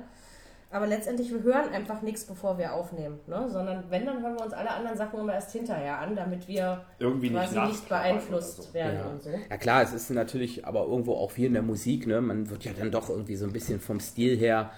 Aber 0.70 0.86
letztendlich, 0.86 1.32
wir 1.32 1.42
hören 1.42 1.70
einfach 1.72 2.02
nichts, 2.02 2.24
bevor 2.26 2.58
wir 2.58 2.74
aufnehmen. 2.74 3.20
Ne? 3.26 3.48
Sondern 3.48 3.84
wenn, 3.88 4.04
dann 4.04 4.22
hören 4.22 4.34
wir 4.36 4.44
uns 4.44 4.52
alle 4.52 4.70
anderen 4.70 4.98
Sachen 4.98 5.18
immer 5.18 5.32
erst 5.32 5.52
hinterher 5.52 5.98
an, 5.98 6.14
damit 6.14 6.46
wir 6.46 6.84
Irgendwie 6.98 7.30
nicht 7.30 7.38
quasi 7.38 7.58
nicht 7.60 7.80
nachklappern 7.82 8.10
beeinflusst 8.12 8.62
so. 8.64 8.74
werden 8.74 8.98
Ja. 8.98 9.06
und 9.06 9.22
so. 9.22 9.30
ja 9.30 9.56
klar, 9.56 9.82
es 9.82 9.92
ist 9.94 10.10
natürlich 10.10 10.66
aber 10.66 10.84
irgendwo 10.84 11.14
auch 11.14 11.32
wie 11.36 11.46
in 11.46 11.54
der 11.54 11.62
Musik, 11.62 12.06
ne? 12.06 12.20
Man 12.20 12.50
wird 12.50 12.64
ja 12.64 12.72
dann 12.78 12.90
doch 12.90 13.08
irgendwie 13.08 13.36
so 13.36 13.46
ein 13.46 13.52
bisschen 13.52 13.80
vom 13.80 13.98
Stil 13.98 14.36
her 14.36 14.70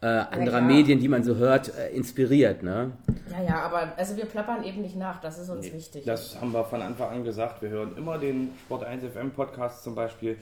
äh, 0.00 0.06
anderer 0.06 0.58
klar. 0.58 0.60
Medien, 0.60 1.00
die 1.00 1.08
man 1.08 1.24
so 1.24 1.36
hört, 1.36 1.76
äh, 1.76 1.88
inspiriert, 1.90 2.62
ne? 2.62 2.92
Ja, 3.30 3.42
ja, 3.42 3.62
aber 3.62 3.92
also 3.96 4.16
wir 4.16 4.26
plappern 4.26 4.62
eben 4.64 4.82
nicht 4.82 4.96
nach, 4.96 5.20
das 5.20 5.38
ist 5.38 5.48
uns 5.48 5.72
wichtig. 5.72 6.04
Das 6.04 6.38
haben 6.40 6.52
wir 6.52 6.64
von 6.64 6.82
Anfang 6.82 7.08
an 7.10 7.24
gesagt. 7.24 7.62
Wir 7.62 7.70
hören 7.70 7.96
immer 7.96 8.18
den 8.18 8.50
Sport 8.66 8.84
1 8.84 9.02
FM 9.02 9.30
Podcast 9.30 9.82
zum 9.82 9.94
Beispiel, 9.94 10.36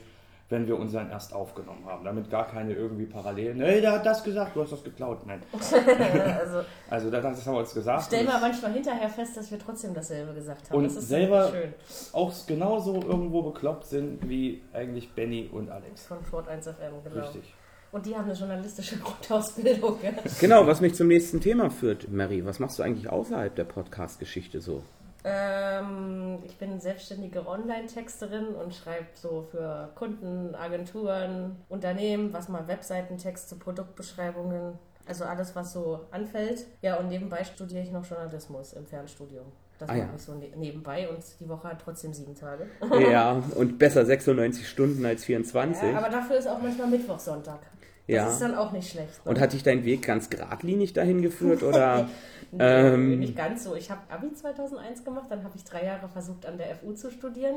wenn 0.49 0.65
wir 0.65 0.79
unseren 0.79 1.09
erst 1.09 1.33
aufgenommen 1.33 1.85
haben, 1.85 2.05
damit 2.05 2.29
gar 2.29 2.47
keine 2.47 2.73
irgendwie 2.73 3.05
Parallelen. 3.05 3.57
Nee, 3.57 3.81
der 3.81 3.91
hat 3.93 4.05
das 4.05 4.23
gesagt, 4.23 4.55
du 4.55 4.61
hast 4.61 4.71
das 4.71 4.83
geklaut. 4.83 5.25
Nein. 5.25 5.41
also 6.39 6.61
Also 6.89 7.11
das, 7.11 7.21
das 7.21 7.45
haben 7.45 7.53
wir 7.55 7.59
uns 7.59 7.73
gesagt. 7.73 8.03
stellen 8.05 8.27
wir 8.27 8.39
manchmal 8.39 8.71
hinterher 8.71 9.09
fest, 9.09 9.35
dass 9.35 9.51
wir 9.51 9.59
trotzdem 9.59 9.93
dasselbe 9.93 10.33
gesagt 10.33 10.69
haben. 10.69 10.77
Und 10.77 10.83
das 10.85 10.95
ist 10.95 11.09
selber- 11.09 11.49
schön 11.51 11.73
auch 12.13 12.33
genauso 12.47 12.95
irgendwo 12.95 13.41
bekloppt 13.41 13.87
sind 13.87 14.27
wie 14.29 14.61
eigentlich 14.73 15.11
Benny 15.13 15.49
und 15.51 15.69
Alex. 15.69 16.05
von 16.05 16.23
Sport 16.25 16.47
1 16.47 16.65
FM, 16.65 16.75
genau. 17.03 17.25
Richtig. 17.25 17.53
Und 17.91 18.05
die 18.05 18.15
haben 18.15 18.25
eine 18.25 18.33
journalistische 18.33 18.97
Grundausbildung. 18.99 19.97
Genau, 20.39 20.65
was 20.67 20.81
mich 20.81 20.93
zum 20.95 21.07
nächsten 21.07 21.41
Thema 21.41 21.69
führt, 21.69 22.09
Mary. 22.09 22.45
Was 22.45 22.59
machst 22.59 22.79
du 22.79 22.83
eigentlich 22.83 23.09
außerhalb 23.09 23.53
der 23.55 23.63
Podcast-Geschichte 23.65 24.61
so? 24.61 24.83
Ähm, 25.27 26.39
ich 26.45 26.57
bin 26.57 26.79
selbstständige 26.79 27.45
Online-Texterin 27.47 28.47
und 28.55 28.73
schreibe 28.73 29.07
so 29.13 29.45
für 29.51 29.89
Kunden, 29.95 30.55
Agenturen, 30.55 31.57
Unternehmen, 31.69 32.31
was 32.33 32.47
mal 32.49 32.67
Webseitentexte, 32.67 33.55
Produktbeschreibungen, 33.55 34.73
also 35.05 35.25
alles, 35.25 35.55
was 35.55 35.73
so 35.73 36.01
anfällt. 36.11 36.65
Ja, 36.81 36.95
und 36.97 37.09
nebenbei 37.09 37.43
studiere 37.43 37.83
ich 37.83 37.91
noch 37.91 38.05
Journalismus 38.05 38.73
im 38.73 38.85
Fernstudium. 38.85 39.45
Das 39.79 39.89
Ah, 39.89 39.93
mache 39.93 40.01
ja. 40.07 40.09
ich 40.15 40.21
so 40.23 40.33
ne 40.33 40.47
nebenbei 40.55 41.07
und 41.07 41.19
die 41.39 41.47
Woche 41.47 41.67
hat 41.69 41.79
trotzdem 41.83 42.11
sieben 42.11 42.33
Tage. 42.33 42.65
ja, 42.99 43.43
und 43.55 43.77
besser 43.77 44.05
96 44.05 44.67
Stunden 44.67 45.05
als 45.05 45.23
24. 45.25 45.91
Ja, 45.91 45.97
aber 45.99 46.09
dafür 46.09 46.37
ist 46.37 46.47
auch 46.47 46.59
manchmal 46.59 46.87
Mittwoch, 46.87 47.19
Sonntag. 47.19 47.59
Das 48.07 48.15
Ja. 48.15 48.29
ist 48.29 48.41
dann 48.41 48.55
auch 48.55 48.71
nicht 48.71 48.89
schlecht. 48.89 49.23
ne? 49.25 49.29
und 49.31 49.39
hat 49.39 49.53
dich 49.53 49.63
dein 49.63 49.83
Weg 49.83 50.03
ganz 50.05 50.29
geradlinig 50.29 50.93
dahin 50.93 51.21
geführt 51.21 51.63
oder? 51.63 52.07
Nee, 52.51 52.59
Ähm. 52.63 53.19
nicht 53.19 53.35
ganz 53.35 53.65
so. 53.65 53.75
Ich 53.75 53.91
habe 53.91 53.99
Abi 54.09 54.33
2001 54.33 55.03
gemacht, 55.03 55.25
dann 55.29 55.43
habe 55.43 55.57
ich 55.57 55.65
drei 55.65 55.83
Jahre 55.83 56.07
versucht, 56.07 56.45
an 56.45 56.57
der 56.57 56.73
FU 56.77 56.93
zu 56.93 57.11
studieren. 57.11 57.55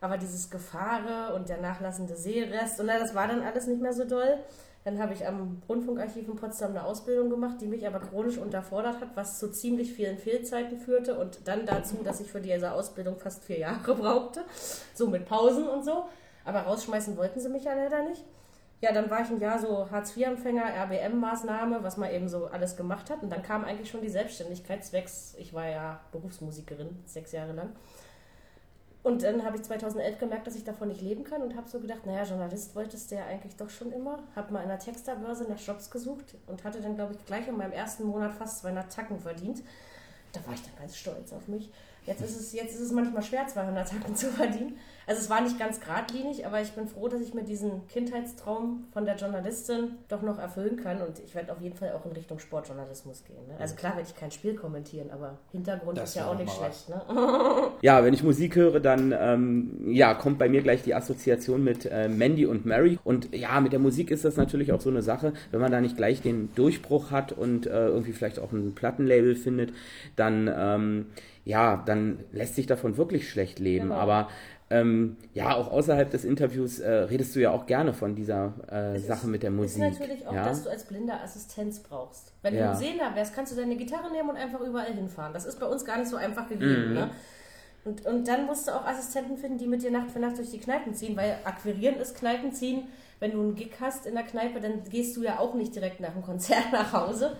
Aber 0.00 0.16
dieses 0.18 0.50
Gefahre 0.50 1.32
und 1.34 1.48
der 1.48 1.60
nachlassende 1.60 2.16
Seerest, 2.16 2.80
und 2.80 2.86
na, 2.86 2.98
das 2.98 3.14
war 3.14 3.28
dann 3.28 3.42
alles 3.42 3.68
nicht 3.68 3.80
mehr 3.80 3.92
so 3.92 4.04
doll. 4.04 4.38
Dann 4.82 4.98
habe 4.98 5.12
ich 5.12 5.24
am 5.26 5.62
Rundfunkarchiv 5.68 6.26
in 6.26 6.34
Potsdam 6.36 6.70
eine 6.70 6.82
Ausbildung 6.84 7.30
gemacht, 7.30 7.56
die 7.60 7.66
mich 7.66 7.86
aber 7.86 8.00
chronisch 8.00 8.38
unterfordert 8.38 9.00
hat, 9.00 9.10
was 9.14 9.38
zu 9.38 9.52
ziemlich 9.52 9.92
vielen 9.92 10.18
Fehlzeiten 10.18 10.78
führte 10.78 11.16
und 11.16 11.46
dann 11.46 11.64
dazu, 11.66 11.98
dass 12.02 12.18
ich 12.20 12.32
für 12.32 12.40
diese 12.40 12.72
Ausbildung 12.72 13.16
fast 13.18 13.44
vier 13.44 13.58
Jahre 13.58 13.94
brauchte. 13.94 14.40
So 14.94 15.06
mit 15.06 15.26
Pausen 15.26 15.68
und 15.68 15.84
so. 15.84 16.06
Aber 16.44 16.62
rausschmeißen 16.62 17.16
wollten 17.16 17.38
sie 17.38 17.48
mich 17.50 17.62
ja 17.64 17.74
leider 17.74 18.02
nicht. 18.08 18.24
Ja, 18.80 18.92
dann 18.92 19.10
war 19.10 19.20
ich 19.20 19.28
ein 19.28 19.40
Jahr 19.40 19.58
so 19.58 19.90
Hartz-IV-Empfänger, 19.90 20.64
RBM-Maßnahme, 20.64 21.82
was 21.82 21.98
man 21.98 22.10
eben 22.10 22.28
so 22.28 22.46
alles 22.46 22.76
gemacht 22.76 23.10
hat. 23.10 23.22
Und 23.22 23.30
dann 23.30 23.42
kam 23.42 23.64
eigentlich 23.64 23.90
schon 23.90 24.00
die 24.00 24.08
Selbstständigkeit 24.08 24.84
zwecks, 24.84 25.34
ich 25.38 25.52
war 25.52 25.68
ja 25.68 26.00
Berufsmusikerin, 26.12 26.98
sechs 27.04 27.32
Jahre 27.32 27.52
lang. 27.52 27.72
Und 29.02 29.22
dann 29.22 29.44
habe 29.44 29.56
ich 29.56 29.62
2011 29.62 30.18
gemerkt, 30.18 30.46
dass 30.46 30.56
ich 30.56 30.64
davon 30.64 30.88
nicht 30.88 31.00
leben 31.00 31.24
kann 31.24 31.40
und 31.42 31.56
habe 31.56 31.68
so 31.68 31.80
gedacht, 31.80 32.04
naja, 32.04 32.22
Journalist 32.24 32.74
wolltest 32.74 33.10
du 33.10 33.16
ja 33.16 33.24
eigentlich 33.26 33.56
doch 33.56 33.70
schon 33.70 33.92
immer. 33.92 34.18
Habe 34.36 34.52
mal 34.52 34.62
in 34.62 34.68
der 34.68 34.78
Texterbörse 34.78 35.44
nach 35.44 35.58
Jobs 35.58 35.90
gesucht 35.90 36.36
und 36.46 36.64
hatte 36.64 36.82
dann, 36.82 36.96
glaube 36.96 37.14
ich, 37.14 37.24
gleich 37.24 37.48
in 37.48 37.56
meinem 37.56 37.72
ersten 37.72 38.04
Monat 38.04 38.32
fast 38.32 38.60
200 38.60 38.92
Tacken 38.92 39.18
verdient. 39.18 39.62
Da 40.32 40.46
war 40.46 40.52
ich 40.52 40.62
dann 40.62 40.76
ganz 40.78 40.96
stolz 40.96 41.32
auf 41.32 41.48
mich. 41.48 41.70
Jetzt 42.06 42.22
ist 42.22 42.40
es, 42.40 42.52
jetzt 42.52 42.74
ist 42.74 42.80
es 42.80 42.92
manchmal 42.92 43.22
schwer, 43.22 43.46
200 43.46 43.88
Tacken 43.88 44.16
zu 44.16 44.28
verdienen. 44.28 44.76
Also 45.06 45.22
es 45.22 45.30
war 45.30 45.40
nicht 45.40 45.58
ganz 45.58 45.80
geradlinig, 45.80 46.46
aber 46.46 46.62
ich 46.62 46.70
bin 46.70 46.86
froh, 46.86 47.08
dass 47.08 47.20
ich 47.20 47.34
mir 47.34 47.42
diesen 47.42 47.86
Kindheitstraum 47.88 48.84
von 48.92 49.04
der 49.04 49.16
Journalistin 49.16 49.96
doch 50.08 50.22
noch 50.22 50.38
erfüllen 50.38 50.76
kann. 50.76 51.02
Und 51.02 51.18
ich 51.18 51.34
werde 51.34 51.50
auf 51.50 51.60
jeden 51.60 51.76
Fall 51.76 51.92
auch 51.92 52.06
in 52.06 52.12
Richtung 52.12 52.38
Sportjournalismus 52.38 53.24
gehen. 53.24 53.44
Ne? 53.48 53.54
Also 53.58 53.74
klar 53.74 53.96
werde 53.96 54.08
ich 54.08 54.14
kein 54.14 54.30
Spiel 54.30 54.54
kommentieren, 54.54 55.10
aber 55.10 55.38
Hintergrund 55.50 55.98
Das 55.98 56.10
ist 56.10 56.14
ja 56.14 56.26
auch 56.26 56.38
nicht 56.38 56.52
schlecht. 56.52 56.88
Ne? 56.88 57.02
Ja, 57.82 58.04
wenn 58.04 58.14
ich 58.14 58.22
Musik 58.22 58.56
höre, 58.56 58.78
dann 58.78 59.12
ähm, 59.18 59.92
ja, 59.92 60.14
kommt 60.14 60.38
bei 60.38 60.48
mir 60.48 60.62
gleich 60.62 60.82
die 60.82 60.94
Assoziation 60.94 61.64
mit 61.64 61.86
äh, 61.86 62.08
Mandy 62.08 62.46
und 62.46 62.64
Mary. 62.64 62.98
Und 63.02 63.34
ja, 63.34 63.60
mit 63.60 63.72
der 63.72 63.80
Musik 63.80 64.10
ist 64.10 64.24
das 64.24 64.36
natürlich 64.36 64.72
auch 64.72 64.80
so 64.80 64.90
eine 64.90 65.02
Sache, 65.02 65.32
wenn 65.50 65.60
man 65.60 65.72
da 65.72 65.80
nicht 65.80 65.96
gleich 65.96 66.22
den 66.22 66.54
Durchbruch 66.54 67.10
hat 67.10 67.32
und 67.32 67.66
äh, 67.66 67.86
irgendwie 67.86 68.12
vielleicht 68.12 68.38
auch 68.38 68.52
ein 68.52 68.74
Plattenlabel 68.74 69.34
findet, 69.34 69.72
dann 70.14 70.48
ähm, 70.54 71.06
ja, 71.44 71.82
dann 71.86 72.24
lässt 72.32 72.54
sich 72.54 72.66
davon 72.66 72.96
wirklich 72.96 73.30
schlecht 73.30 73.58
leben. 73.58 73.88
Genau. 73.88 74.00
Aber 74.00 74.28
ähm, 74.72 75.16
ja, 75.34 75.54
auch 75.56 75.70
außerhalb 75.72 76.10
des 76.10 76.24
Interviews 76.24 76.78
äh, 76.78 76.88
redest 76.90 77.34
du 77.34 77.40
ja 77.40 77.50
auch 77.50 77.66
gerne 77.66 77.92
von 77.92 78.14
dieser 78.14 78.52
äh, 78.70 78.96
Es 78.96 79.06
Sache 79.06 79.26
mit 79.26 79.42
der 79.42 79.50
Musik. 79.50 79.82
ist 79.82 79.98
natürlich 79.98 80.26
auch, 80.28 80.32
ja? 80.32 80.44
dass 80.44 80.62
du 80.62 80.70
als 80.70 80.84
Blinder 80.84 81.20
Assistenz 81.22 81.80
brauchst. 81.80 82.32
Wenn 82.42 82.54
Ja. 82.54 82.66
du 82.66 82.70
ein 82.70 82.76
Sehender 82.76 83.14
wärst, 83.14 83.34
kannst 83.34 83.52
du 83.52 83.56
deine 83.56 83.76
Gitarre 83.76 84.12
nehmen 84.12 84.30
und 84.30 84.36
einfach 84.36 84.60
überall 84.60 84.92
hinfahren. 84.92 85.32
Das 85.32 85.44
ist 85.44 85.58
bei 85.58 85.66
uns 85.66 85.84
gar 85.84 85.98
nicht 85.98 86.08
so 86.08 86.16
einfach 86.16 86.48
gegeben. 86.48 86.88
Mhm. 86.90 86.94
Ne? 86.94 87.10
Und, 87.84 88.04
und 88.06 88.28
dann 88.28 88.46
musst 88.46 88.68
du 88.68 88.72
auch 88.72 88.84
Assistenten 88.86 89.38
finden, 89.38 89.58
die 89.58 89.66
mit 89.66 89.82
dir 89.82 89.90
Nacht 89.90 90.10
für 90.10 90.18
Nacht 90.20 90.36
durch 90.38 90.50
die 90.50 90.60
Kneipen 90.60 90.94
ziehen, 90.94 91.16
weil 91.16 91.38
akquirieren 91.44 91.96
ist 91.96 92.14
Kneipen 92.16 92.52
ziehen. 92.52 92.82
Wenn 93.18 93.32
du 93.32 93.40
einen 93.40 93.54
Gig 93.54 93.72
hast 93.80 94.06
in 94.06 94.14
der 94.14 94.24
Kneipe, 94.24 94.60
dann 94.60 94.84
gehst 94.88 95.16
du 95.16 95.22
ja 95.22 95.38
auch 95.38 95.54
nicht 95.54 95.74
direkt 95.74 95.98
nach 96.00 96.12
dem 96.12 96.22
Konzert 96.22 96.72
nach 96.72 96.92
Hause. 96.92 97.36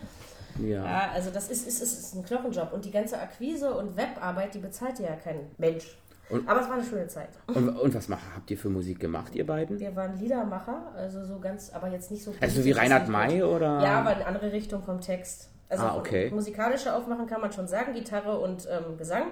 Ja. 0.59 0.85
Ja, 0.85 1.11
also 1.15 1.31
das 1.31 1.51
ist, 1.51 1.67
ist, 1.67 1.83
ist, 1.83 1.93
ist 1.99 2.15
ein 2.15 2.25
Knochenjob. 2.25 2.73
Und 2.73 2.85
die 2.85 2.91
ganze 2.91 3.19
Akquise 3.21 3.73
und 3.75 3.97
Webarbeit, 3.97 4.55
die 4.55 4.59
bezahlt 4.59 4.99
ja 4.99 5.15
kein 5.17 5.51
Mensch. 5.59 5.97
Und- 6.29 6.49
Aber 6.49 6.61
es 6.61 6.69
war 6.69 6.75
eine 6.75 6.85
schöne 6.85 7.09
Zeit. 7.09 7.31
Und, 7.49 7.69
und 7.77 7.95
was 7.95 8.09
macht, 8.09 8.23
habt 8.37 8.51
ihr 8.51 8.59
für 8.59 8.69
Musik 8.69 9.01
gemacht, 9.01 9.35
ihr 9.35 9.45
beiden? 9.47 9.81
Wir 9.81 9.95
waren 9.97 10.17
Liedermacher, 10.19 10.93
also 10.95 11.25
so 11.25 11.41
ganz, 11.41 11.71
aber 11.73 11.89
jetzt 11.89 12.11
nicht 12.11 12.23
so. 12.23 12.33
Also 12.41 12.65
wie 12.65 12.71
Reinhard 12.73 13.09
May 13.09 13.43
oder? 13.43 13.81
Ja, 13.83 14.01
aber 14.01 14.17
in 14.17 14.23
andere 14.23 14.53
Richtung 14.53 14.83
vom 14.83 15.01
Text. 15.01 15.49
Also 15.69 15.85
Ah, 15.85 15.97
okay. 15.97 16.31
musikalische 16.31 16.95
Aufmachen 16.95 17.27
kann 17.27 17.41
man 17.41 17.53
schon 17.53 17.67
sagen, 17.69 17.95
Gitarre 17.95 18.39
und 18.39 18.69
ähm, 18.71 18.97
Gesang. 18.97 19.25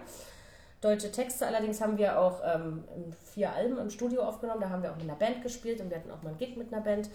Deutsche 0.81 1.11
Texte 1.11 1.45
allerdings 1.47 1.81
haben 1.81 1.99
wir 1.99 2.21
auch 2.21 2.41
ähm, 2.45 2.85
vier 3.33 3.53
Alben 3.53 3.79
im 3.79 3.91
Studio 3.91 4.23
aufgenommen. 4.23 4.61
Da 4.61 4.71
haben 4.71 4.83
wir 4.83 4.91
auch 4.93 4.97
mit 4.97 5.05
einer 5.05 5.17
Band 5.17 5.43
gespielt 5.43 5.81
und 5.81 5.91
wir 5.91 5.97
hatten 5.97 6.11
auch 6.13 6.23
mal 6.23 6.31
einen 6.31 6.39
Gig 6.39 6.57
mit 6.57 6.73
einer 6.73 6.83
Band. 6.83 7.11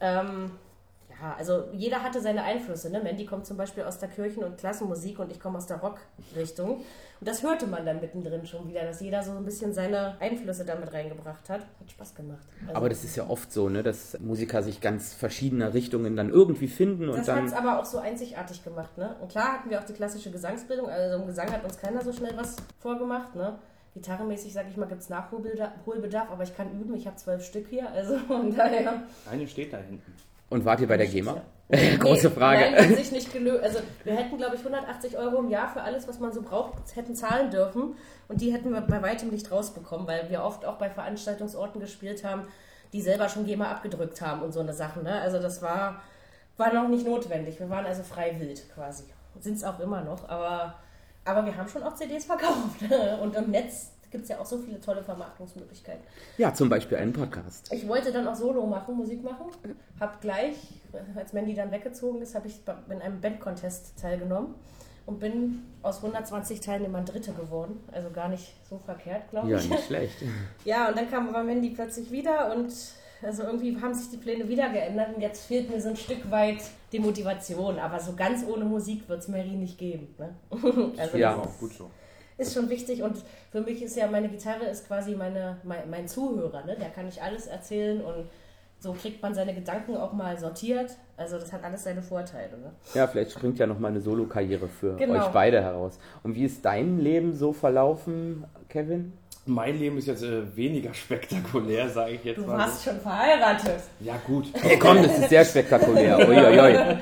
Ähm, 0.00 0.52
ja, 1.20 1.34
also 1.36 1.64
jeder 1.72 2.02
hatte 2.02 2.20
seine 2.20 2.42
Einflüsse. 2.42 2.90
Ne? 2.90 3.00
Mandy 3.02 3.26
kommt 3.26 3.46
zum 3.46 3.56
Beispiel 3.56 3.82
aus 3.84 3.98
der 3.98 4.08
Kirchen- 4.08 4.44
und 4.44 4.56
Klassenmusik 4.56 5.18
und 5.18 5.32
ich 5.32 5.40
komme 5.40 5.58
aus 5.58 5.66
der 5.66 5.78
Rockrichtung. 5.78 6.76
Und 7.20 7.26
das 7.28 7.42
hörte 7.42 7.66
man 7.66 7.84
dann 7.84 8.00
mittendrin 8.00 8.46
schon 8.46 8.68
wieder, 8.68 8.84
dass 8.84 9.00
jeder 9.00 9.22
so 9.22 9.32
ein 9.32 9.44
bisschen 9.44 9.72
seine 9.72 10.16
Einflüsse 10.20 10.64
damit 10.64 10.92
reingebracht 10.92 11.48
hat. 11.48 11.60
Hat 11.60 11.90
Spaß 11.90 12.14
gemacht. 12.14 12.46
Also, 12.62 12.74
Aber 12.76 12.88
das 12.88 13.02
ist 13.02 13.16
ja 13.16 13.28
oft 13.28 13.52
so, 13.52 13.68
ne, 13.68 13.82
dass 13.82 14.18
Musiker 14.20 14.62
sich 14.62 14.80
ganz 14.80 15.14
verschiedener 15.14 15.74
Richtungen 15.74 16.14
dann 16.14 16.30
irgendwie 16.30 16.68
finden 16.68 17.08
und 17.08 17.18
Das 17.18 17.28
hat 17.28 17.44
es 17.44 17.52
aber 17.52 17.80
auch 17.80 17.84
so 17.84 17.98
einzigartig 17.98 18.62
gemacht, 18.62 18.96
ne? 18.96 19.16
Und 19.20 19.30
klar 19.30 19.54
hatten 19.54 19.70
wir 19.70 19.80
auch 19.80 19.84
die 19.84 19.94
klassische 19.94 20.30
Gesangsbildung, 20.30 20.88
also 20.88 21.16
im 21.16 21.26
Gesang 21.26 21.50
hat 21.50 21.64
uns 21.64 21.78
keiner 21.78 22.02
so 22.02 22.12
schnell 22.12 22.36
was 22.36 22.56
vorgemacht, 22.78 23.34
ne? 23.34 23.58
Gitarrenmäßig, 23.94 24.52
sag 24.52 24.68
ich 24.68 24.76
mal, 24.76 24.86
gibt 24.86 25.02
es 25.02 25.08
Nachholbedarf, 25.08 26.30
aber 26.30 26.44
ich 26.44 26.56
kann 26.56 26.70
üben, 26.78 26.94
ich 26.94 27.06
habe 27.06 27.16
zwölf 27.16 27.44
Stück 27.44 27.66
hier, 27.68 27.90
also 27.90 28.16
von 28.28 28.54
daher. 28.54 29.02
Eine 29.28 29.48
steht 29.48 29.72
da 29.72 29.78
hinten. 29.78 30.12
Und 30.50 30.64
wart 30.64 30.80
ihr 30.80 30.86
bei 30.86 30.96
der 30.96 31.06
GEMA? 31.06 31.42
Große 31.98 32.30
Frage. 32.30 32.70
Nein, 32.70 32.90
hat 32.90 32.96
sich 32.96 33.12
nicht 33.12 33.32
gelöst. 33.32 33.62
Also 33.62 33.80
wir 34.04 34.14
hätten, 34.14 34.38
glaube 34.38 34.56
ich, 34.56 34.60
180 34.60 35.18
Euro 35.18 35.40
im 35.40 35.50
Jahr 35.50 35.68
für 35.68 35.82
alles, 35.82 36.08
was 36.08 36.18
man 36.18 36.32
so 36.32 36.40
braucht, 36.40 36.96
hätten 36.96 37.14
zahlen 37.14 37.50
dürfen. 37.50 37.94
Und 38.28 38.40
die 38.40 38.52
hätten 38.52 38.72
wir 38.72 38.80
bei 38.80 39.02
weitem 39.02 39.28
nicht 39.28 39.50
rausbekommen, 39.50 40.06
weil 40.06 40.30
wir 40.30 40.42
oft 40.42 40.64
auch 40.64 40.76
bei 40.76 40.88
Veranstaltungsorten 40.88 41.80
gespielt 41.80 42.24
haben, 42.24 42.42
die 42.94 43.02
selber 43.02 43.28
schon 43.28 43.44
GEMA 43.44 43.70
abgedrückt 43.70 44.22
haben 44.22 44.40
und 44.40 44.52
so 44.52 44.60
eine 44.60 44.72
Sache. 44.72 45.02
Ne? 45.02 45.20
Also 45.20 45.40
das 45.40 45.60
war, 45.60 46.00
war 46.56 46.72
noch 46.72 46.88
nicht 46.88 47.06
notwendig. 47.06 47.60
Wir 47.60 47.68
waren 47.68 47.84
also 47.84 48.02
frei 48.02 48.36
wild 48.40 48.62
quasi. 48.74 49.04
Sind 49.40 49.58
es 49.58 49.64
auch 49.64 49.78
immer 49.78 50.00
noch, 50.02 50.26
aber, 50.28 50.74
aber 51.26 51.44
wir 51.44 51.54
haben 51.54 51.68
schon 51.68 51.82
auch 51.82 51.94
CDs 51.94 52.24
verkauft. 52.24 52.80
Und 53.22 53.36
im 53.36 53.50
Netz 53.50 53.90
gibt 54.10 54.24
es 54.24 54.28
ja 54.30 54.38
auch 54.38 54.46
so 54.46 54.58
viele 54.58 54.80
tolle 54.80 55.02
Vermarktungsmöglichkeiten. 55.02 56.02
Ja, 56.38 56.52
zum 56.54 56.68
Beispiel 56.68 56.98
einen 56.98 57.12
Podcast. 57.12 57.72
Ich 57.72 57.86
wollte 57.88 58.12
dann 58.12 58.26
auch 58.28 58.34
Solo 58.34 58.66
machen, 58.66 58.96
Musik 58.96 59.22
machen. 59.22 59.46
Hab 60.00 60.20
gleich, 60.20 60.54
als 61.16 61.32
Mandy 61.32 61.54
dann 61.54 61.70
weggezogen 61.70 62.22
ist, 62.22 62.34
habe 62.34 62.48
ich 62.48 62.60
in 62.90 63.00
einem 63.02 63.20
Bandcontest 63.20 63.98
teilgenommen 64.00 64.54
und 65.06 65.20
bin 65.20 65.62
aus 65.82 65.96
120 66.02 66.60
Teilnehmern 66.60 67.04
Dritte 67.04 67.32
geworden. 67.32 67.80
Also 67.92 68.10
gar 68.10 68.28
nicht 68.28 68.54
so 68.68 68.78
verkehrt, 68.78 69.30
glaube 69.30 69.50
Ja, 69.50 69.58
ich. 69.58 69.68
nicht 69.68 69.86
schlecht. 69.86 70.16
Ja, 70.64 70.88
und 70.88 70.96
dann 70.98 71.10
kam 71.10 71.28
aber 71.28 71.42
Mandy 71.44 71.70
plötzlich 71.70 72.10
wieder 72.10 72.54
und 72.54 72.72
also 73.20 73.42
irgendwie 73.42 73.76
haben 73.80 73.94
sich 73.94 74.10
die 74.10 74.16
Pläne 74.16 74.48
wieder 74.48 74.68
geändert 74.68 75.16
und 75.16 75.20
jetzt 75.20 75.46
fehlt 75.46 75.68
mir 75.70 75.80
so 75.80 75.88
ein 75.88 75.96
Stück 75.96 76.30
weit 76.30 76.58
die 76.92 77.00
Motivation. 77.00 77.78
Aber 77.80 77.98
so 77.98 78.12
ganz 78.14 78.44
ohne 78.46 78.64
Musik 78.64 79.08
wird 79.08 79.18
es 79.20 79.28
Mary 79.28 79.50
nicht 79.56 79.76
geben. 79.76 80.14
Ne? 80.18 80.34
Also 80.96 81.16
Ja. 81.16 81.34
Auch 81.36 81.58
gut 81.58 81.72
so. 81.72 81.90
Ist 82.38 82.54
schon 82.54 82.70
wichtig 82.70 83.02
und 83.02 83.16
für 83.52 83.60
mich 83.60 83.82
ist 83.82 83.96
ja 83.96 84.06
meine 84.06 84.28
Gitarre 84.28 84.64
ist 84.64 84.86
quasi 84.86 85.14
meine, 85.14 85.56
mein, 85.64 85.90
mein 85.90 86.08
Zuhörer, 86.08 86.64
ne? 86.64 86.76
Der 86.80 86.88
kann 86.90 87.08
ich 87.08 87.20
alles 87.22 87.46
erzählen 87.46 88.00
und 88.00 88.24
so 88.80 88.92
kriegt 88.92 89.20
man 89.22 89.34
seine 89.34 89.54
Gedanken 89.54 89.96
auch 89.96 90.12
mal 90.12 90.38
sortiert. 90.38 90.92
Also 91.16 91.36
das 91.36 91.52
hat 91.52 91.64
alles 91.64 91.82
seine 91.82 92.00
Vorteile. 92.00 92.56
Ne? 92.58 92.70
Ja, 92.94 93.08
vielleicht 93.08 93.32
springt 93.32 93.58
ja 93.58 93.66
noch 93.66 93.80
mal 93.80 93.88
eine 93.88 94.00
Solo-Karriere 94.00 94.68
für 94.68 94.94
Genau. 94.94 95.14
euch 95.18 95.26
beide 95.32 95.60
heraus. 95.60 95.98
Und 96.22 96.36
wie 96.36 96.44
ist 96.44 96.64
dein 96.64 97.00
Leben 97.00 97.34
so 97.34 97.52
verlaufen, 97.52 98.44
Kevin? 98.68 99.12
Mein 99.46 99.76
Leben 99.80 99.98
ist 99.98 100.06
jetzt 100.06 100.22
äh, 100.22 100.54
weniger 100.54 100.94
spektakulär, 100.94 101.88
sage 101.88 102.12
ich 102.12 102.24
jetzt 102.24 102.36
Du 102.38 102.42
mal. 102.46 102.58
warst 102.58 102.84
schon 102.84 103.00
verheiratet. 103.00 103.80
Ja, 103.98 104.14
gut. 104.24 104.46
Hey, 104.54 104.78
komm, 104.78 105.02
das 105.02 105.18
ist 105.18 105.28
sehr 105.30 105.44
spektakulär. 105.44 106.16
Uiuiui. 106.28 106.96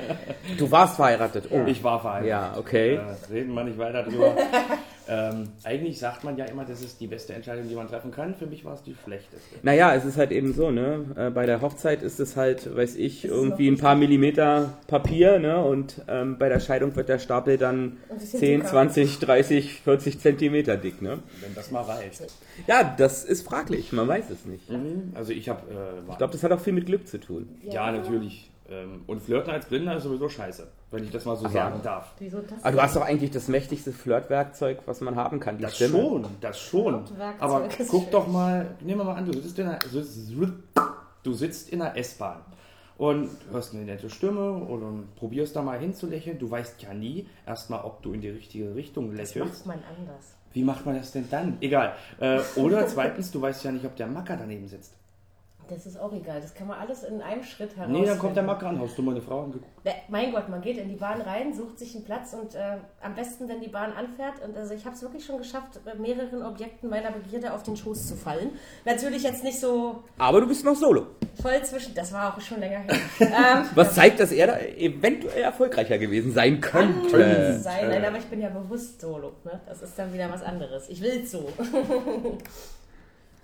Du 0.57 0.71
warst 0.71 0.95
verheiratet. 0.95 1.45
Oh. 1.51 1.61
Ich 1.67 1.83
war 1.83 1.99
verheiratet. 2.01 2.29
Ja, 2.29 2.55
okay. 2.57 2.95
Äh, 2.95 3.31
reden 3.31 3.53
wir 3.53 3.63
nicht 3.65 3.77
weiter 3.77 4.01
drüber. 4.01 4.33
ähm, 5.09 5.49
eigentlich 5.63 5.99
sagt 5.99 6.23
man 6.23 6.37
ja 6.37 6.45
immer, 6.45 6.65
das 6.65 6.81
ist 6.81 6.99
die 6.99 7.07
beste 7.07 7.33
Entscheidung, 7.33 7.67
die 7.69 7.75
man 7.75 7.87
treffen 7.87 8.11
kann. 8.11 8.35
Für 8.35 8.45
mich 8.45 8.65
war 8.65 8.73
es 8.73 8.83
die 8.83 8.95
schlechteste. 9.03 9.55
Naja, 9.63 9.93
es 9.95 10.05
ist 10.05 10.17
halt 10.17 10.31
eben 10.31 10.53
so, 10.53 10.71
ne? 10.71 11.05
Äh, 11.15 11.29
Bei 11.31 11.45
der 11.45 11.61
Hochzeit 11.61 12.03
ist 12.03 12.19
es 12.19 12.35
halt, 12.35 12.75
weiß 12.75 12.95
ich, 12.95 13.25
Ist 13.25 13.31
irgendwie 13.31 13.67
ein 13.69 13.77
paar 13.77 13.95
Millimeter 13.95 14.73
Papier, 14.87 15.39
ne? 15.39 15.63
Und 15.63 16.01
ähm, 16.07 16.37
bei 16.37 16.49
der 16.49 16.59
Scheidung 16.59 16.95
wird 16.95 17.09
der 17.09 17.19
Stapel 17.19 17.57
dann 17.57 17.97
Und 18.09 18.21
die 18.21 18.25
sind 18.25 18.39
10, 18.39 18.59
dicker. 18.59 18.69
20, 18.69 19.19
30, 19.19 19.81
40 19.81 20.19
Zentimeter 20.19 20.77
dick, 20.77 21.01
ne? 21.01 21.19
Wenn 21.41 21.55
das 21.55 21.71
mal 21.71 21.81
reicht. 21.83 22.21
Ja, 22.67 22.83
das 22.97 23.23
ist 23.23 23.47
fraglich, 23.47 23.91
man 23.93 24.07
weiß 24.07 24.29
es 24.29 24.45
nicht. 24.45 24.69
Mhm. 24.69 25.11
Also 25.13 25.31
ich 25.33 25.49
habe... 25.49 25.61
Äh, 25.71 26.11
Ich 26.11 26.17
glaube, 26.17 26.33
das 26.33 26.43
hat 26.43 26.51
auch 26.51 26.59
viel 26.61 26.73
mit 26.73 26.85
Glück 26.85 27.07
zu 27.07 27.17
tun. 27.19 27.47
ja, 27.63 27.91
natürlich. 27.91 28.49
Ähm, 28.69 29.03
und 29.07 29.21
Flirten 29.21 29.49
als 29.51 29.65
Blinder 29.67 29.95
ist 29.95 30.03
sowieso 30.03 30.27
scheiße, 30.27 30.67
wenn 30.91 31.03
ich 31.03 31.11
das 31.11 31.23
mal 31.25 31.35
so 31.37 31.45
Ach 31.47 31.53
ja. 31.53 31.69
sagen 31.69 31.81
darf. 31.83 32.11
Wieso 32.19 32.39
das? 32.41 32.61
Aber 32.63 32.71
du 32.71 32.81
hast 32.81 32.95
doch 32.97 33.01
eigentlich 33.05 33.31
das 33.31 33.47
mächtigste 33.47 33.91
Flirtwerkzeug, 33.93 34.79
was 34.85 34.99
man 35.01 35.15
haben 35.15 35.39
kann, 35.39 35.57
die 35.57 35.63
Das 35.63 35.75
Stimme. 35.75 35.97
schon, 35.99 36.25
das 36.41 36.59
schon. 36.59 37.03
Aber 37.39 37.67
guck 37.87 38.01
schön. 38.03 38.11
doch 38.11 38.27
mal, 38.27 38.67
nehmen 38.81 38.99
wir 38.99 39.05
mal 39.05 39.15
an, 39.15 39.25
du 39.25 39.33
sitzt 39.39 39.57
in 39.59 39.67
einer, 39.67 39.79
du 41.23 41.33
sitzt 41.33 41.69
in 41.69 41.81
einer 41.81 41.95
S-Bahn 41.97 42.41
und 42.97 43.29
hörst 43.51 43.73
eine 43.73 43.83
nette 43.85 44.09
Stimme 44.09 44.51
und 44.53 45.15
probierst 45.15 45.55
da 45.55 45.61
mal 45.61 45.79
hinzulächeln. 45.79 46.39
Du 46.39 46.49
weißt 46.49 46.81
ja 46.81 46.93
nie 46.93 47.27
erstmal, 47.45 47.83
ob 47.85 48.01
du 48.01 48.13
in 48.13 48.21
die 48.21 48.29
richtige 48.29 48.75
Richtung 48.75 49.09
Das 49.15 49.33
lächelst. 49.33 49.65
macht 49.65 49.77
man 49.77 49.85
anders. 49.97 50.25
Wie 50.53 50.63
macht 50.63 50.85
man 50.85 50.95
das 50.97 51.11
denn 51.11 51.27
dann? 51.29 51.57
Egal. 51.61 51.93
Äh, 52.19 52.39
oder 52.55 52.87
zweitens, 52.87 53.31
du 53.31 53.41
weißt 53.41 53.63
ja 53.63 53.71
nicht, 53.71 53.85
ob 53.85 53.95
der 53.95 54.07
Macker 54.07 54.35
daneben 54.37 54.67
sitzt. 54.67 54.93
Das 55.69 55.85
ist 55.85 55.99
auch 55.99 56.13
egal. 56.13 56.41
Das 56.41 56.53
kann 56.53 56.67
man 56.67 56.79
alles 56.79 57.03
in 57.03 57.21
einem 57.21 57.43
Schritt 57.43 57.75
heraus. 57.75 57.91
Nee, 57.91 58.05
dann 58.05 58.17
kommt 58.19 58.35
der 58.35 58.43
Macker 58.43 58.67
an. 58.67 58.79
Hast 58.79 58.97
du 58.97 59.01
meine 59.01 59.21
Frau 59.21 59.43
angeguckt? 59.43 59.65
Mein 60.09 60.31
Gott, 60.31 60.49
man 60.49 60.61
geht 60.61 60.77
in 60.77 60.89
die 60.89 60.95
Bahn 60.95 61.21
rein, 61.21 61.53
sucht 61.53 61.79
sich 61.79 61.95
einen 61.95 62.03
Platz 62.03 62.33
und 62.33 62.55
äh, 62.55 62.77
am 63.01 63.15
besten, 63.15 63.47
wenn 63.47 63.61
die 63.61 63.67
Bahn 63.67 63.91
anfährt. 63.93 64.43
Und 64.43 64.55
also 64.57 64.73
ich 64.73 64.85
habe 64.85 64.95
es 64.95 65.01
wirklich 65.01 65.25
schon 65.25 65.37
geschafft, 65.37 65.79
bei 65.85 65.95
mehreren 65.95 66.43
Objekten 66.43 66.89
meiner 66.89 67.11
Begierde 67.11 67.53
auf 67.53 67.63
den 67.63 67.75
Schoß 67.75 68.07
zu 68.07 68.15
fallen. 68.15 68.51
Natürlich 68.85 69.23
jetzt 69.23 69.43
nicht 69.43 69.59
so 69.59 70.03
Aber 70.17 70.41
du 70.41 70.47
bist 70.47 70.63
noch 70.65 70.75
solo. 70.75 71.07
voll 71.41 71.61
zwischen. 71.63 71.93
Das 71.95 72.11
war 72.13 72.35
auch 72.35 72.41
schon 72.41 72.59
länger 72.59 72.79
her. 72.79 72.97
ähm, 73.19 73.69
Was 73.75 73.95
zeigt, 73.95 74.19
dass 74.19 74.31
er 74.31 74.47
da 74.47 74.59
eventuell 74.59 75.43
erfolgreicher 75.43 75.97
gewesen 75.97 76.33
sein 76.33 76.61
kann 76.61 77.01
könnte. 77.09 77.59
sein, 77.59 77.89
nein, 77.89 78.05
aber 78.05 78.17
ich 78.17 78.25
bin 78.25 78.41
ja 78.41 78.49
bewusst 78.49 79.01
solo. 79.01 79.33
Ne? 79.43 79.59
Das 79.65 79.81
ist 79.81 79.97
dann 79.97 80.13
wieder 80.13 80.31
was 80.31 80.41
anderes. 80.41 80.89
Ich 80.89 81.01
will 81.01 81.25
so. 81.25 81.49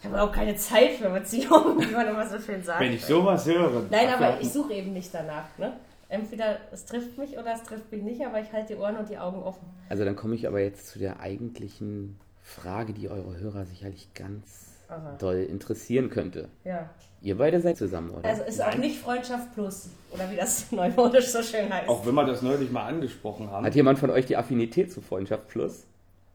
ich 0.03 0.09
habe 0.09 0.21
auch 0.21 0.33
keine 0.33 0.53
Zeit 0.57 0.91
für 0.91 1.09
Beziehungen, 1.09 1.79
wie 1.89 1.93
man 1.93 2.05
immer 2.05 2.27
so 2.27 2.37
schön 2.37 2.61
sagt. 2.61 2.81
Wenn 2.81 2.91
ich 2.91 3.05
sowas 3.05 3.45
höre. 3.45 3.83
Nein, 3.89 4.09
aber 4.09 4.41
ich 4.41 4.51
suche 4.51 4.73
eben 4.73 4.91
nicht 4.91 5.13
danach. 5.13 5.45
Ne? 5.57 5.77
Entweder 6.09 6.57
es 6.73 6.83
trifft 6.83 7.17
mich 7.17 7.37
oder 7.37 7.53
es 7.53 7.63
trifft 7.63 7.89
mich 7.89 8.03
nicht, 8.03 8.25
aber 8.25 8.41
ich 8.41 8.51
halte 8.51 8.73
die 8.73 8.79
Ohren 8.79 8.97
und 8.97 9.07
die 9.09 9.17
Augen 9.17 9.41
offen. 9.41 9.65
Also 9.87 10.03
dann 10.03 10.17
komme 10.17 10.35
ich 10.35 10.45
aber 10.45 10.59
jetzt 10.59 10.87
zu 10.87 10.99
der 10.99 11.21
eigentlichen 11.21 12.19
Frage, 12.41 12.91
die 12.91 13.07
eure 13.07 13.39
Hörer 13.39 13.65
sicherlich 13.65 14.13
ganz 14.13 14.73
Aha. 14.89 15.15
doll 15.19 15.37
interessieren 15.37 16.09
könnte. 16.09 16.49
Ja. 16.65 16.89
Ihr 17.21 17.37
beide 17.37 17.61
seid 17.61 17.77
zusammen, 17.77 18.09
oder? 18.09 18.27
Also 18.27 18.43
ist 18.43 18.61
auch 18.61 18.75
nicht 18.75 18.99
Freundschaft 18.99 19.53
plus, 19.53 19.89
oder 20.11 20.29
wie 20.29 20.35
das 20.35 20.69
neumodisch 20.73 21.27
so 21.27 21.41
schön 21.41 21.73
heißt. 21.73 21.87
Auch 21.87 22.05
wenn 22.05 22.13
wir 22.13 22.25
das 22.25 22.41
neulich 22.41 22.69
mal 22.69 22.87
angesprochen 22.87 23.49
haben. 23.49 23.65
Hat 23.65 23.73
jemand 23.73 23.99
von 23.99 24.09
euch 24.09 24.25
die 24.25 24.35
Affinität 24.35 24.91
zu 24.91 24.99
Freundschaft 24.99 25.47
Plus? 25.47 25.85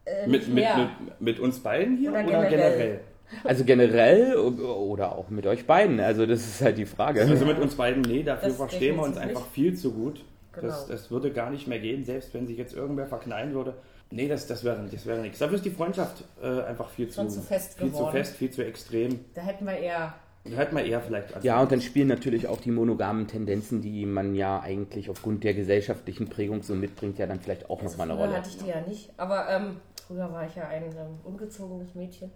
Äh, 0.07 0.26
Mit, 0.26 0.48
mit, 0.48 0.64
mit, 0.64 1.20
mit 1.20 1.38
uns 1.38 1.61
beiden 1.61 1.98
hier 1.98 2.11
Oder 2.12 2.20
oder, 2.20 2.31
generell? 2.31 2.50
generell? 2.50 3.00
Also 3.44 3.64
generell 3.64 4.36
oder 4.36 5.16
auch 5.16 5.28
mit 5.28 5.46
euch 5.46 5.66
beiden. 5.66 6.00
Also 6.00 6.26
das 6.26 6.40
ist 6.40 6.60
halt 6.62 6.78
die 6.78 6.86
Frage. 6.86 7.20
Also 7.20 7.44
mit 7.44 7.58
uns 7.58 7.74
beiden, 7.74 8.02
nee, 8.02 8.22
dafür 8.22 8.48
Das 8.48 8.56
verstehen 8.56 8.96
wir 8.96 9.02
uns 9.02 9.14
definitiv 9.14 9.36
einfach 9.38 9.50
viel 9.52 9.74
zu 9.76 9.92
gut. 9.92 10.24
Genau. 10.52 10.66
Das, 10.66 10.86
das 10.86 11.10
würde 11.10 11.30
gar 11.32 11.50
nicht 11.50 11.66
mehr 11.68 11.78
gehen, 11.78 12.04
selbst 12.04 12.32
wenn 12.34 12.46
sich 12.46 12.56
jetzt 12.58 12.74
irgendwer 12.74 13.06
verknallen 13.06 13.52
würde. 13.54 13.74
Nee, 14.10 14.26
das, 14.28 14.46
das 14.46 14.64
wäre 14.64 14.82
das 14.90 15.04
wäre 15.06 15.20
nichts. 15.20 15.38
Dafür 15.38 15.56
ist 15.56 15.64
die 15.64 15.70
Freundschaft 15.70 16.24
äh, 16.42 16.62
einfach 16.62 16.88
viel 16.88 17.12
Schon 17.12 17.28
zu, 17.28 17.40
zu 17.40 17.46
fest 17.46 17.78
viel 17.78 17.88
geworden. 17.88 18.06
zu 18.06 18.12
fest, 18.12 18.36
viel 18.36 18.50
zu 18.50 18.64
extrem. 18.64 19.20
Da 19.34 19.42
hätten 19.42 19.66
wir 19.66 19.76
eher. 19.76 20.14
Da 20.44 20.56
hätte 20.56 20.72
man 20.74 20.86
eher 20.86 21.00
vielleicht 21.02 21.44
Ja, 21.44 21.60
und 21.60 21.70
dann 21.70 21.82
spielen 21.82 22.08
natürlich 22.08 22.48
auch 22.48 22.60
die 22.60 22.70
monogamen 22.70 23.26
Tendenzen, 23.26 23.82
die 23.82 24.06
man 24.06 24.34
ja 24.34 24.60
eigentlich 24.60 25.10
aufgrund 25.10 25.44
der 25.44 25.52
gesellschaftlichen 25.52 26.28
Prägung 26.28 26.62
so 26.62 26.74
mitbringt, 26.74 27.18
ja 27.18 27.26
dann 27.26 27.40
vielleicht 27.40 27.68
auch 27.68 27.82
Also 27.82 27.90
nochmal 27.90 28.10
eine 28.10 28.18
Rolle. 28.18 28.36
hatte 28.38 28.48
ich 28.48 28.56
die 28.56 28.68
ja 28.68 28.80
nicht. 28.80 29.10
Aber 29.18 29.46
ähm, 29.50 29.76
früher 30.06 30.32
war 30.32 30.46
ich 30.46 30.54
ja 30.56 30.66
ein 30.68 30.84
ähm, 30.84 31.18
ungezogenes 31.24 31.94
Mädchen. 31.94 32.30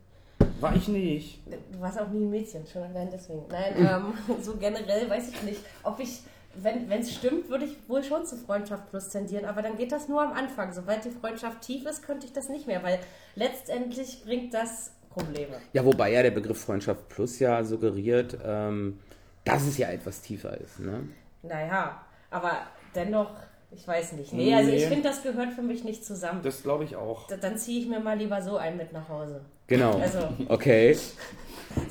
War 0.61 0.76
ich 0.76 0.88
nicht. 0.88 1.40
Du 1.46 1.81
warst 1.81 2.00
auch 2.00 2.09
nie 2.09 2.24
ein 2.24 2.31
Mädchen, 2.31 2.66
schon 2.66 2.83
allein 2.83 3.11
deswegen. 3.11 3.42
Nein, 3.48 3.74
ähm, 3.78 4.38
so 4.40 4.57
generell 4.57 5.09
weiß 5.09 5.31
ich 5.31 5.42
nicht. 5.42 5.61
Ob 5.83 5.98
ich, 6.00 6.22
wenn 6.55 6.90
es 6.90 7.12
stimmt, 7.12 7.48
würde 7.48 7.64
ich 7.64 7.76
wohl 7.88 8.02
schon 8.02 8.26
zu 8.26 8.37
Freundschaft 8.37 8.90
plus 8.90 9.09
tendieren, 9.09 9.44
aber 9.44 9.62
dann 9.62 9.76
geht 9.76 9.92
das 9.92 10.09
nur 10.09 10.22
am 10.22 10.33
Anfang. 10.33 10.72
Sobald 10.72 11.05
die 11.05 11.11
Freundschaft 11.11 11.62
tief 11.62 11.87
ist, 11.87 12.02
könnte 12.02 12.26
ich 12.26 12.33
das 12.33 12.48
nicht 12.48 12.66
mehr, 12.66 12.83
weil 12.83 12.98
letztendlich 13.35 14.24
bringt 14.24 14.55
das 14.55 14.92
Probleme. 15.11 15.57
Ja, 15.72 15.85
wobei 15.85 16.12
ja 16.12 16.22
der 16.22 16.31
Begriff 16.31 16.61
Freundschaft 16.64 17.09
Plus 17.09 17.38
ja 17.38 17.62
suggeriert, 17.64 18.38
ähm, 18.44 18.98
dass 19.44 19.62
es 19.62 19.78
ja 19.78 19.88
etwas 19.88 20.22
tiefer 20.22 20.59
ist. 20.59 20.81
Ne? 20.81 21.09
Naja, 21.42 22.05
aber 22.31 22.52
dennoch, 22.94 23.31
ich 23.75 23.87
weiß 23.89 24.13
nicht. 24.13 24.33
Nee, 24.33 24.55
also 24.55 24.71
ich 24.71 24.85
finde, 24.87 25.09
das 25.09 25.23
gehört 25.23 25.53
für 25.53 25.63
mich 25.63 25.85
nicht 25.85 26.05
zusammen. 26.05 26.41
Das 26.43 26.63
glaube 26.63 26.85
ich 26.85 26.97
auch. 26.97 27.27
Da- 27.29 27.37
Dann 27.37 27.57
ziehe 27.57 27.81
ich 27.81 27.89
mir 27.89 28.01
mal 28.01 28.17
lieber 28.19 28.41
so 28.43 28.57
einen 28.57 28.77
mit 28.77 28.93
nach 28.93 29.09
Hause. 29.09 29.41
Genau. 29.67 29.99
Also, 29.99 30.19
Okay. 30.49 30.97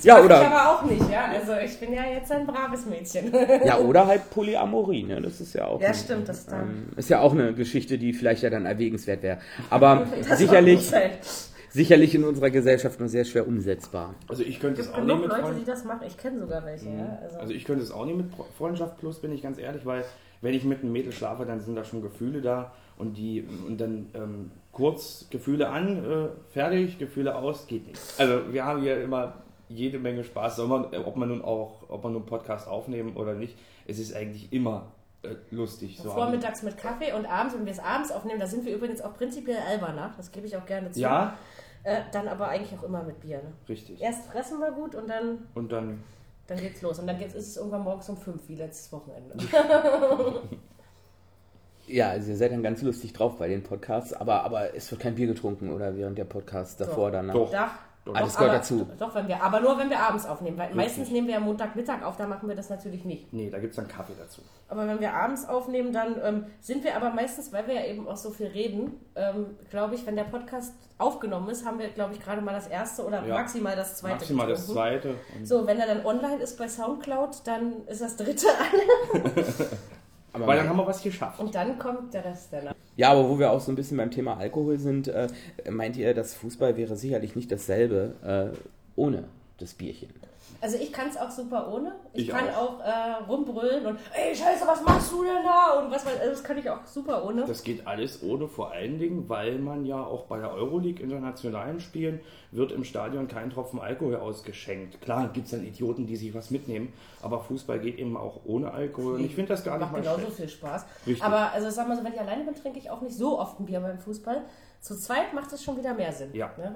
Ja, 0.04 0.13
Mach 0.13 0.20
ich 0.20 0.26
oder, 0.26 0.46
aber 0.46 0.70
auch 0.78 0.84
nicht, 0.84 1.10
ja. 1.10 1.26
Also 1.34 1.54
ich 1.54 1.80
bin 1.80 1.91
ja 1.91 2.04
jetzt 2.06 2.32
ein 2.32 2.46
braves 2.46 2.86
Mädchen. 2.86 3.34
ja, 3.65 3.80
oder 3.80 4.06
halt 4.06 4.30
Polyamorie. 4.30 5.04
Ne? 5.04 5.20
Das 5.22 5.41
ist 5.41 5.56
ja 5.56 5.65
auch. 5.65 5.82
Ja, 5.82 5.88
ein- 5.88 5.94
stimmt, 5.96 6.30
das. 6.30 6.48
Ähm, 6.52 6.89
ist 6.98 7.10
ja 7.10 7.20
auch 7.20 7.32
eine 7.32 7.54
Geschichte, 7.56 7.98
die 7.98 8.13
vielleicht 8.13 8.44
ja 8.44 8.52
dann 8.52 8.67
erwägenswert 8.67 9.24
wäre. 9.24 9.39
Aber 9.72 10.06
sicherlich, 10.36 10.91
sicherlich 11.72 12.13
in 12.13 12.24
unserer 12.26 12.52
Gesellschaft 12.52 13.00
nur 13.00 13.10
sehr 13.10 13.26
schwer 13.26 13.48
umsetzbar. 13.48 14.13
Also 14.28 14.44
ich 14.44 14.60
könnte 14.60 14.82
Es 14.82 14.94
auch 14.94 15.02
nicht 15.02 15.20
mit 15.20 15.30
Leute, 15.30 15.41
Freund- 15.41 15.60
die 15.60 15.65
das 15.65 15.84
machen. 15.84 16.02
Ich 16.06 16.15
kenne 16.17 16.39
sogar 16.39 16.63
welche, 16.63 16.86
ja. 16.89 17.17
Also, 17.24 17.39
Also 17.39 17.54
ich 17.54 17.65
könnte 17.65 17.82
es 17.84 17.89
auch 17.91 18.06
nicht 18.06 18.17
mit 18.17 18.28
Freundschaft 18.60 19.00
plus, 19.00 19.17
bin 19.20 19.32
ich 19.34 19.41
ganz 19.41 19.58
ehrlich, 19.58 19.84
weil 19.86 20.04
wenn 20.41 20.54
ich 20.54 20.63
mit 20.63 20.82
einem 20.82 20.91
Mädel 20.91 21.12
schlafe, 21.12 21.45
dann 21.45 21.60
sind 21.60 21.75
da 21.75 21.84
schon 21.84 22.01
Gefühle 22.01 22.41
da 22.41 22.71
und 22.97 23.17
die 23.17 23.47
und 23.67 23.80
dann 23.80 24.10
ähm, 24.13 24.51
kurz 24.71 25.27
Gefühle 25.30 25.69
an, 25.69 26.04
äh, 26.04 26.27
fertig, 26.51 26.97
Gefühle 26.97 27.36
aus, 27.36 27.67
geht 27.67 27.88
nicht. 27.88 27.99
Also 28.17 28.51
wir 28.51 28.65
haben 28.65 28.82
hier 28.82 29.01
immer 29.01 29.34
jede 29.69 29.99
Menge 29.99 30.23
Spaß, 30.23 30.58
man, 30.60 30.86
ob 31.06 31.15
man 31.15 31.30
nun 31.30 31.41
auch, 31.41 31.89
ob 31.89 32.04
man 32.04 32.13
nun 32.13 32.25
Podcast 32.25 32.67
aufnehmen 32.67 33.15
oder 33.15 33.34
nicht, 33.34 33.58
es 33.88 33.99
ist 33.99 34.15
eigentlich 34.15 34.51
immer 34.51 34.91
äh, 35.23 35.36
lustig. 35.51 35.97
So 35.97 36.10
Vormittags 36.10 36.63
mit 36.63 36.77
Kaffee 36.77 37.13
und 37.13 37.25
abends, 37.25 37.56
wenn 37.56 37.65
wir 37.65 37.71
es 37.71 37.80
abends 37.80 38.12
aufnehmen, 38.12 38.39
da 38.39 38.47
sind 38.47 38.65
wir 38.65 38.75
übrigens 38.75 39.01
auch 39.01 39.15
prinzipiell 39.15 39.60
alberner, 39.69 40.13
das 40.17 40.32
gebe 40.32 40.47
ich 40.47 40.58
auch 40.58 40.65
gerne 40.65 40.91
zu. 40.91 40.99
Ja, 40.99 41.38
Äh, 41.84 42.01
dann 42.12 42.27
aber 42.27 42.47
eigentlich 42.49 42.77
auch 42.77 42.84
immer 42.84 43.01
mit 43.01 43.21
Bier. 43.21 43.38
Ne? 43.38 43.54
richtig. 43.67 43.99
Erst 44.01 44.25
fressen 44.27 44.60
wir 44.60 44.71
gut 44.71 44.93
und 44.93 45.10
dann, 45.10 45.47
Und 45.56 45.71
dann, 45.71 46.04
dann 46.47 46.58
geht's 46.58 46.82
los. 46.82 46.99
Und 46.99 47.08
dann 47.08 47.17
geht's, 47.17 47.34
ist 47.34 47.47
es 47.47 47.58
irgendwann 47.58 47.84
morgens 47.84 48.10
um 48.10 48.17
fünf, 48.17 48.47
wie 48.47 48.56
letztes 48.56 48.91
Wochenende. 48.91 49.36
Ja, 51.88 52.10
also 52.10 52.30
ihr 52.30 52.38
seid 52.38 52.51
dann 52.51 52.63
ganz 52.63 52.82
lustig 52.84 53.12
drauf 53.12 53.38
bei 53.38 53.49
den 53.49 53.63
Podcasts, 53.63 54.13
aber, 54.13 54.43
aber 54.43 54.75
es 54.75 54.89
wird 54.91 55.01
kein 55.01 55.15
Bier 55.15 55.27
getrunken 55.27 55.71
oder 55.73 55.97
während 55.97 56.17
der 56.17 56.25
Podcast 56.25 56.80
davor, 56.80 57.08
Doch. 57.08 57.17
danach. 57.17 57.34
Doch. 57.34 57.51
Doch, 57.51 57.69
Doch, 58.03 58.15
Alles 58.15 58.35
gehört 58.35 58.55
dazu. 58.55 58.87
Doch, 58.97 59.13
wenn 59.13 59.27
wir, 59.27 59.43
aber 59.43 59.59
nur 59.59 59.77
wenn 59.77 59.89
wir 59.91 59.99
abends 59.99 60.25
aufnehmen. 60.25 60.57
Weil 60.57 60.67
Richtig. 60.69 60.83
meistens 60.83 61.11
nehmen 61.11 61.27
wir 61.27 61.35
ja 61.35 61.39
Montagmittag 61.39 62.01
auf, 62.03 62.17
da 62.17 62.25
machen 62.25 62.49
wir 62.49 62.55
das 62.55 62.69
natürlich 62.69 63.05
nicht. 63.05 63.31
nee, 63.31 63.49
da 63.51 63.59
gibt 63.59 63.71
es 63.71 63.75
dann 63.75 63.87
Kaffee 63.87 64.13
dazu. 64.17 64.41
Aber 64.69 64.87
wenn 64.87 64.99
wir 64.99 65.13
abends 65.13 65.47
aufnehmen, 65.47 65.93
dann 65.93 66.15
ähm, 66.23 66.45
sind 66.61 66.83
wir 66.83 66.95
aber 66.95 67.11
meistens, 67.11 67.53
weil 67.53 67.67
wir 67.67 67.75
ja 67.75 67.85
eben 67.85 68.07
auch 68.07 68.17
so 68.17 68.31
viel 68.31 68.47
reden, 68.47 68.93
ähm, 69.15 69.55
glaube 69.69 69.93
ich, 69.93 70.05
wenn 70.07 70.15
der 70.15 70.23
Podcast 70.23 70.73
aufgenommen 70.97 71.49
ist, 71.49 71.63
haben 71.65 71.77
wir, 71.77 71.89
glaube 71.89 72.13
ich, 72.13 72.19
gerade 72.19 72.41
mal 72.41 72.53
das 72.53 72.65
erste 72.67 73.05
oder 73.05 73.23
Ja. 73.23 73.35
maximal 73.35 73.75
das 73.75 73.97
zweite. 73.97 74.15
Maximal 74.15 74.47
das 74.47 74.61
getrunken. 74.67 74.79
zweite. 74.81 75.15
Und 75.37 75.45
So, 75.47 75.67
wenn 75.67 75.79
er 75.79 75.85
dann 75.87 76.03
online 76.05 76.41
ist 76.41 76.57
bei 76.57 76.67
Soundcloud, 76.67 77.41
dann 77.45 77.85
ist 77.85 78.01
das 78.01 78.15
dritte 78.15 78.47
Aber 80.34 80.48
weil 80.48 80.58
dann 80.58 80.70
haben 80.70 80.78
wir 80.78 80.88
was 80.88 81.02
geschafft. 81.02 81.39
und 81.39 81.54
dann 81.54 81.78
kommt 81.78 82.13
der 82.13 82.24
Rest 82.24 82.50
danach. 82.52 82.74
Ja, 82.96 83.12
aber 83.12 83.28
wo 83.28 83.38
wir 83.38 83.52
auch 83.52 83.60
so 83.60 83.72
ein 83.72 83.76
bisschen 83.76 83.98
beim 83.98 84.12
Thema 84.12 84.38
Alkohol 84.38 84.78
sind, 84.78 85.08
äh, 85.08 85.28
meint 85.70 85.98
ihr, 85.98 86.13
dass 86.13 86.34
Fußball 86.36 86.78
wäre 86.78 86.96
sicherlich 86.96 87.36
nicht 87.36 87.52
dasselbe 87.52 88.13
äh, 88.56 88.58
ohne 88.96 89.26
das 89.58 89.74
Bierchen? 89.74 90.10
Also 90.60 90.77
ich 90.77 90.91
kann 90.93 91.08
es 91.10 91.17
auch 91.17 91.32
super 91.32 91.71
ohne. 91.73 91.93
Ich, 92.13 92.23
Ich 92.23 92.30
kann 92.30 92.49
auch. 92.49 92.80
auch, 92.80 92.80
äh, 92.82 93.23
rumbrüllen 93.27 93.86
und 93.86 93.99
ey 94.13 94.36
Scheiße, 94.36 94.65
was 94.67 94.84
machst 94.84 95.12
du 95.12 95.23
denn 95.23 95.43
da? 95.43 95.80
Und 95.80 95.91
was 95.91 96.06
weiß- 96.06 96.19
also 96.19 96.30
das 96.32 96.43
kann 96.43 96.58
ich 96.58 96.69
auch 96.69 96.86
super 96.86 97.23
ohne. 97.25 97.45
Das 97.45 97.63
geht 97.63 97.88
alles 97.88 98.21
ohne, 98.21 98.47
vor 98.47 98.71
allen 98.71 98.99
Dingen, 98.99 99.27
weil 99.30 99.58
man 99.60 99.86
ja 99.86 100.04
auch 100.04 100.25
bei 100.25 100.39
der 100.39 100.51
Euroleague 100.54 101.01
internationalen 101.01 101.80
Spielen 101.80 102.19
wird 102.51 102.71
im 102.71 102.84
Stadion 102.84 103.27
kein 103.27 103.49
Tropfen 103.49 103.80
Alkohol 103.80 104.17
ausgeschenkt. 104.17 104.99
Klar 105.01 105.30
gibt 105.34 105.45
es 105.45 105.51
dann 105.51 105.63
Idioten, 105.65 106.06
die 106.06 106.15
sich 106.17 106.34
was 106.34 106.51
mitnehmen, 106.51 106.91
aber 107.21 107.39
Fußball 107.39 107.80
geht 107.80 107.97
eben 107.97 108.17
auch 108.17 108.41
ohne 108.45 108.71
Alkohol 108.71 109.15
und 109.15 109.25
ich 109.25 109.34
finde 109.34 109.49
das 109.54 109.63
gar 109.63 109.73
nicht 109.77 109.82
Macht 109.84 109.93
mal 109.93 110.01
genauso 110.01 110.19
schlecht. 110.21 110.36
viel 110.38 110.49
Spaß. 110.49 110.86
Richtig. 111.08 111.23
Aber 111.23 111.51
also 111.54 111.69
sag 111.69 111.88
mal 111.88 111.95
so, 111.97 112.04
wenn 112.04 112.13
ich 112.13 112.19
alleine 112.19 112.43
bin, 112.43 112.56
trinke 112.56 112.77
ich 112.80 112.89
auch 112.89 113.01
nicht 113.01 113.15
so 113.15 113.39
oft 113.39 113.60
ein 113.60 113.65
Bier 113.65 113.80
beim 113.80 113.97
Fußball. 113.99 114.41
Zu 114.82 114.97
zweit 114.97 115.34
macht 115.34 115.51
es 115.54 115.63
schon 115.63 115.77
wieder 115.77 115.93
mehr 115.93 116.12
Sinn. 116.12 116.30
Ja. 116.34 116.51
Ne? 116.58 116.75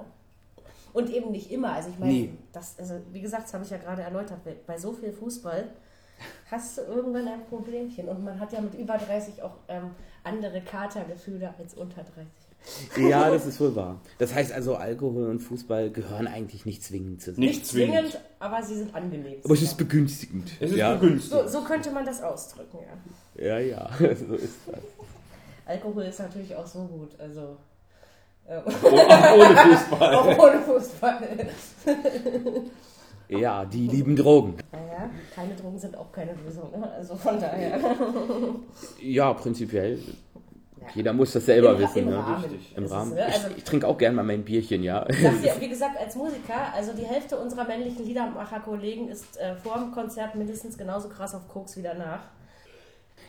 Und 0.96 1.10
eben 1.10 1.30
nicht 1.30 1.50
immer. 1.52 1.72
Also 1.74 1.90
ich 1.90 1.98
meine, 1.98 2.12
Nee. 2.12 2.30
das, 2.52 2.78
also 2.78 2.94
wie 3.12 3.20
gesagt, 3.20 3.44
das 3.44 3.54
habe 3.54 3.64
ich 3.64 3.70
ja 3.70 3.76
gerade 3.76 4.00
erläutert, 4.02 4.38
bei 4.66 4.78
so 4.78 4.92
viel 4.92 5.12
Fußball 5.12 5.68
hast 6.50 6.78
du 6.78 6.82
irgendwann 6.82 7.28
ein 7.28 7.44
Problemchen. 7.50 8.08
Und 8.08 8.24
man 8.24 8.40
hat 8.40 8.52
ja 8.52 8.60
mit 8.62 8.74
über 8.74 8.96
30 8.96 9.42
auch 9.42 9.56
ähm, 9.68 9.90
andere 10.24 10.62
Katergefühle 10.62 11.52
als 11.58 11.74
unter 11.74 12.02
30. 12.02 13.10
Ja, 13.10 13.28
das 13.34 13.44
ist 13.46 13.60
wohl 13.60 13.76
wahr. 13.76 14.00
Das 14.18 14.34
heißt 14.34 14.52
also, 14.52 14.76
Alkohol 14.76 15.28
und 15.28 15.40
Fußball 15.40 15.90
gehören 15.90 16.26
eigentlich 16.26 16.64
nicht 16.64 16.82
zwingend 16.82 17.20
zusammen. 17.20 17.40
Nicht 17.40 17.58
Nicht 17.58 17.66
zwingend. 17.66 18.10
zwingend, 18.10 18.20
aber 18.38 18.62
sie 18.62 18.76
sind 18.76 18.94
angenehm. 18.94 19.36
Aber 19.44 19.52
es 19.54 19.62
ist 19.62 19.76
begünstigend. 19.76 20.50
Es 20.60 20.70
ist 20.70 20.76
ja. 20.78 20.94
begünstigt. 20.94 21.30
so, 21.32 21.46
so 21.46 21.62
könnte 21.64 21.90
man 21.90 22.06
das 22.06 22.22
ausdrücken, 22.22 22.78
ja. 23.36 23.44
Ja, 23.46 23.58
ja, 23.58 23.90
so 23.98 24.34
ist 24.34 24.60
das. 24.66 24.80
Alkohol 25.66 26.04
ist 26.04 26.20
natürlich 26.20 26.56
auch 26.56 26.66
so 26.66 26.84
gut, 26.86 27.10
also 27.20 27.56
äh, 28.48 28.58
Ohne 28.58 29.56
Fußball. 29.56 30.14
auch 30.14 30.38
ohne 30.38 30.60
Fußball. 30.60 31.18
Ja, 33.28 33.64
die 33.64 33.88
lieben 33.88 34.14
Drogen. 34.14 34.56
Naja, 34.70 35.10
keine 35.34 35.52
Drogen 35.56 35.76
sind 35.80 35.96
auch 35.96 36.12
keine 36.12 36.32
Lösung, 36.34 36.70
ne? 36.78 36.88
also 36.92 37.16
von 37.16 37.40
daher. 37.40 37.80
Ja, 39.02 39.32
prinzipiell. 39.34 39.98
Jeder 40.94 41.12
muss 41.12 41.32
das 41.32 41.44
selber 41.46 41.72
Im- 41.72 41.78
wissen. 41.80 41.98
im 41.98 42.10
ne? 42.10 42.16
Rahmen 42.18 42.44
Richtig. 42.44 42.76
Im 42.76 42.84
ist 42.84 42.90
es, 42.92 42.96
Rahmen. 42.96 43.14
ne? 43.14 43.24
Also- 43.24 43.48
ich 43.50 43.56
ich 43.58 43.64
trinke 43.64 43.88
auch 43.88 43.98
gerne 43.98 44.14
mal 44.14 44.22
mein 44.22 44.44
Bierchen, 44.44 44.84
ja. 44.84 45.04
Dir, 45.06 45.32
wie 45.60 45.68
gesagt, 45.68 45.98
als 45.98 46.14
Musiker, 46.14 46.72
also 46.72 46.92
die 46.92 47.02
Hälfte 47.04 47.36
unserer 47.36 47.64
männlichen 47.64 48.06
Liedermacher-Kollegen 48.06 49.08
ist 49.08 49.36
äh, 49.38 49.56
vor 49.56 49.74
dem 49.78 49.90
Konzert 49.90 50.36
mindestens 50.36 50.78
genauso 50.78 51.08
krass 51.08 51.34
auf 51.34 51.48
Koks 51.48 51.76
wie 51.76 51.82
danach. 51.82 52.20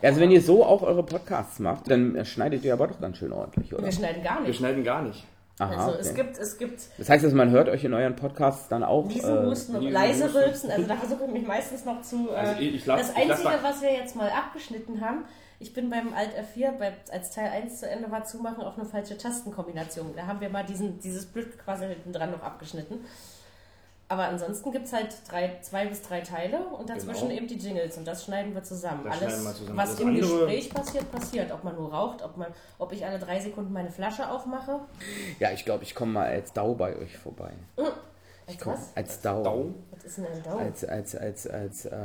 Also 0.02 0.20
wenn 0.20 0.30
ihr 0.30 0.40
so 0.42 0.64
auch 0.64 0.82
eure 0.82 1.02
Podcasts 1.02 1.58
macht, 1.58 1.90
dann 1.90 2.14
äh, 2.16 2.24
schneidet 2.24 2.64
ihr 2.64 2.72
aber 2.72 2.86
doch 2.88 3.00
ganz 3.00 3.16
schön 3.18 3.32
ordentlich, 3.32 3.72
oder? 3.74 3.84
Wir 3.84 3.92
schneiden 3.92 4.22
gar 4.22 4.40
Wir 4.40 4.48
nicht. 4.48 4.58
schneiden 4.58 4.84
gar 4.84 5.02
nicht. 5.02 5.24
Aha, 5.60 5.86
Also 5.86 5.98
es 5.98 6.10
okay. 6.12 6.22
gibt, 6.22 6.38
es 6.38 6.56
gibt 6.56 6.80
Das 6.98 7.08
heißt, 7.10 7.24
also, 7.24 7.34
man 7.36 7.50
hört 7.50 7.68
euch 7.68 7.82
in 7.82 7.92
euren 7.92 8.14
Podcasts 8.14 8.68
dann 8.68 8.84
auch. 8.84 9.06
Niesen, 9.06 9.38
Äh, 9.44 9.46
Husten 9.46 9.74
und 9.74 9.80
Niesen, 9.80 9.92
leise. 9.92 10.32
Rülpsen. 10.34 10.70
Also 10.70 10.86
da 10.86 10.94
versuche 10.94 11.24
ich 11.26 11.32
mich 11.32 11.46
meistens 11.46 11.84
noch 11.84 12.00
zu. 12.02 12.28
Äh, 12.30 12.34
Also 12.36 12.60
ich- 12.60 12.74
ich 12.76 12.86
lass- 12.86 13.00
das 13.00 13.10
ich 13.18 13.28
lass 13.28 13.44
Einzige, 13.44 13.62
was 13.64 13.82
wir 13.82 13.92
jetzt 13.92 14.14
mal 14.14 14.30
abgeschnitten 14.30 15.00
haben, 15.00 15.24
ich 15.58 15.74
bin 15.74 15.90
beim 15.90 16.14
Alt 16.14 16.30
F4, 16.38 16.78
bei, 16.78 16.92
als 17.10 17.32
Teil 17.32 17.50
1 17.50 17.80
zu 17.80 17.88
Ende 17.90 18.08
war, 18.12 18.22
zumachen 18.24 18.62
auf 18.62 18.78
eine 18.78 18.86
falsche 18.86 19.18
Tastenkombination. 19.18 20.12
Da 20.14 20.28
haben 20.28 20.40
wir 20.40 20.48
mal 20.48 20.62
diesen, 20.64 21.00
dieses 21.00 21.26
Blödquassel 21.26 21.88
hinten 21.88 22.12
dran 22.12 22.30
noch 22.30 22.42
abgeschnitten. 22.42 23.00
Aber 24.10 24.24
ansonsten 24.24 24.72
gibt 24.72 24.86
es 24.86 24.92
halt 24.94 25.14
drei, 25.30 25.58
zwei 25.60 25.86
bis 25.86 26.00
drei 26.00 26.22
Teile 26.22 26.60
und 26.60 26.88
dazwischen 26.88 27.28
Genau. 27.28 27.36
eben 27.40 27.46
die 27.46 27.56
Jingles 27.58 27.98
und 27.98 28.06
das 28.08 28.24
schneiden 28.24 28.54
wir 28.54 28.62
zusammen. 28.62 29.02
Das 29.04 29.20
Alles, 29.20 29.44
wir 29.44 29.54
zusammen. 29.54 29.76
was 29.76 29.88
Alles 29.90 30.00
im 30.00 30.08
andere- 30.08 30.20
Gespräch 30.46 30.70
passiert, 30.70 31.12
passiert. 31.12 31.52
Ob 31.52 31.62
man 31.64 31.76
nur 31.76 31.92
raucht, 31.92 32.22
ob, 32.22 32.36
man, 32.38 32.48
ob 32.78 32.90
ich 32.92 33.04
alle 33.04 33.18
drei 33.18 33.38
Sekunden 33.38 33.70
meine 33.72 33.90
Flasche 33.90 34.30
aufmache. 34.30 34.80
ja, 35.40 35.50
ich 35.52 35.64
glaube, 35.66 35.84
ich 35.84 35.94
komme 35.94 36.12
mal 36.12 36.26
als 36.26 36.54
Dau 36.54 36.74
bei 36.74 36.96
euch 36.96 37.18
vorbei. 37.18 37.50
Als 38.46 38.58
Komm, 38.58 38.72
was? 38.72 38.96
als 38.96 39.20
Dau. 39.20 39.42
Dau. 39.42 39.66
Was 39.90 40.04
ist 40.06 40.16
denn 40.16 40.26
ein 40.26 40.42
Daumen? 40.42 40.60
Als, 40.64 40.84
als, 40.86 41.14
als, 41.14 41.46
als 41.46 41.84
äh, 41.84 41.98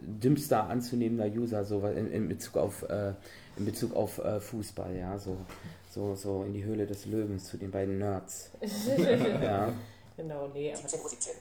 dümmster 0.00 0.64
anzunehmender 0.68 1.26
User 1.40 1.64
so 1.64 1.80
in, 1.86 2.12
in 2.12 2.28
Bezug 2.28 2.58
auf, 2.58 2.82
äh, 2.90 3.14
in 3.56 3.64
Bezug 3.64 3.96
auf 3.96 4.18
äh, 4.18 4.40
Fußball, 4.40 4.94
ja, 4.94 5.16
so, 5.16 5.38
so, 5.90 6.14
so 6.14 6.42
in 6.42 6.52
die 6.52 6.64
Höhle 6.64 6.84
des 6.84 7.06
Löwens 7.06 7.44
zu 7.46 7.56
den 7.56 7.70
beiden 7.70 7.98
Nerds. 7.98 8.50
ja. 9.42 9.70
Genau, 10.16 10.48
nee. 10.48 10.72
Aber 10.72 10.82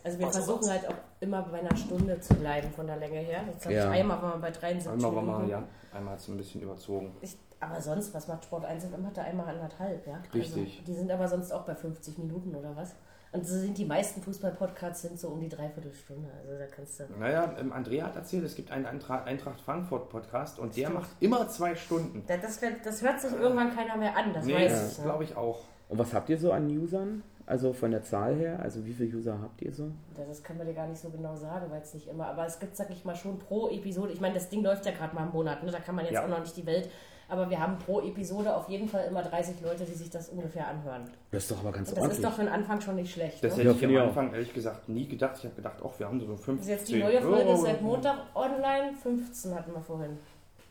also 0.04 0.20
wir 0.20 0.32
versuchen 0.32 0.70
halt 0.70 0.88
auch 0.90 0.96
immer 1.22 1.42
bei 1.44 1.60
einer 1.60 1.76
Stunde 1.78 2.20
zu 2.20 2.34
bleiben 2.36 2.70
von 2.72 2.88
der 2.88 2.98
Länge 2.98 3.20
her. 3.20 3.42
Jetzt 3.52 3.66
habe 3.66 3.76
Ja. 3.76 3.94
ich 3.94 4.00
einmal 4.02 4.22
waren 4.22 4.34
wir 4.34 4.42
bei 4.42 4.52
73 4.52 4.92
Einmal 4.92 5.16
war 5.16 5.22
Minuten. 5.24 5.42
mal, 5.44 5.50
ja, 5.50 5.64
einmal 5.94 6.14
hat 6.14 6.20
es 6.20 6.28
ein 6.28 6.38
bisschen 6.38 6.62
überzogen. 6.62 7.16
Ich, 7.22 7.38
aber 7.60 7.80
sonst, 7.82 8.14
was 8.14 8.28
macht 8.28 8.44
Sport 8.44 8.66
1 8.66 8.84
FM? 8.84 9.06
Hat 9.08 9.18
er 9.18 9.24
einmal 9.26 9.48
anderthalb, 9.48 10.06
ja? 10.06 10.22
Richtig. 10.34 10.80
Also, 10.80 10.86
die 10.88 10.94
sind 10.94 11.10
aber 11.12 11.28
sonst 11.28 11.52
auch 11.54 11.64
bei 11.64 11.74
50 11.76 12.18
Minuten 12.18 12.54
oder 12.54 12.76
was? 12.76 12.94
Und 13.32 13.46
so 13.46 13.58
sind 13.60 13.78
die 13.78 13.86
meisten 13.86 14.22
Fußball-Podcasts 14.22 15.02
sind 15.02 15.20
so 15.20 15.28
um 15.30 15.42
die 15.42 15.50
Dreiviertelstunde. 15.50 16.30
Also 16.42 16.58
da 16.58 16.68
kannst 16.68 17.00
du. 17.00 17.04
Naja, 17.20 17.54
ähm, 17.60 17.74
Andrea 17.74 18.06
hat 18.06 18.16
erzählt, 18.16 18.46
es 18.46 18.56
gibt 18.56 18.72
einen 18.72 18.86
Eintracht, 18.86 19.26
Eintracht 19.28 19.60
Frankfurt 19.60 20.10
Podcast 20.10 20.58
und 20.60 20.76
der 20.78 20.84
Stimmt. 20.88 21.00
macht 21.02 21.10
immer 21.20 21.48
zwei 21.50 21.76
Stunden. 21.76 22.24
Da- 22.28 22.38
Das, 22.38 22.62
wird- 22.62 22.86
das 22.86 23.02
hört 23.02 23.20
sich 23.20 23.34
irgendwann 23.34 23.76
keiner 23.76 23.98
mehr 23.98 24.16
an, 24.16 24.34
das 24.34 24.46
Nee, 24.46 24.56
weiß 24.56 24.72
das 24.72 24.92
ich. 24.94 24.98
Ne? 25.00 25.04
glaube 25.06 25.24
ich 25.26 25.36
auch. 25.36 25.60
Und 25.90 26.00
was 26.00 26.14
habt 26.14 26.30
ihr 26.30 26.38
so 26.38 26.52
an 26.54 26.68
Usern? 26.68 27.24
Also 27.48 27.74
von 27.74 27.92
der 27.92 28.04
Zahl 28.04 28.36
her? 28.36 28.60
Also 28.62 28.86
wie 28.86 28.94
viele 28.94 29.16
User 29.16 29.40
habt 29.40 29.62
ihr 29.62 29.72
so? 29.72 29.92
Das 30.16 30.42
können 30.44 30.60
wir 30.60 30.66
dir 30.66 30.74
gar 30.74 30.88
nicht 30.88 31.00
so 31.00 31.10
genau 31.10 31.36
sagen, 31.36 31.70
weil 31.70 31.82
es 31.82 31.94
nicht 31.94 32.08
immer. 32.08 32.26
Aber 32.28 32.46
es 32.46 32.60
gibt, 32.60 32.76
sag 32.76 32.90
ich 32.90 33.06
mal, 33.06 33.16
schon 33.16 33.38
pro 33.38 33.70
Episode. 33.70 34.14
Ich 34.14 34.22
meine, 34.22 34.34
das 34.34 34.50
Ding 34.50 34.64
läuft 34.64 34.86
ja 34.86 34.92
gerade 34.92 35.14
mal 35.16 35.26
im 35.28 35.32
Monat, 35.32 35.64
ne? 35.64 35.72
da 35.72 35.80
kann 35.80 35.96
man 35.96 36.06
jetzt 36.06 36.16
Ja. 36.16 36.24
auch 36.24 36.30
noch 36.30 36.40
nicht 36.40 36.58
die 36.58 36.66
Welt. 36.66 36.90
Aber 37.28 37.50
wir 37.50 37.60
haben 37.60 37.78
pro 37.80 38.02
Episode 38.02 38.56
auf 38.56 38.70
jeden 38.70 38.88
Fall 38.88 39.06
immer 39.08 39.24
30 39.24 39.56
Leute, 39.62 39.84
die 39.84 39.94
sich 39.94 40.10
das 40.12 40.30
ungefähr 40.30 40.68
anhören. 40.68 41.06
Das 41.32 41.44
ist 41.44 41.52
doch 41.52 41.60
aber 41.60 41.72
ganz 41.72 41.90
Und 41.90 41.98
das 41.98 42.04
ordentlich. 42.04 42.20
ist 42.20 42.26
doch 42.26 42.34
für 42.36 42.44
den 42.44 42.54
Anfang 42.54 42.82
schon 42.82 42.96
nicht 42.96 43.12
schlecht. 43.14 43.44
Das 43.44 43.58
ne? 43.58 43.64
hätte 43.64 43.86
ich 43.86 44.00
am. 44.00 44.08
Anfang 44.10 44.32
ehrlich 44.34 44.54
gesagt 44.54 44.90
nie 44.90 45.08
gedacht. 45.08 45.36
Ich 45.40 45.46
habe 45.46 45.56
gedacht, 45.56 45.78
ach, 45.84 46.00
wir 46.00 46.08
haben 46.08 46.20
so 46.20 46.28
15. 46.28 46.56
Das 46.58 46.66
ist 46.66 46.70
jetzt 46.70 46.90
die 46.90 47.00
neue 47.00 47.22
Folge 47.22 47.50
oh, 47.50 47.56
seit 47.56 47.82
Montag 47.82 48.18
online. 48.36 48.94
15 49.02 49.56
hatten 49.56 49.74
wir 49.74 49.82
vorhin. 49.82 50.18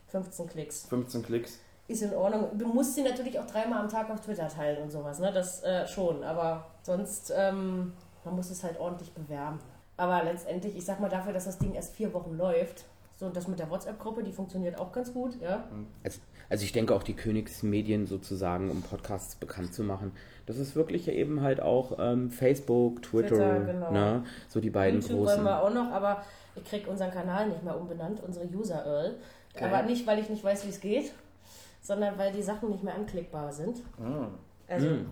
15 0.07 0.47
Klicks. 0.47 0.85
15 0.87 1.23
Klicks. 1.23 1.59
Ist 1.87 2.01
in 2.01 2.13
Ordnung. 2.13 2.49
Du 2.57 2.67
musst 2.67 2.95
sie 2.95 3.03
natürlich 3.03 3.39
auch 3.39 3.45
dreimal 3.45 3.79
am 3.81 3.89
Tag 3.89 4.09
auf 4.09 4.21
Twitter 4.21 4.47
teilen 4.47 4.81
und 4.81 4.91
sowas, 4.91 5.19
ne? 5.19 5.31
Das 5.31 5.63
äh, 5.63 5.87
schon. 5.87 6.23
Aber 6.23 6.65
sonst, 6.81 7.31
ähm, 7.35 7.93
man 8.23 8.35
muss 8.35 8.49
es 8.49 8.63
halt 8.63 8.79
ordentlich 8.79 9.11
bewerben. 9.13 9.59
Aber 9.97 10.23
letztendlich, 10.23 10.75
ich 10.75 10.83
sag 10.83 10.99
mal 10.99 11.09
dafür, 11.09 11.31
dass 11.31 11.45
das 11.45 11.59
Ding 11.59 11.73
erst 11.73 11.95
vier 11.95 12.13
Wochen 12.13 12.35
läuft. 12.35 12.85
So, 13.17 13.27
und 13.27 13.37
das 13.37 13.47
mit 13.47 13.59
der 13.59 13.69
WhatsApp-Gruppe, 13.69 14.23
die 14.23 14.33
funktioniert 14.33 14.77
auch 14.77 14.91
ganz 14.91 15.13
gut, 15.13 15.39
ja. 15.41 15.63
Also, 16.03 16.19
also 16.49 16.63
ich 16.65 16.73
denke 16.73 16.93
auch 16.93 17.03
die 17.03 17.13
Königsmedien 17.13 18.07
sozusagen, 18.07 18.69
um 18.69 18.81
Podcasts 18.81 19.35
bekannt 19.35 19.73
zu 19.73 19.83
machen. 19.83 20.11
Das 20.45 20.57
ist 20.57 20.75
wirklich 20.75 21.07
eben 21.07 21.41
halt 21.41 21.61
auch 21.61 21.97
ähm, 21.97 22.29
Facebook, 22.29 23.03
Twitter, 23.03 23.29
Twitter, 23.29 23.59
genau. 23.61 23.91
ne? 23.91 24.25
so 24.49 24.59
die 24.59 24.69
beiden 24.69 24.99
YouTube 24.99 25.19
großen. 25.19 25.35
wollen 25.35 25.45
wir 25.45 25.63
auch 25.63 25.73
noch, 25.73 25.91
aber 25.91 26.23
ich 26.55 26.65
krieg 26.65 26.87
unseren 26.87 27.11
Kanal 27.11 27.47
nicht 27.47 27.63
mehr 27.63 27.79
umbenannt, 27.79 28.21
unsere 28.21 28.45
User 28.47 28.85
Earl. 28.85 29.15
Okay. 29.55 29.63
Aber 29.63 29.83
nicht, 29.83 30.05
weil 30.05 30.19
ich 30.19 30.29
nicht 30.29 30.43
weiß, 30.43 30.65
wie 30.65 30.69
es 30.69 30.81
geht, 30.81 31.13
sondern 31.85 32.17
weil 32.17 32.31
die 32.31 32.41
Sachen 32.41 32.69
nicht 32.69 32.83
mehr 32.83 32.95
anklickbar 32.95 33.51
sind. 33.53 33.77
Hm. 33.97 34.27
Also 34.67 34.87
Hm. 34.87 35.09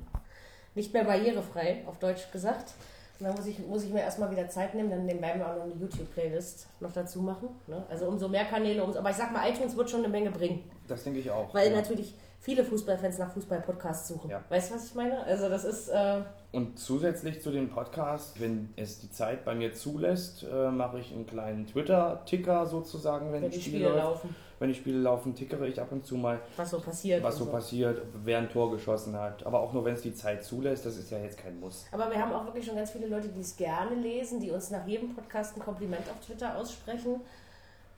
nicht 0.76 0.92
mehr 0.94 1.04
barrierefrei, 1.04 1.84
auf 1.86 2.00
Deutsch 2.00 2.32
gesagt. 2.32 2.74
Und 3.20 3.28
dann 3.28 3.36
muss 3.36 3.46
ich, 3.46 3.60
muss 3.60 3.84
ich 3.84 3.92
mir 3.94 4.02
erstmal 4.02 4.32
wieder 4.32 4.50
Zeit 4.50 4.74
nehmen, 4.74 4.90
dann 4.90 5.06
werden 5.08 5.40
wir 5.40 5.48
auch 5.48 5.56
noch 5.56 5.64
eine 5.66 5.76
YouTube-Playlist 5.76 6.68
noch 6.80 6.92
dazu 6.92 7.22
machen. 7.22 7.50
Ne? 7.68 7.86
Also 7.90 8.08
umso 8.08 8.28
mehr 8.28 8.46
Kanäle, 8.46 8.84
umso. 8.84 8.98
Aber 9.00 9.12
ich 9.12 9.16
sag 9.16 9.32
mal, 9.32 9.48
iTunes 9.48 9.78
wird 9.78 9.90
schon 9.90 10.00
eine 10.00 10.10
Menge 10.10 10.32
bringen. 10.32 10.64
Das 10.88 11.04
denke 11.04 11.20
ich 11.20 11.30
auch. 11.30 11.54
Weil 11.54 11.70
ja. 11.70 11.76
natürlich 11.78 12.16
viele 12.40 12.64
Fußballfans 12.66 13.20
nach 13.20 13.32
Fußball-Podcasts 13.32 14.08
suchen. 14.10 14.32
Ja. 14.32 14.42
Weißt 14.50 14.72
du, 14.72 14.76
was 14.76 14.86
ich 14.88 14.96
meine? 14.96 15.24
Also 15.24 15.48
das 15.48 15.64
ist. 15.64 15.90
Äh, 15.90 16.22
Und 16.52 16.80
zusätzlich 16.80 17.40
zu 17.42 17.52
dem 17.52 17.70
Podcast, 17.70 18.42
wenn 18.42 18.74
es 18.76 19.00
die 19.00 19.12
Zeit 19.12 19.46
bei 19.46 19.54
mir 19.54 19.74
zulässt, 19.74 20.44
äh, 20.52 20.72
mache 20.72 21.00
ich 21.00 21.14
einen 21.14 21.28
kleinen 21.28 21.68
Twitter-Ticker 21.68 22.66
sozusagen, 22.66 23.32
wenn, 23.32 23.44
wenn 23.44 23.52
die 23.52 23.62
Spiele 23.62 23.78
Spiele 23.78 23.90
läuft. 23.90 24.04
laufen, 24.04 24.36
Wenn 24.64 24.70
die 24.70 24.76
Spiele 24.78 25.00
laufen, 25.00 25.36
tickere 25.36 25.68
ich 25.68 25.82
ab 25.82 25.92
und 25.92 26.06
zu 26.06 26.16
mal, 26.16 26.40
was 26.56 26.70
so 26.70 26.80
passiert. 26.80 27.22
was 27.22 27.38
und 27.38 27.48
so 27.48 27.52
passiert, 27.52 28.02
wer 28.24 28.38
ein 28.38 28.50
Tor 28.50 28.72
geschossen 28.72 29.14
hat. 29.20 29.46
Aber 29.46 29.60
auch 29.60 29.74
nur, 29.74 29.84
wenn 29.84 29.96
es 29.96 30.04
die 30.04 30.16
Zeit 30.16 30.42
zulässt, 30.42 30.86
das 30.86 30.96
ist 30.96 31.12
ja 31.12 31.18
jetzt 31.18 31.38
kein 31.38 31.60
Muss. 31.60 31.86
Aber 31.92 32.10
wir 32.10 32.18
haben 32.18 32.32
auch 32.32 32.46
wirklich 32.46 32.66
schon 32.66 32.78
ganz 32.78 32.92
viele 32.92 33.08
Leute, 33.08 33.28
die 33.28 33.42
es 33.42 33.58
gerne 33.58 33.94
lesen, 33.94 34.40
die 34.40 34.52
uns 34.52 34.72
nach 34.72 34.88
jedem 34.88 35.14
Podcast 35.14 35.58
ein 35.58 35.60
Kompliment 35.60 36.04
auf 36.10 36.26
Twitter 36.26 36.56
aussprechen 36.58 37.20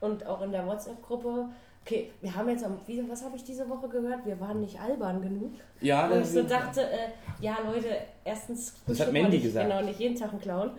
und 0.00 0.26
auch 0.26 0.42
in 0.42 0.50
der 0.50 0.66
WhatsApp-Gruppe. 0.66 1.50
Okay, 1.84 2.10
wir 2.20 2.34
haben 2.34 2.48
jetzt, 2.48 2.64
am, 2.64 2.80
was 3.08 3.22
habe 3.22 3.36
ich 3.36 3.44
diese 3.44 3.68
Woche 3.68 3.88
gehört? 3.88 4.26
Wir 4.26 4.40
waren 4.40 4.58
nicht 4.58 4.80
albern 4.80 5.22
genug. 5.22 5.52
Ja, 5.80 6.10
Wo 6.10 6.16
ich 6.16 6.26
so 6.26 6.42
dachte, 6.42 6.80
äh, 6.80 7.10
ja 7.40 7.58
Leute, 7.64 7.90
erstens 8.24 8.74
Das 8.88 8.98
hat 8.98 9.12
Mandy 9.12 9.36
nicht, 9.36 9.44
gesagt. 9.44 9.68
Genau, 9.70 9.82
nicht 9.82 10.00
jeden 10.00 10.16
Tag 10.16 10.32
einen 10.32 10.40
Clown. 10.40 10.72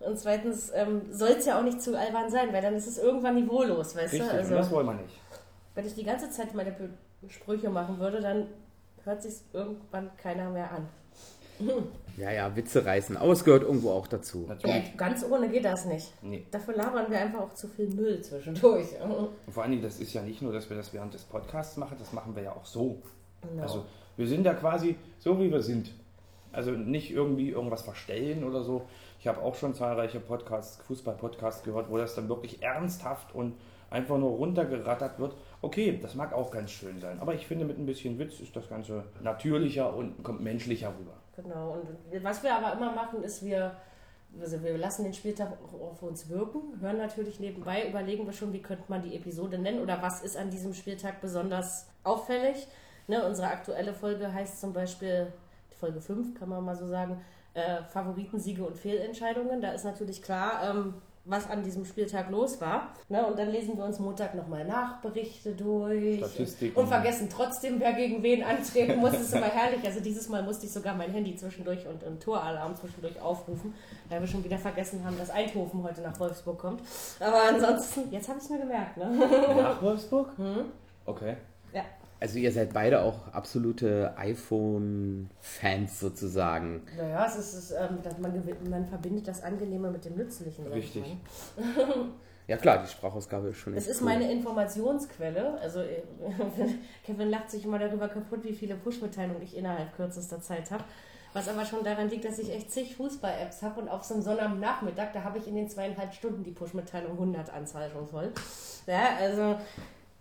Und 0.00 0.18
zweitens 0.18 0.70
ähm, 0.74 1.02
soll 1.10 1.30
es 1.30 1.46
ja 1.46 1.58
auch 1.58 1.64
nicht 1.64 1.80
zu 1.82 1.98
albern 1.98 2.30
sein, 2.30 2.52
weil 2.52 2.62
dann 2.62 2.74
ist 2.74 2.86
es 2.86 2.98
irgendwann 2.98 3.34
niveaulos, 3.34 3.96
weißt 3.96 4.12
Richtig, 4.14 4.20
du? 4.28 4.34
und 4.34 4.38
Also, 4.38 4.54
das 4.54 4.70
wollen 4.70 4.86
wir 4.86 4.94
nicht. 4.94 5.20
wenn 5.74 5.86
ich 5.86 5.94
die 5.94 6.04
ganze 6.04 6.30
Zeit 6.30 6.54
meine 6.54 6.74
Sprüche 7.28 7.68
machen 7.68 7.98
würde, 7.98 8.20
dann 8.20 8.46
hört 9.04 9.22
sich 9.22 9.34
irgendwann 9.52 10.10
keiner 10.16 10.50
mehr 10.50 10.70
an. 10.70 10.88
Ja, 12.18 12.32
ja, 12.32 12.56
Witze 12.56 12.84
reißen. 12.84 13.16
Aber 13.16 13.30
es 13.30 13.44
gehört 13.44 13.62
irgendwo 13.62 13.92
auch 13.92 14.08
dazu. 14.08 14.44
Natürlich. 14.48 14.96
Ganz 14.96 15.24
ohne 15.24 15.48
geht 15.48 15.64
das 15.64 15.84
nicht. 15.84 16.12
Nee. 16.20 16.44
Dafür 16.50 16.74
labern 16.74 17.08
wir 17.08 17.20
einfach 17.20 17.42
auch 17.42 17.54
zu 17.54 17.68
viel 17.68 17.86
Müll 17.90 18.20
zwischendurch. 18.22 18.88
Und 19.46 19.52
vor 19.54 19.62
allen 19.62 19.70
Dingen, 19.70 19.84
das 19.84 20.00
ist 20.00 20.12
ja 20.14 20.22
nicht 20.22 20.42
nur, 20.42 20.52
dass 20.52 20.68
wir 20.68 20.76
das 20.76 20.92
während 20.92 21.14
des 21.14 21.22
Podcasts 21.22 21.76
machen, 21.76 21.96
das 21.96 22.12
machen 22.12 22.34
wir 22.34 22.42
ja 22.42 22.50
auch 22.50 22.64
so. 22.64 23.00
Genau. 23.48 23.62
Also 23.62 23.84
wir 24.16 24.26
sind 24.26 24.44
ja 24.44 24.54
quasi 24.54 24.96
so, 25.20 25.38
wie 25.38 25.48
wir 25.48 25.62
sind. 25.62 25.92
Also 26.52 26.70
nicht 26.70 27.10
irgendwie 27.10 27.50
irgendwas 27.50 27.82
verstellen 27.82 28.44
oder 28.44 28.62
so. 28.62 28.86
Ich 29.20 29.26
habe 29.26 29.42
auch 29.42 29.54
schon 29.54 29.74
zahlreiche 29.74 30.20
Podcasts, 30.20 30.82
Fußball-Podcasts 30.86 31.62
gehört, 31.64 31.90
wo 31.90 31.96
das 31.98 32.14
dann 32.14 32.28
wirklich 32.28 32.62
ernsthaft 32.62 33.34
und 33.34 33.54
einfach 33.90 34.18
nur 34.18 34.30
runtergerattert 34.32 35.18
wird. 35.18 35.34
Okay, 35.62 35.98
das 36.00 36.14
mag 36.14 36.32
auch 36.32 36.50
ganz 36.50 36.70
schön 36.70 37.00
sein. 37.00 37.18
Aber 37.20 37.34
ich 37.34 37.46
finde, 37.46 37.64
mit 37.64 37.78
ein 37.78 37.86
bisschen 37.86 38.18
Witz 38.18 38.40
ist 38.40 38.54
das 38.54 38.68
Ganze 38.68 39.04
natürlicher 39.22 39.94
und 39.94 40.22
kommt 40.22 40.40
menschlicher 40.40 40.88
rüber. 40.88 41.14
Genau. 41.36 41.72
Und 41.72 42.22
was 42.24 42.42
wir 42.42 42.54
aber 42.54 42.72
immer 42.74 42.92
machen, 42.92 43.22
ist, 43.22 43.44
wir, 43.44 43.76
also 44.40 44.62
wir 44.62 44.76
lassen 44.76 45.04
den 45.04 45.14
Spieltag 45.14 45.52
auf 45.80 46.02
uns 46.02 46.28
wirken, 46.28 46.80
hören 46.80 46.98
natürlich 46.98 47.40
nebenbei, 47.40 47.88
überlegen 47.88 48.26
wir 48.26 48.32
schon, 48.32 48.52
wie 48.52 48.62
könnte 48.62 48.84
man 48.88 49.02
die 49.02 49.16
Episode 49.16 49.58
nennen 49.58 49.80
oder 49.80 50.02
was 50.02 50.22
ist 50.22 50.36
an 50.36 50.50
diesem 50.50 50.74
Spieltag 50.74 51.20
besonders 51.20 51.88
auffällig. 52.04 52.66
Ne, 53.06 53.24
unsere 53.24 53.48
aktuelle 53.48 53.94
Folge 53.94 54.32
heißt 54.32 54.60
zum 54.60 54.74
Beispiel, 54.74 55.32
Folge 55.78 56.00
5 56.00 56.38
kann 56.38 56.48
man 56.48 56.64
mal 56.64 56.76
so 56.76 56.86
sagen, 56.86 57.20
äh, 57.54 57.82
Favoriten, 57.92 58.38
Siege 58.38 58.64
und 58.64 58.76
Fehlentscheidungen. 58.76 59.60
Da 59.60 59.72
ist 59.72 59.84
natürlich 59.84 60.22
klar, 60.22 60.60
ähm, 60.62 60.94
was 61.28 61.48
an 61.50 61.62
diesem 61.62 61.84
Spieltag 61.84 62.30
los 62.30 62.60
war. 62.60 62.88
Ne, 63.08 63.24
und 63.26 63.38
dann 63.38 63.50
lesen 63.50 63.76
wir 63.76 63.84
uns 63.84 63.98
Montag 63.98 64.34
nochmal 64.34 64.64
Nachberichte 64.64 65.52
durch. 65.52 66.20
Und 66.74 66.86
vergessen 66.86 67.28
trotzdem, 67.30 67.80
wer 67.80 67.92
gegen 67.92 68.22
wen 68.22 68.42
antreten 68.42 68.98
muss. 68.98 69.12
Das 69.12 69.22
ist 69.22 69.34
immer 69.34 69.46
herrlich. 69.46 69.84
Also 69.84 70.00
dieses 70.00 70.28
Mal 70.28 70.42
musste 70.42 70.66
ich 70.66 70.72
sogar 70.72 70.94
mein 70.94 71.10
Handy 71.10 71.36
zwischendurch 71.36 71.86
und 71.86 72.02
einen 72.02 72.18
Toralarm 72.18 72.74
zwischendurch 72.76 73.20
aufrufen, 73.20 73.74
weil 74.08 74.20
wir 74.20 74.26
schon 74.26 74.42
wieder 74.42 74.58
vergessen 74.58 75.04
haben, 75.04 75.18
dass 75.18 75.30
Eindhoven 75.30 75.82
heute 75.82 76.00
nach 76.00 76.18
Wolfsburg 76.18 76.58
kommt. 76.58 76.82
Aber 77.20 77.42
ansonsten, 77.48 78.10
jetzt 78.10 78.28
habe 78.28 78.38
ich 78.38 78.44
es 78.44 78.50
mir 78.50 78.58
gemerkt. 78.58 78.96
Ne? 78.96 79.10
Nach 79.56 79.82
Wolfsburg? 79.82 80.30
Hm? 80.38 80.64
Okay. 81.04 81.36
Also 82.20 82.38
ihr 82.38 82.50
seid 82.50 82.72
beide 82.72 83.02
auch 83.02 83.32
absolute 83.32 84.12
iPhone-Fans 84.16 86.00
sozusagen. 86.00 86.82
Naja, 86.96 87.26
es 87.26 87.36
ist, 87.36 87.54
es 87.54 87.70
ist 87.70 87.76
ähm, 87.78 87.98
man, 88.20 88.42
man 88.68 88.86
verbindet 88.86 89.28
das 89.28 89.42
Angenehme 89.42 89.90
mit 89.90 90.04
dem 90.04 90.16
Nützlichen. 90.16 90.66
Richtig. 90.66 91.16
Ja 92.48 92.56
klar, 92.56 92.82
die 92.82 92.88
Sprachausgabe 92.88 93.48
ist 93.48 93.58
schon 93.58 93.74
Es 93.74 93.86
ist 93.86 94.00
cool. 94.00 94.06
meine 94.06 94.32
Informationsquelle. 94.32 95.60
Also 95.60 95.80
äh, 95.80 96.02
Kevin 97.04 97.28
lacht 97.28 97.50
sich 97.50 97.64
immer 97.64 97.78
darüber 97.78 98.08
kaputt, 98.08 98.42
wie 98.42 98.54
viele 98.54 98.74
Push-Mitteilungen 98.74 99.42
ich 99.42 99.54
innerhalb 99.54 99.94
kürzester 99.94 100.40
Zeit 100.40 100.70
habe. 100.70 100.82
Was 101.34 101.46
aber 101.46 101.66
schon 101.66 101.84
daran 101.84 102.08
liegt, 102.08 102.24
dass 102.24 102.38
ich 102.38 102.50
echt 102.50 102.70
zig 102.72 102.96
Fußball-Apps 102.96 103.62
habe 103.62 103.82
und 103.82 103.88
auf 103.90 104.02
so 104.02 104.14
einem 104.14 104.22
Sonnabendnachmittag, 104.22 105.12
da 105.12 105.24
habe 105.24 105.36
ich 105.36 105.46
in 105.46 105.56
den 105.56 105.68
zweieinhalb 105.68 106.14
Stunden 106.14 106.42
die 106.42 106.52
Push-Mitteilung 106.52 107.12
100 107.12 107.52
Anzahl 107.52 107.90
schon 107.90 108.08
voll. 108.08 108.32
Ja, 108.86 109.16
also... 109.20 109.56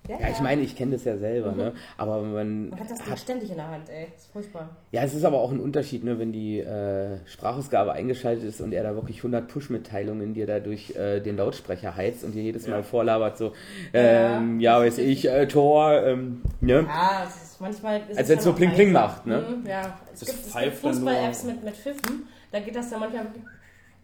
Ja, 0.08 0.30
ich 0.32 0.40
meine, 0.40 0.62
ich 0.62 0.76
kenne 0.76 0.94
das 0.94 1.04
ja 1.04 1.18
selber, 1.18 1.52
ne? 1.52 1.74
Aber 1.98 2.22
man 2.22 2.70
Man 2.70 2.80
hat 2.80 2.90
das 2.90 3.00
Ding 3.00 3.12
hat, 3.12 3.20
ständig 3.20 3.50
in 3.50 3.58
der 3.58 3.68
Hand, 3.70 3.90
ey. 3.90 4.08
Das 4.14 4.24
ist 4.24 4.32
furchtbar. 4.32 4.70
ja, 4.92 5.04
es 5.04 5.14
ist 5.14 5.26
aber 5.26 5.40
auch 5.40 5.52
ein 5.52 5.60
Unterschied, 5.60 6.04
ne, 6.04 6.18
wenn 6.20 6.32
die 6.32 6.60
äh, 6.60 7.18
Sprachausgabe 7.26 7.94
eingeschaltet 7.94 8.46
ist 8.46 8.62
und 8.62 8.74
er 8.74 8.84
da 8.84 8.96
wirklich 8.96 9.18
100 9.18 9.48
Push-Mitteilungen 9.48 10.34
dir 10.34 10.48
da 10.48 10.60
durch 10.60 10.96
äh, 10.96 11.20
den 11.20 11.38
Lautsprecher 11.38 11.96
heizt 11.96 12.24
und 12.24 12.34
dir 12.34 12.44
jedes 12.44 12.68
Mal 12.68 12.78
Ja. 12.78 12.84
vorlabert, 12.84 13.38
so, 13.38 13.54
ähm, 13.94 14.60
ja, 14.60 14.80
weiß 14.80 14.98
ich, 15.00 15.28
äh, 15.28 15.48
Tor, 15.48 16.02
ähm, 16.04 16.42
ne? 16.62 16.86
Ja, 16.88 17.24
es 17.28 17.36
ist 17.52 17.62
manchmal... 17.62 17.98
Ist 18.10 18.18
Als 18.18 18.20
es 18.22 18.30
wenn 18.30 18.38
es 18.40 18.44
so 18.44 18.54
Pling 18.54 18.72
Pling 18.72 18.92
macht, 18.92 19.26
ne? 19.26 19.40
Mhm, 19.62 19.68
ja, 19.68 20.00
es 20.14 20.20
Das 20.22 20.30
gibt, 20.30 20.64
gibt 20.64 20.76
Fußball-Apps 20.76 21.44
mit, 21.44 21.64
mit 21.64 21.76
Pfiffen. 21.76 22.28
Da 22.52 22.60
geht 22.60 22.76
das 22.76 22.90
dann 22.90 23.00
manchmal 23.02 23.26
wirklich, 23.26 23.44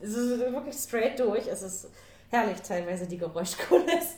es 0.02 0.10
ist 0.16 0.40
wirklich 0.40 0.76
straight 0.76 1.20
durch. 1.20 1.48
Es 1.48 1.62
ist 1.62 1.90
herrlich 2.30 2.62
teilweise, 2.62 3.08
die 3.08 3.18
Geräuschkulisse. 3.18 4.18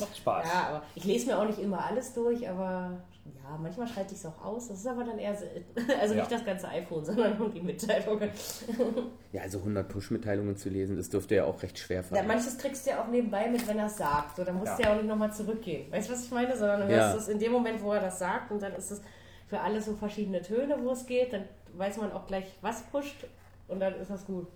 Macht 0.00 0.16
Spaß. 0.16 0.46
Ja, 0.46 0.68
aber 0.68 0.82
ich 0.94 1.04
lese 1.04 1.26
mir 1.26 1.38
auch 1.38 1.44
nicht 1.46 1.58
immer 1.58 1.84
alles 1.84 2.12
durch, 2.14 2.48
aber 2.48 3.00
ja, 3.24 3.58
manchmal 3.60 3.86
schalte 3.86 4.14
ich 4.14 4.20
es 4.20 4.26
auch 4.26 4.44
aus. 4.44 4.68
Das 4.68 4.78
ist 4.80 4.86
aber 4.86 5.04
dann 5.04 5.18
eher 5.18 5.34
selten. 5.36 5.64
Also 6.00 6.14
Ja. 6.14 6.20
nicht 6.20 6.32
das 6.32 6.44
ganze 6.44 6.68
iPhone, 6.68 7.04
sondern 7.04 7.38
nur 7.38 7.48
die 7.50 7.60
Mitteilungen. 7.60 8.30
Ja, 9.32 9.42
also 9.42 9.58
100 9.58 9.86
Push-Mitteilungen 9.88 10.56
zu 10.56 10.70
lesen, 10.70 10.96
das 10.96 11.10
dürfte 11.10 11.34
ja 11.34 11.44
auch 11.44 11.62
recht 11.62 11.78
schwer 11.78 11.98
Ja, 11.98 12.02
fallen. 12.02 12.26
manches 12.26 12.56
kriegst 12.56 12.86
du 12.86 12.90
ja 12.90 13.02
auch 13.02 13.08
nebenbei 13.08 13.46
mit, 13.48 13.66
wenn 13.68 13.78
er 13.78 13.86
es 13.86 13.96
sagt. 13.98 14.36
So, 14.36 14.44
dann 14.44 14.56
musst 14.56 14.78
du 14.78 14.82
Ja. 14.82 14.88
ja 14.88 14.94
auch 14.94 14.96
nicht 14.96 15.08
nochmal 15.08 15.32
zurückgehen. 15.32 15.92
Weißt 15.92 16.08
du, 16.08 16.14
was 16.14 16.24
ich 16.24 16.30
meine? 16.30 16.56
Sondern 16.56 16.88
du 16.88 16.94
Ja. 16.94 17.10
hörst 17.12 17.18
es 17.18 17.28
in 17.28 17.38
dem 17.38 17.52
Moment, 17.52 17.82
wo 17.82 17.92
er 17.92 18.00
das 18.00 18.18
sagt 18.18 18.50
und 18.50 18.62
dann 18.62 18.72
ist 18.74 18.90
es 18.90 19.02
für 19.46 19.60
alle 19.60 19.82
so 19.82 19.94
verschiedene 19.94 20.40
Töne, 20.40 20.76
wo 20.82 20.90
es 20.92 21.04
geht. 21.04 21.32
Dann 21.34 21.44
weiß 21.74 21.98
man 21.98 22.10
auch 22.12 22.26
gleich, 22.26 22.46
was 22.62 22.82
pusht 22.84 23.26
und 23.68 23.80
dann 23.80 23.94
ist 24.00 24.10
das 24.10 24.24
gut. 24.24 24.46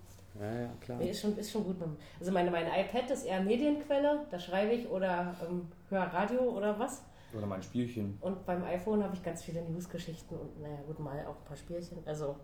Ja, 0.41 0.61
ja, 0.61 0.70
klar. 0.80 0.99
Nee, 0.99 1.11
ist 1.11 1.20
schon, 1.20 1.37
ist 1.37 1.51
schon 1.51 1.64
gut. 1.64 1.76
Also 2.18 2.33
meine, 2.33 2.51
mein 2.51 2.66
iPad 2.66 3.11
ist 3.11 3.24
eher 3.24 3.41
Medienquelle, 3.43 4.26
da 4.30 4.39
schreibe 4.39 4.72
ich 4.72 4.89
oder 4.89 5.35
ähm, 5.47 5.68
höre 5.91 6.03
Radio 6.03 6.41
oder 6.43 6.78
was. 6.78 7.03
Oder 7.37 7.47
mal 7.47 7.57
ein 7.57 7.62
Spielchen. 7.62 8.18
Und 8.20 8.45
beim 8.45 8.62
iPhone 8.64 9.03
habe 9.03 9.14
ich 9.14 9.22
ganz 9.22 9.43
viele 9.43 9.62
Newsgeschichten 9.62 10.37
und 10.39 10.61
naja 10.61 10.78
gut, 10.87 10.99
mal 10.99 11.18
auch 11.26 11.37
ein 11.37 11.45
paar 11.47 11.57
Spielchen. 11.57 11.99
Also 12.05 12.37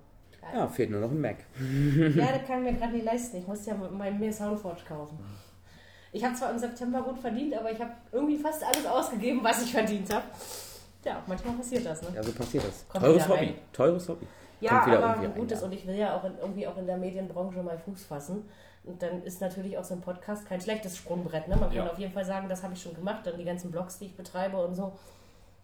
Ja, 0.55 0.67
fehlt 0.67 0.91
nur 0.91 1.01
noch 1.01 1.11
ein 1.11 1.21
Mac. 1.21 1.37
ja, 2.17 2.33
das 2.33 2.47
kann 2.47 2.65
ich 2.65 2.73
mir 2.73 2.79
gerade 2.79 2.93
nicht 2.93 3.05
leisten. 3.05 3.39
Ich 3.39 3.47
muss 3.47 3.67
ja 3.67 3.75
mein 3.75 4.19
mir 4.19 4.33
Soundforge 4.33 4.81
kaufen. 4.87 5.19
Ich 6.13 6.25
habe 6.25 6.35
zwar 6.35 6.51
im 6.51 6.59
September 6.59 7.03
gut 7.03 7.19
verdient, 7.19 7.55
aber 7.55 7.71
ich 7.71 7.79
habe 7.79 7.93
irgendwie 8.13 8.39
fast 8.39 8.65
alles 8.65 8.87
ausgegeben, 8.87 9.41
was 9.43 9.63
ich 9.63 9.73
verdient 9.73 10.13
habe. 10.13 10.25
Ja, 11.05 11.23
manchmal 11.27 11.55
passiert 11.55 11.85
das, 11.85 12.03
ne? 12.03 12.09
Ja, 12.15 12.23
so 12.23 12.33
passiert 12.33 12.65
das. 12.65 12.89
Kommt 12.89 13.05
Teures 13.05 13.29
Hobby. 13.29 13.39
rein. 13.39 13.55
Teures 13.73 14.09
Hobby. 14.09 14.27
Ja, 14.61 14.71
Kommt 14.71 14.87
wieder 14.87 14.99
aber 14.99 15.09
irgendwie 15.09 15.27
ein 15.27 15.35
gutes 15.35 15.63
und 15.63 15.73
ich 15.73 15.87
will 15.87 15.95
ja 15.97 16.17
auch 16.17 16.25
in, 16.25 16.37
irgendwie 16.39 16.67
auch 16.67 16.77
in 16.77 16.87
der 16.87 16.97
Medienbranche 16.97 17.63
mal 17.63 17.79
Fuß 17.79 18.05
fassen. 18.05 18.49
Und 18.85 19.03
dann 19.03 19.23
ist 19.23 19.41
natürlich 19.41 19.77
auch 19.77 19.85
so 19.85 19.95
ein 19.95 20.01
Podcast 20.01 20.47
kein 20.47 20.61
schlechtes 20.61 20.97
Sprungbrett. 20.97 21.47
Ne? 21.49 21.57
Man 21.57 21.69
kann 21.69 21.77
Ja. 21.77 21.91
auf 21.91 21.99
jeden 21.99 22.13
Fall 22.13 22.25
sagen, 22.25 22.49
das 22.49 22.63
habe 22.63 22.73
ich 22.75 22.83
schon 22.83 22.95
gemacht. 22.95 23.27
Dann 23.27 23.37
die 23.37 23.45
ganzen 23.45 23.71
Blogs, 23.71 23.99
die 23.99 24.07
ich 24.07 24.17
betreibe 24.17 24.57
und 24.57 24.75
so, 24.75 24.93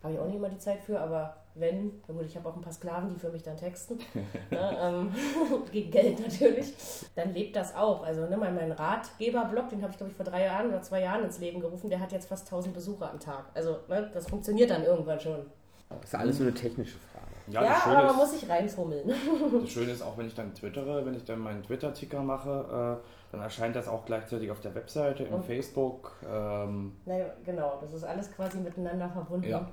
habe 0.03 0.13
ich 0.13 0.19
auch 0.19 0.27
nicht 0.27 0.37
immer 0.37 0.51
die 0.51 0.59
Zeit 0.59 0.81
für. 0.81 1.01
Aber 1.01 1.37
wenn, 1.55 2.03
na 2.07 2.15
gut, 2.15 2.27
ich 2.27 2.37
habe 2.37 2.49
auch 2.49 2.55
ein 2.57 2.61
paar 2.61 2.73
Sklaven, 2.73 3.09
die 3.09 3.19
für 3.19 3.31
mich 3.31 3.43
dann 3.43 3.57
texten. 3.57 3.99
ne? 4.51 4.79
ähm, 4.81 5.13
gegen 5.73 5.91
Geld 5.91 6.21
natürlich. 6.21 6.75
Dann 7.15 7.33
lebt 7.33 7.57
das 7.57 7.75
auch. 7.75 8.05
Also 8.05 8.27
ne, 8.27 8.37
mein, 8.37 8.55
mein 8.55 8.73
Ratgeber-Blog, 8.73 9.71
den 9.71 9.81
habe 9.83 9.93
ich 9.93 9.97
glaube 9.97 10.11
ich 10.11 10.17
vor 10.17 10.27
drei 10.27 10.45
Jahren 10.45 10.69
oder 10.69 10.83
zwei 10.83 11.01
Jahren 11.01 11.25
ins 11.25 11.39
Leben 11.39 11.61
gerufen, 11.61 11.89
der 11.89 12.01
hat 12.01 12.13
jetzt 12.13 12.29
fast 12.29 12.47
1000 12.47 12.75
Besucher 12.75 13.11
am 13.11 13.19
Tag. 13.21 13.47
Also 13.55 13.79
ne, 13.89 14.11
das 14.13 14.29
funktioniert 14.29 14.69
dann 14.71 14.85
irgendwann 14.85 15.19
schon. 15.19 15.47
Das 15.89 16.05
ist 16.05 16.15
alles 16.15 16.39
nur 16.39 16.49
eine 16.49 16.57
technische 16.57 16.99
Frage. 16.99 17.25
Ja, 17.47 17.63
Ja, 17.63 17.83
aber 17.85 17.95
man 17.95 18.07
ist, 18.11 18.17
muss 18.17 18.41
sich 18.41 18.49
reinfummeln. 18.49 19.09
das 19.63 19.71
Schöne 19.71 19.93
ist 19.93 20.03
auch, 20.03 20.17
wenn 20.17 20.27
ich 20.27 20.35
dann 20.35 20.55
twittere, 20.55 21.05
wenn 21.05 21.15
ich 21.15 21.25
dann 21.25 21.41
meinen 21.41 21.63
Twitter-Ticker 21.63 22.23
mache, 22.23 23.01
äh, 23.01 23.33
dann 23.33 23.41
erscheint 23.43 23.77
das 23.77 23.89
auch 23.89 24.05
gleichzeitig 24.07 24.51
auf 24.51 24.61
der 24.61 24.75
Webseite, 24.75 25.25
im 25.25 25.35
Und- 25.35 25.45
Facebook. 25.45 26.13
Ähm, 26.27 26.97
naja, 27.05 27.27
genau, 27.45 27.79
das 27.81 27.93
ist 27.93 28.05
alles 28.05 28.33
quasi 28.33 28.59
miteinander 28.59 29.09
verbunden. 29.11 29.49
Ja. 29.49 29.69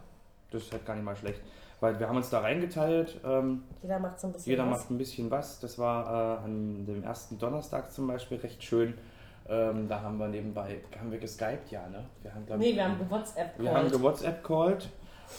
das 0.52 0.64
ist 0.64 0.72
halt 0.74 0.86
gar 0.86 0.96
nicht 0.96 1.06
mal 1.06 1.16
schlecht. 1.16 1.42
Weil 1.80 2.00
wir 2.00 2.08
haben 2.08 2.18
uns 2.18 2.30
da 2.30 2.42
reingeteilt. 2.42 3.20
Ähm, 3.26 3.64
Jeder 3.82 3.98
macht 4.00 4.20
so 4.20 4.28
ein 4.28 4.34
bisschen 4.34 4.52
Jeder 4.52 4.70
was. 4.70 4.80
macht 4.82 4.92
ein 4.92 4.98
bisschen 5.00 5.32
was. 5.32 5.60
Das 5.62 5.80
war 5.80 6.40
äh, 6.42 6.46
an 6.46 6.86
dem 6.86 7.04
ersten 7.04 7.40
Donnerstag 7.40 7.92
zum 7.92 8.06
Beispiel 8.08 8.38
recht 8.38 8.62
schön. 8.64 8.96
Ähm, 9.50 9.88
da 9.88 10.02
haben 10.02 10.18
wir 10.20 10.28
nebenbei, 10.28 10.82
haben 11.00 11.12
wir 11.12 11.18
geskypt, 11.18 11.72
ja, 11.72 11.88
ne? 11.88 12.06
Wir 12.22 12.34
haben, 12.36 12.46
glaub 12.46 12.60
Nee, 12.60 12.76
wir 12.76 12.84
haben 12.84 13.10
WhatsApp 13.10 13.58
wir 13.58 13.74
haben 13.74 13.90
gewhatsapp 13.90 14.44
called 14.44 14.88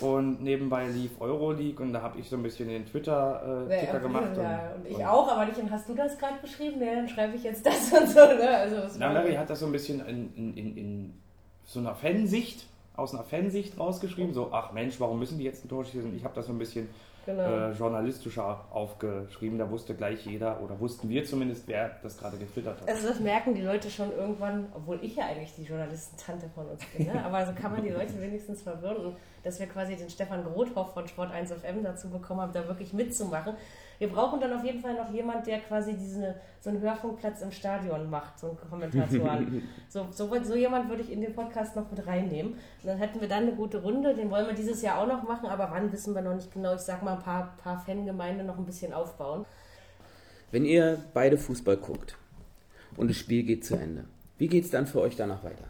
und 0.01 0.43
nebenbei 0.43 0.88
lief 0.88 1.20
Euroleague 1.20 1.84
und 1.84 1.93
da 1.93 2.03
habe 2.03 2.18
ich 2.18 2.28
so 2.28 2.36
ein 2.36 2.43
bisschen 2.43 2.68
den 2.68 2.86
Twitter-Ticker 2.86 4.01
gemacht. 4.01 4.36
Ja, 4.36 4.72
und 4.76 4.86
ich 4.86 4.97
und, 4.97 5.05
auch, 5.05 5.28
aber 5.28 5.47
nicht, 5.47 5.59
und 5.59 5.70
hast 5.70 5.88
du 5.88 5.95
das 5.95 6.18
gerade 6.18 6.38
beschrieben? 6.40 6.80
Ja, 6.82 6.95
dann 6.95 7.09
schreibe 7.09 7.36
ich 7.36 7.43
jetzt 7.45 7.64
das 7.64 7.93
und 8.01 8.09
so. 8.09 8.20
Ne? 8.20 8.49
Also, 8.49 8.76
Na, 8.99 9.11
Mary 9.11 9.34
hat 9.34 9.51
das 9.51 9.61
so 9.61 9.66
ein 9.66 9.72
bisschen 9.72 10.01
in, 10.07 10.34
in, 10.34 10.57
in, 10.57 10.76
in 10.76 11.14
so 11.64 11.80
einer 11.80 11.95
Fansicht, 11.95 12.66
aus 12.97 13.14
einer 13.14 13.24
Fansicht 13.24 13.78
rausgeschrieben. 13.78 14.34
So, 14.34 14.51
ach 14.53 14.72
Mensch, 14.72 14.99
warum 14.99 15.18
müssen 15.18 15.38
die 15.38 15.45
jetzt 15.45 15.64
ein 15.64 15.68
Tor 15.68 15.84
schießen? 15.84 16.14
Ich 16.16 16.24
habe 16.24 16.34
das 16.34 16.47
so 16.47 16.53
ein 16.53 16.59
bisschen 16.59 16.88
genau. 17.26 17.42
äh, 17.42 17.72
journalistischer 17.72 18.64
aufgeschrieben. 18.70 19.58
Da 19.58 19.70
wusste 19.70 19.94
gleich 19.94 20.26
jeder, 20.26 20.60
oder 20.62 20.78
wussten 20.80 21.08
wir 21.08 21.24
zumindest, 21.24 21.66
wer 21.68 21.96
das 22.02 22.18
gerade 22.18 22.36
getwittert 22.36 22.80
hat. 22.80 22.88
Also 22.88 23.08
das 23.08 23.20
merken 23.20 23.54
die 23.54 23.62
Leute 23.62 23.90
schon 23.90 24.12
irgendwann, 24.12 24.66
obwohl 24.74 24.98
ich 25.02 25.16
ja 25.16 25.26
eigentlich 25.26 25.54
die 25.56 25.64
Journalistentante 25.64 26.48
von 26.54 26.66
uns 26.66 26.82
bin. 26.96 27.06
Ne? 27.06 27.24
Aber 27.24 27.44
so 27.46 27.52
kann 27.52 27.72
man 27.72 27.82
die 27.82 27.90
Leute 27.90 28.20
wenigstens 28.20 28.62
verwirren. 28.62 29.16
Dass 29.42 29.58
wir 29.58 29.66
quasi 29.66 29.96
den 29.96 30.08
Stefan 30.08 30.44
Grothoff 30.44 30.92
von 30.94 31.06
Sport 31.08 31.32
1 31.32 31.52
FM 31.52 31.82
dazu 31.82 32.08
bekommen 32.08 32.40
haben, 32.40 32.52
da 32.52 32.66
wirklich 32.68 32.92
mitzumachen. 32.92 33.54
Wir 34.03 34.09
brauchen 34.09 34.40
dann 34.40 34.53
auf 34.53 34.64
jeden 34.64 34.80
Fall 34.80 34.94
noch 34.94 35.12
jemand, 35.12 35.46
der 35.46 35.61
quasi 35.61 35.94
diese, 35.94 36.34
so 36.61 36.70
einen 36.70 36.80
Hörfunkplatz 36.80 37.40
im 37.40 37.53
Stadion 37.53 38.11
macht, 38.11 38.36
so 38.36 38.48
einen 38.48 38.57
Kommentatoren. 38.57 39.62
so, 39.88 40.09
so, 40.11 40.28
so 40.42 40.57
jemand 40.57 40.88
würde 40.88 41.03
ich 41.03 41.12
in 41.12 41.20
den 41.20 41.32
Podcast 41.32 41.76
noch 41.76 41.88
mit 41.88 42.05
reinnehmen. 42.05 42.55
Und 42.55 42.84
dann 42.84 42.98
hätten 42.98 43.20
wir 43.20 43.28
dann 43.28 43.44
eine 43.44 43.53
gute 43.53 43.80
Runde. 43.80 44.12
Den 44.12 44.28
wollen 44.28 44.48
wir 44.48 44.55
dieses 44.55 44.82
Jahr 44.82 44.98
auch 44.98 45.07
noch 45.07 45.22
machen, 45.22 45.46
aber 45.48 45.70
wann 45.70 45.92
wissen 45.92 46.16
wir 46.16 46.20
noch 46.20 46.34
nicht 46.34 46.53
genau. 46.53 46.74
Ich 46.74 46.80
sag 46.80 47.05
mal, 47.05 47.12
ein 47.12 47.22
paar, 47.22 47.57
paar 47.62 47.78
Fangemeinde 47.78 48.42
noch 48.42 48.59
ein 48.59 48.66
bisschen 48.66 48.92
aufbauen. 48.92 49.46
Wenn 50.50 50.64
ihr 50.64 50.98
beide 51.14 51.38
Fußball 51.38 51.76
guckt 51.76 52.16
und 52.96 53.09
das 53.09 53.16
Spiel 53.16 53.44
geht 53.44 53.64
zu 53.64 53.76
Ende, 53.76 54.07
wie 54.36 54.48
geht 54.48 54.64
es 54.64 54.72
dann 54.72 54.88
für 54.88 55.00
euch 55.00 55.14
danach 55.14 55.44
weiter? 55.44 55.68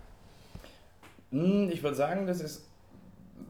Hm, 1.32 1.68
Ich 1.70 1.82
würde 1.82 1.96
sagen, 1.96 2.26
das 2.26 2.40
ist 2.40 2.64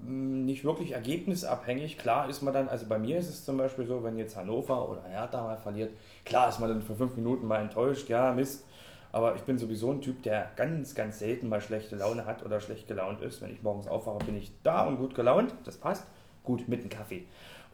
nicht 0.04 0.64
wirklich 0.64 0.92
ergebnisabhängig. 0.92 1.98
Klar 1.98 2.28
ist 2.28 2.42
man 2.42 2.52
dann, 2.52 2.68
also 2.68 2.86
bei 2.86 2.98
mir 2.98 3.18
ist 3.18 3.28
es 3.28 3.44
zum 3.44 3.56
Beispiel 3.56 3.86
so, 3.86 4.02
wenn 4.02 4.18
jetzt 4.18 4.36
Hannover 4.36 4.88
oder 4.88 5.02
Hertha 5.04 5.42
mal 5.42 5.58
verliert, 5.58 5.92
klar 6.24 6.48
ist 6.48 6.60
man 6.60 6.68
dann 6.68 6.82
für 6.82 6.94
fünf 6.94 7.16
Minuten 7.16 7.46
mal 7.46 7.60
enttäuscht, 7.60 8.08
ja, 8.08 8.32
Mist. 8.32 8.64
Aber 9.12 9.36
ich 9.36 9.42
bin 9.42 9.58
sowieso 9.58 9.92
ein 9.92 10.00
Typ, 10.00 10.22
der 10.22 10.50
ganz, 10.56 10.94
ganz 10.94 11.18
selten 11.18 11.48
mal 11.48 11.60
schlechte 11.60 11.96
Laune 11.96 12.24
hat 12.24 12.44
oder 12.44 12.60
schlecht 12.60 12.88
gelaunt 12.88 13.20
ist. 13.20 13.42
Wenn 13.42 13.52
ich 13.52 13.62
morgens 13.62 13.86
aufwache, 13.86 14.24
bin 14.24 14.36
ich 14.36 14.50
da 14.62 14.86
und 14.86 14.96
gut 14.96 15.14
gelaunt. 15.14 15.54
Das 15.64 15.76
passt. 15.76 16.06
Gut, 16.42 16.66
mit 16.66 16.80
einem 16.80 16.88
Kaffee. 16.88 17.24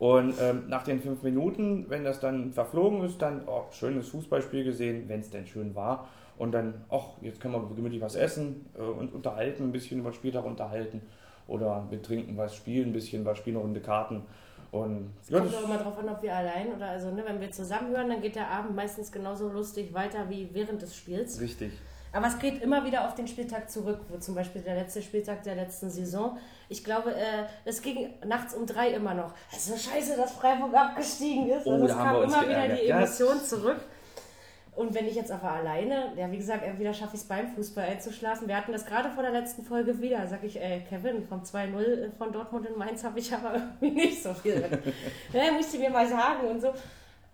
Und 0.00 0.34
ähm, 0.40 0.64
nach 0.68 0.82
den 0.82 1.00
fünf 1.00 1.22
Minuten, 1.22 1.86
wenn 1.88 2.04
das 2.04 2.20
dann 2.20 2.52
verflogen 2.52 3.04
ist, 3.04 3.22
dann, 3.22 3.42
oh, 3.46 3.62
schönes 3.70 4.08
Fußballspiel 4.08 4.64
gesehen, 4.64 5.08
wenn 5.08 5.20
es 5.20 5.30
denn 5.30 5.46
schön 5.46 5.74
war. 5.74 6.08
Und 6.36 6.52
dann, 6.52 6.84
ach, 6.88 7.20
jetzt 7.20 7.40
können 7.40 7.54
wir 7.54 7.74
gemütlich 7.74 8.00
was 8.00 8.14
essen 8.14 8.66
äh, 8.76 8.82
und 8.82 9.12
unterhalten, 9.12 9.64
ein 9.64 9.72
bisschen 9.72 10.00
über 10.00 10.10
den 10.10 10.14
Spieltag 10.14 10.44
unterhalten. 10.44 11.02
Oder 11.48 11.84
wir 11.90 12.00
trinken 12.00 12.36
was, 12.36 12.54
spielen 12.54 12.90
ein 12.90 12.92
bisschen 12.92 13.24
was, 13.24 13.38
spielen 13.38 13.56
eine 13.56 13.64
Runde 13.64 13.80
Karten. 13.80 14.22
Und 14.70 15.10
ja, 15.28 15.38
Kommt 15.38 15.52
das, 15.52 15.60
auch 15.60 15.64
immer 15.64 15.78
drauf 15.78 15.98
an, 15.98 16.08
ob 16.10 16.22
wir 16.22 16.36
allein 16.36 16.72
oder 16.74 16.86
also, 16.86 17.10
ne, 17.10 17.24
wenn 17.26 17.40
wir 17.40 17.50
zusammenhören, 17.50 18.08
dann 18.10 18.20
geht 18.20 18.36
der 18.36 18.48
Abend 18.48 18.76
meistens 18.76 19.10
genauso 19.10 19.48
lustig 19.48 19.92
weiter 19.94 20.28
wie 20.28 20.48
während 20.52 20.82
des 20.82 20.94
Spiels. 20.94 21.40
richtig. 21.40 21.72
Aber 22.10 22.26
es 22.26 22.38
geht 22.38 22.62
immer 22.62 22.84
wieder 22.86 23.06
auf 23.06 23.14
den 23.14 23.26
Spieltag 23.26 23.70
zurück, 23.70 24.00
wo 24.08 24.16
zum 24.16 24.34
Beispiel 24.34 24.62
der 24.62 24.76
letzte 24.76 25.02
Spieltag 25.02 25.42
der 25.42 25.56
letzten 25.56 25.90
Saison. 25.90 26.38
Ich 26.70 26.82
glaube, 26.82 27.14
äh, 27.14 27.44
es 27.66 27.82
ging 27.82 28.14
nachts 28.26 28.54
um 28.54 28.64
drei 28.64 28.90
immer 28.92 29.12
noch. 29.12 29.34
Es 29.52 29.68
ist 29.68 29.84
so 29.84 29.90
scheiße, 29.90 30.16
dass 30.16 30.32
Freiburg 30.32 30.74
abgestiegen 30.74 31.50
ist. 31.50 31.66
Oh, 31.66 31.72
und 31.72 31.82
es 31.82 31.92
kam 31.92 32.22
immer 32.22 32.42
wieder 32.42 32.66
geärgert. 32.66 32.80
die 32.82 32.86
Ja. 32.86 32.96
Emotion 32.98 33.38
zurück. 33.42 33.80
Und 34.78 34.94
wenn 34.94 35.08
ich 35.08 35.16
jetzt 35.16 35.32
aber 35.32 35.50
alleine, 35.50 36.12
ja 36.14 36.30
wie 36.30 36.36
gesagt, 36.36 36.62
entweder 36.62 36.94
schaffe 36.94 37.16
ich 37.16 37.22
es 37.22 37.26
beim 37.26 37.48
Fußball 37.48 37.84
einzuschlafen. 37.84 38.46
Wir 38.46 38.56
hatten 38.56 38.70
das 38.70 38.86
gerade 38.86 39.10
vor 39.10 39.24
der 39.24 39.32
letzten 39.32 39.64
Folge 39.64 40.00
wieder. 40.00 40.24
Sag 40.28 40.44
ich, 40.44 40.60
ey, 40.60 40.84
Kevin, 40.88 41.24
vom 41.26 41.42
2-0 41.42 42.12
von 42.16 42.30
Dortmund 42.30 42.64
in 42.64 42.78
Mainz 42.78 43.02
habe 43.02 43.18
ich 43.18 43.34
aber 43.34 43.54
irgendwie 43.80 44.02
nicht 44.02 44.22
so 44.22 44.32
viel. 44.34 44.68
ja, 45.32 45.50
musst 45.50 45.74
du 45.74 45.78
mir 45.78 45.90
mal 45.90 46.06
sagen 46.06 46.46
und 46.46 46.60
so. 46.60 46.72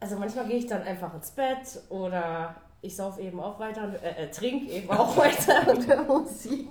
Also 0.01 0.17
manchmal 0.17 0.47
gehe 0.47 0.57
ich 0.57 0.67
dann 0.69 0.85
einfach 0.85 1.13
ins 1.13 1.33
Bett 1.33 1.83
oder 1.91 2.55
ich 2.81 2.97
sauf 2.97 3.19
eben 3.19 3.39
auch 3.39 3.59
weiter, 3.59 3.93
äh, 4.03 4.25
äh, 4.25 4.31
trink 4.31 4.71
eben 4.71 4.91
auch 4.91 5.15
weiter 5.19 5.71
und 5.71 5.87
höre 5.87 6.03
Musik. 6.05 6.71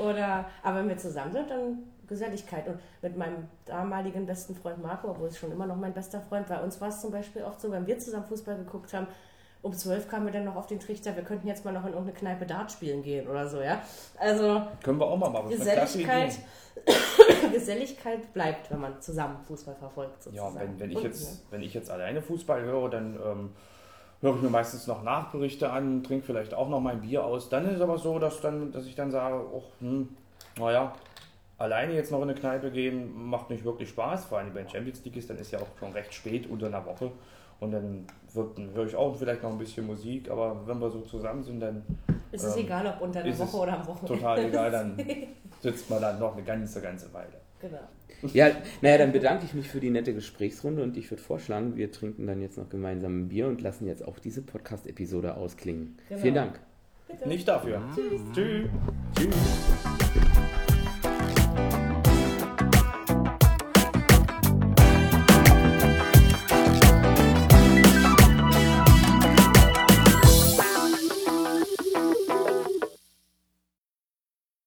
Oder, 0.00 0.44
aber 0.62 0.78
wenn 0.78 0.88
wir 0.88 0.98
zusammen 0.98 1.32
sind, 1.32 1.50
dann 1.50 1.78
Geselligkeit. 2.06 2.68
Und 2.68 2.78
mit 3.02 3.16
meinem 3.16 3.48
damaligen 3.64 4.24
besten 4.24 4.54
Freund 4.54 4.80
Marco, 4.80 5.10
obwohl 5.10 5.26
es 5.26 5.36
schon 5.36 5.50
immer 5.50 5.66
noch 5.66 5.74
mein 5.74 5.94
bester 5.94 6.20
Freund, 6.20 6.46
bei 6.46 6.60
uns 6.60 6.80
war 6.80 6.90
es 6.90 7.00
zum 7.00 7.10
Beispiel 7.10 7.42
oft 7.42 7.60
so, 7.60 7.72
wenn 7.72 7.88
wir 7.88 7.98
zusammen 7.98 8.26
Fußball 8.26 8.56
geguckt 8.56 8.94
haben, 8.94 9.08
um 9.64 9.72
zwölf 9.72 10.08
kamen 10.08 10.26
wir 10.26 10.32
dann 10.32 10.44
noch 10.44 10.56
auf 10.56 10.66
den 10.66 10.78
Trichter, 10.78 11.16
wir 11.16 11.22
könnten 11.22 11.48
jetzt 11.48 11.64
mal 11.64 11.72
noch 11.72 11.84
in 11.84 11.94
irgendeine 11.94 12.12
Kneipe 12.12 12.44
Dart 12.44 12.70
spielen 12.70 13.02
gehen 13.02 13.26
oder 13.26 13.48
so, 13.48 13.62
ja. 13.62 13.82
Also 14.18 14.62
Können 14.82 15.00
wir 15.00 15.06
auch 15.06 15.16
mal 15.16 15.30
machen. 15.30 15.48
Geselligkeit. 15.48 16.38
Geselligkeit 17.52 18.32
bleibt, 18.34 18.70
wenn 18.70 18.80
man 18.80 19.00
zusammen 19.00 19.38
Fußball 19.48 19.74
verfolgt. 19.74 20.26
Ja, 20.26 20.44
Sozusagen. 20.44 20.60
wenn, 20.60 20.80
wenn, 20.80 20.90
ich 20.90 20.98
Und, 20.98 21.04
jetzt, 21.04 21.32
ne? 21.32 21.38
wenn 21.50 21.62
ich 21.62 21.72
jetzt 21.72 21.90
alleine 21.90 22.20
Fußball 22.20 22.62
höre, 22.62 22.90
dann 22.90 23.14
ähm, 23.14 23.50
höre 24.20 24.36
ich 24.36 24.42
mir 24.42 24.50
meistens 24.50 24.86
noch 24.86 25.02
Nachberichte 25.02 25.70
an, 25.70 26.02
trinke 26.02 26.26
vielleicht 26.26 26.52
auch 26.52 26.68
noch 26.68 26.80
mein 26.80 27.00
Bier 27.00 27.24
aus. 27.24 27.48
Dann 27.48 27.66
ist 27.66 27.76
es 27.76 27.80
aber 27.80 27.96
so, 27.96 28.18
dass, 28.18 28.42
dann, 28.42 28.70
dass 28.70 28.84
ich 28.84 28.94
dann 28.94 29.10
sage, 29.10 29.36
oh, 29.50 29.62
hm, 29.80 30.10
naja, 30.58 30.92
alleine 31.56 31.94
jetzt 31.94 32.12
noch 32.12 32.18
in 32.18 32.28
eine 32.28 32.38
Kneipe 32.38 32.70
gehen, 32.70 33.30
macht 33.30 33.48
nicht 33.48 33.64
wirklich 33.64 33.88
Spaß. 33.88 34.26
Vor 34.26 34.38
allem 34.38 34.52
den 34.52 34.68
Champions 34.68 35.02
League 35.06 35.16
ist, 35.16 35.30
dann 35.30 35.38
ist 35.38 35.52
ja 35.52 35.58
auch 35.60 35.78
schon 35.78 35.92
recht 35.92 36.12
spät 36.12 36.50
unter 36.50 36.66
einer 36.66 36.84
Woche. 36.84 37.12
Und 37.60 37.72
dann, 37.72 38.06
höre 38.74 38.86
ich 38.86 38.96
auch 38.96 39.16
vielleicht 39.16 39.42
noch 39.42 39.50
ein 39.50 39.58
bisschen 39.58 39.86
Musik, 39.86 40.30
aber 40.30 40.66
wenn 40.66 40.78
wir 40.80 40.90
so 40.90 41.00
zusammen 41.00 41.42
sind, 41.42 41.60
dann 41.60 41.82
Es 42.32 42.44
ist 42.44 42.56
ähm, 42.56 42.64
egal, 42.64 42.86
ob 42.86 43.00
unter 43.02 43.20
einer 43.20 43.28
ist 43.28 43.38
Woche 43.38 43.56
oder 43.56 43.78
am 43.78 43.86
Wochenende. 43.86 44.14
total 44.14 44.44
egal, 44.44 44.70
dann 44.70 44.96
sitzt 45.60 45.88
man 45.88 46.02
dann 46.02 46.18
noch 46.18 46.34
eine 46.34 46.44
ganze, 46.44 46.80
ganze 46.80 47.12
Weile. 47.12 47.40
Genau. 47.60 47.78
Ja, 48.32 48.50
naja, 48.80 48.98
dann 48.98 49.12
bedanke 49.12 49.44
ich 49.44 49.54
mich 49.54 49.68
für 49.68 49.80
die 49.80 49.90
nette 49.90 50.14
Gesprächsrunde 50.14 50.82
und 50.82 50.96
ich 50.96 51.10
würde 51.10 51.22
vorschlagen, 51.22 51.76
wir 51.76 51.92
trinken 51.92 52.26
dann 52.26 52.40
jetzt 52.40 52.56
noch 52.56 52.68
gemeinsam 52.68 53.20
ein 53.20 53.28
Bier 53.28 53.46
und 53.46 53.60
lassen 53.60 53.86
jetzt 53.86 54.06
auch 54.06 54.18
diese 54.18 54.42
Podcast-Episode 54.42 55.36
ausklingen. 55.36 55.98
Genau. 56.08 56.20
Vielen 56.20 56.34
Dank. 56.34 56.60
Bitte. 57.08 57.28
Nicht 57.28 57.46
dafür. 57.46 57.82
Tschüss. 57.94 58.20
Tschüss. 58.32 58.68
Tschüss. 59.16 60.33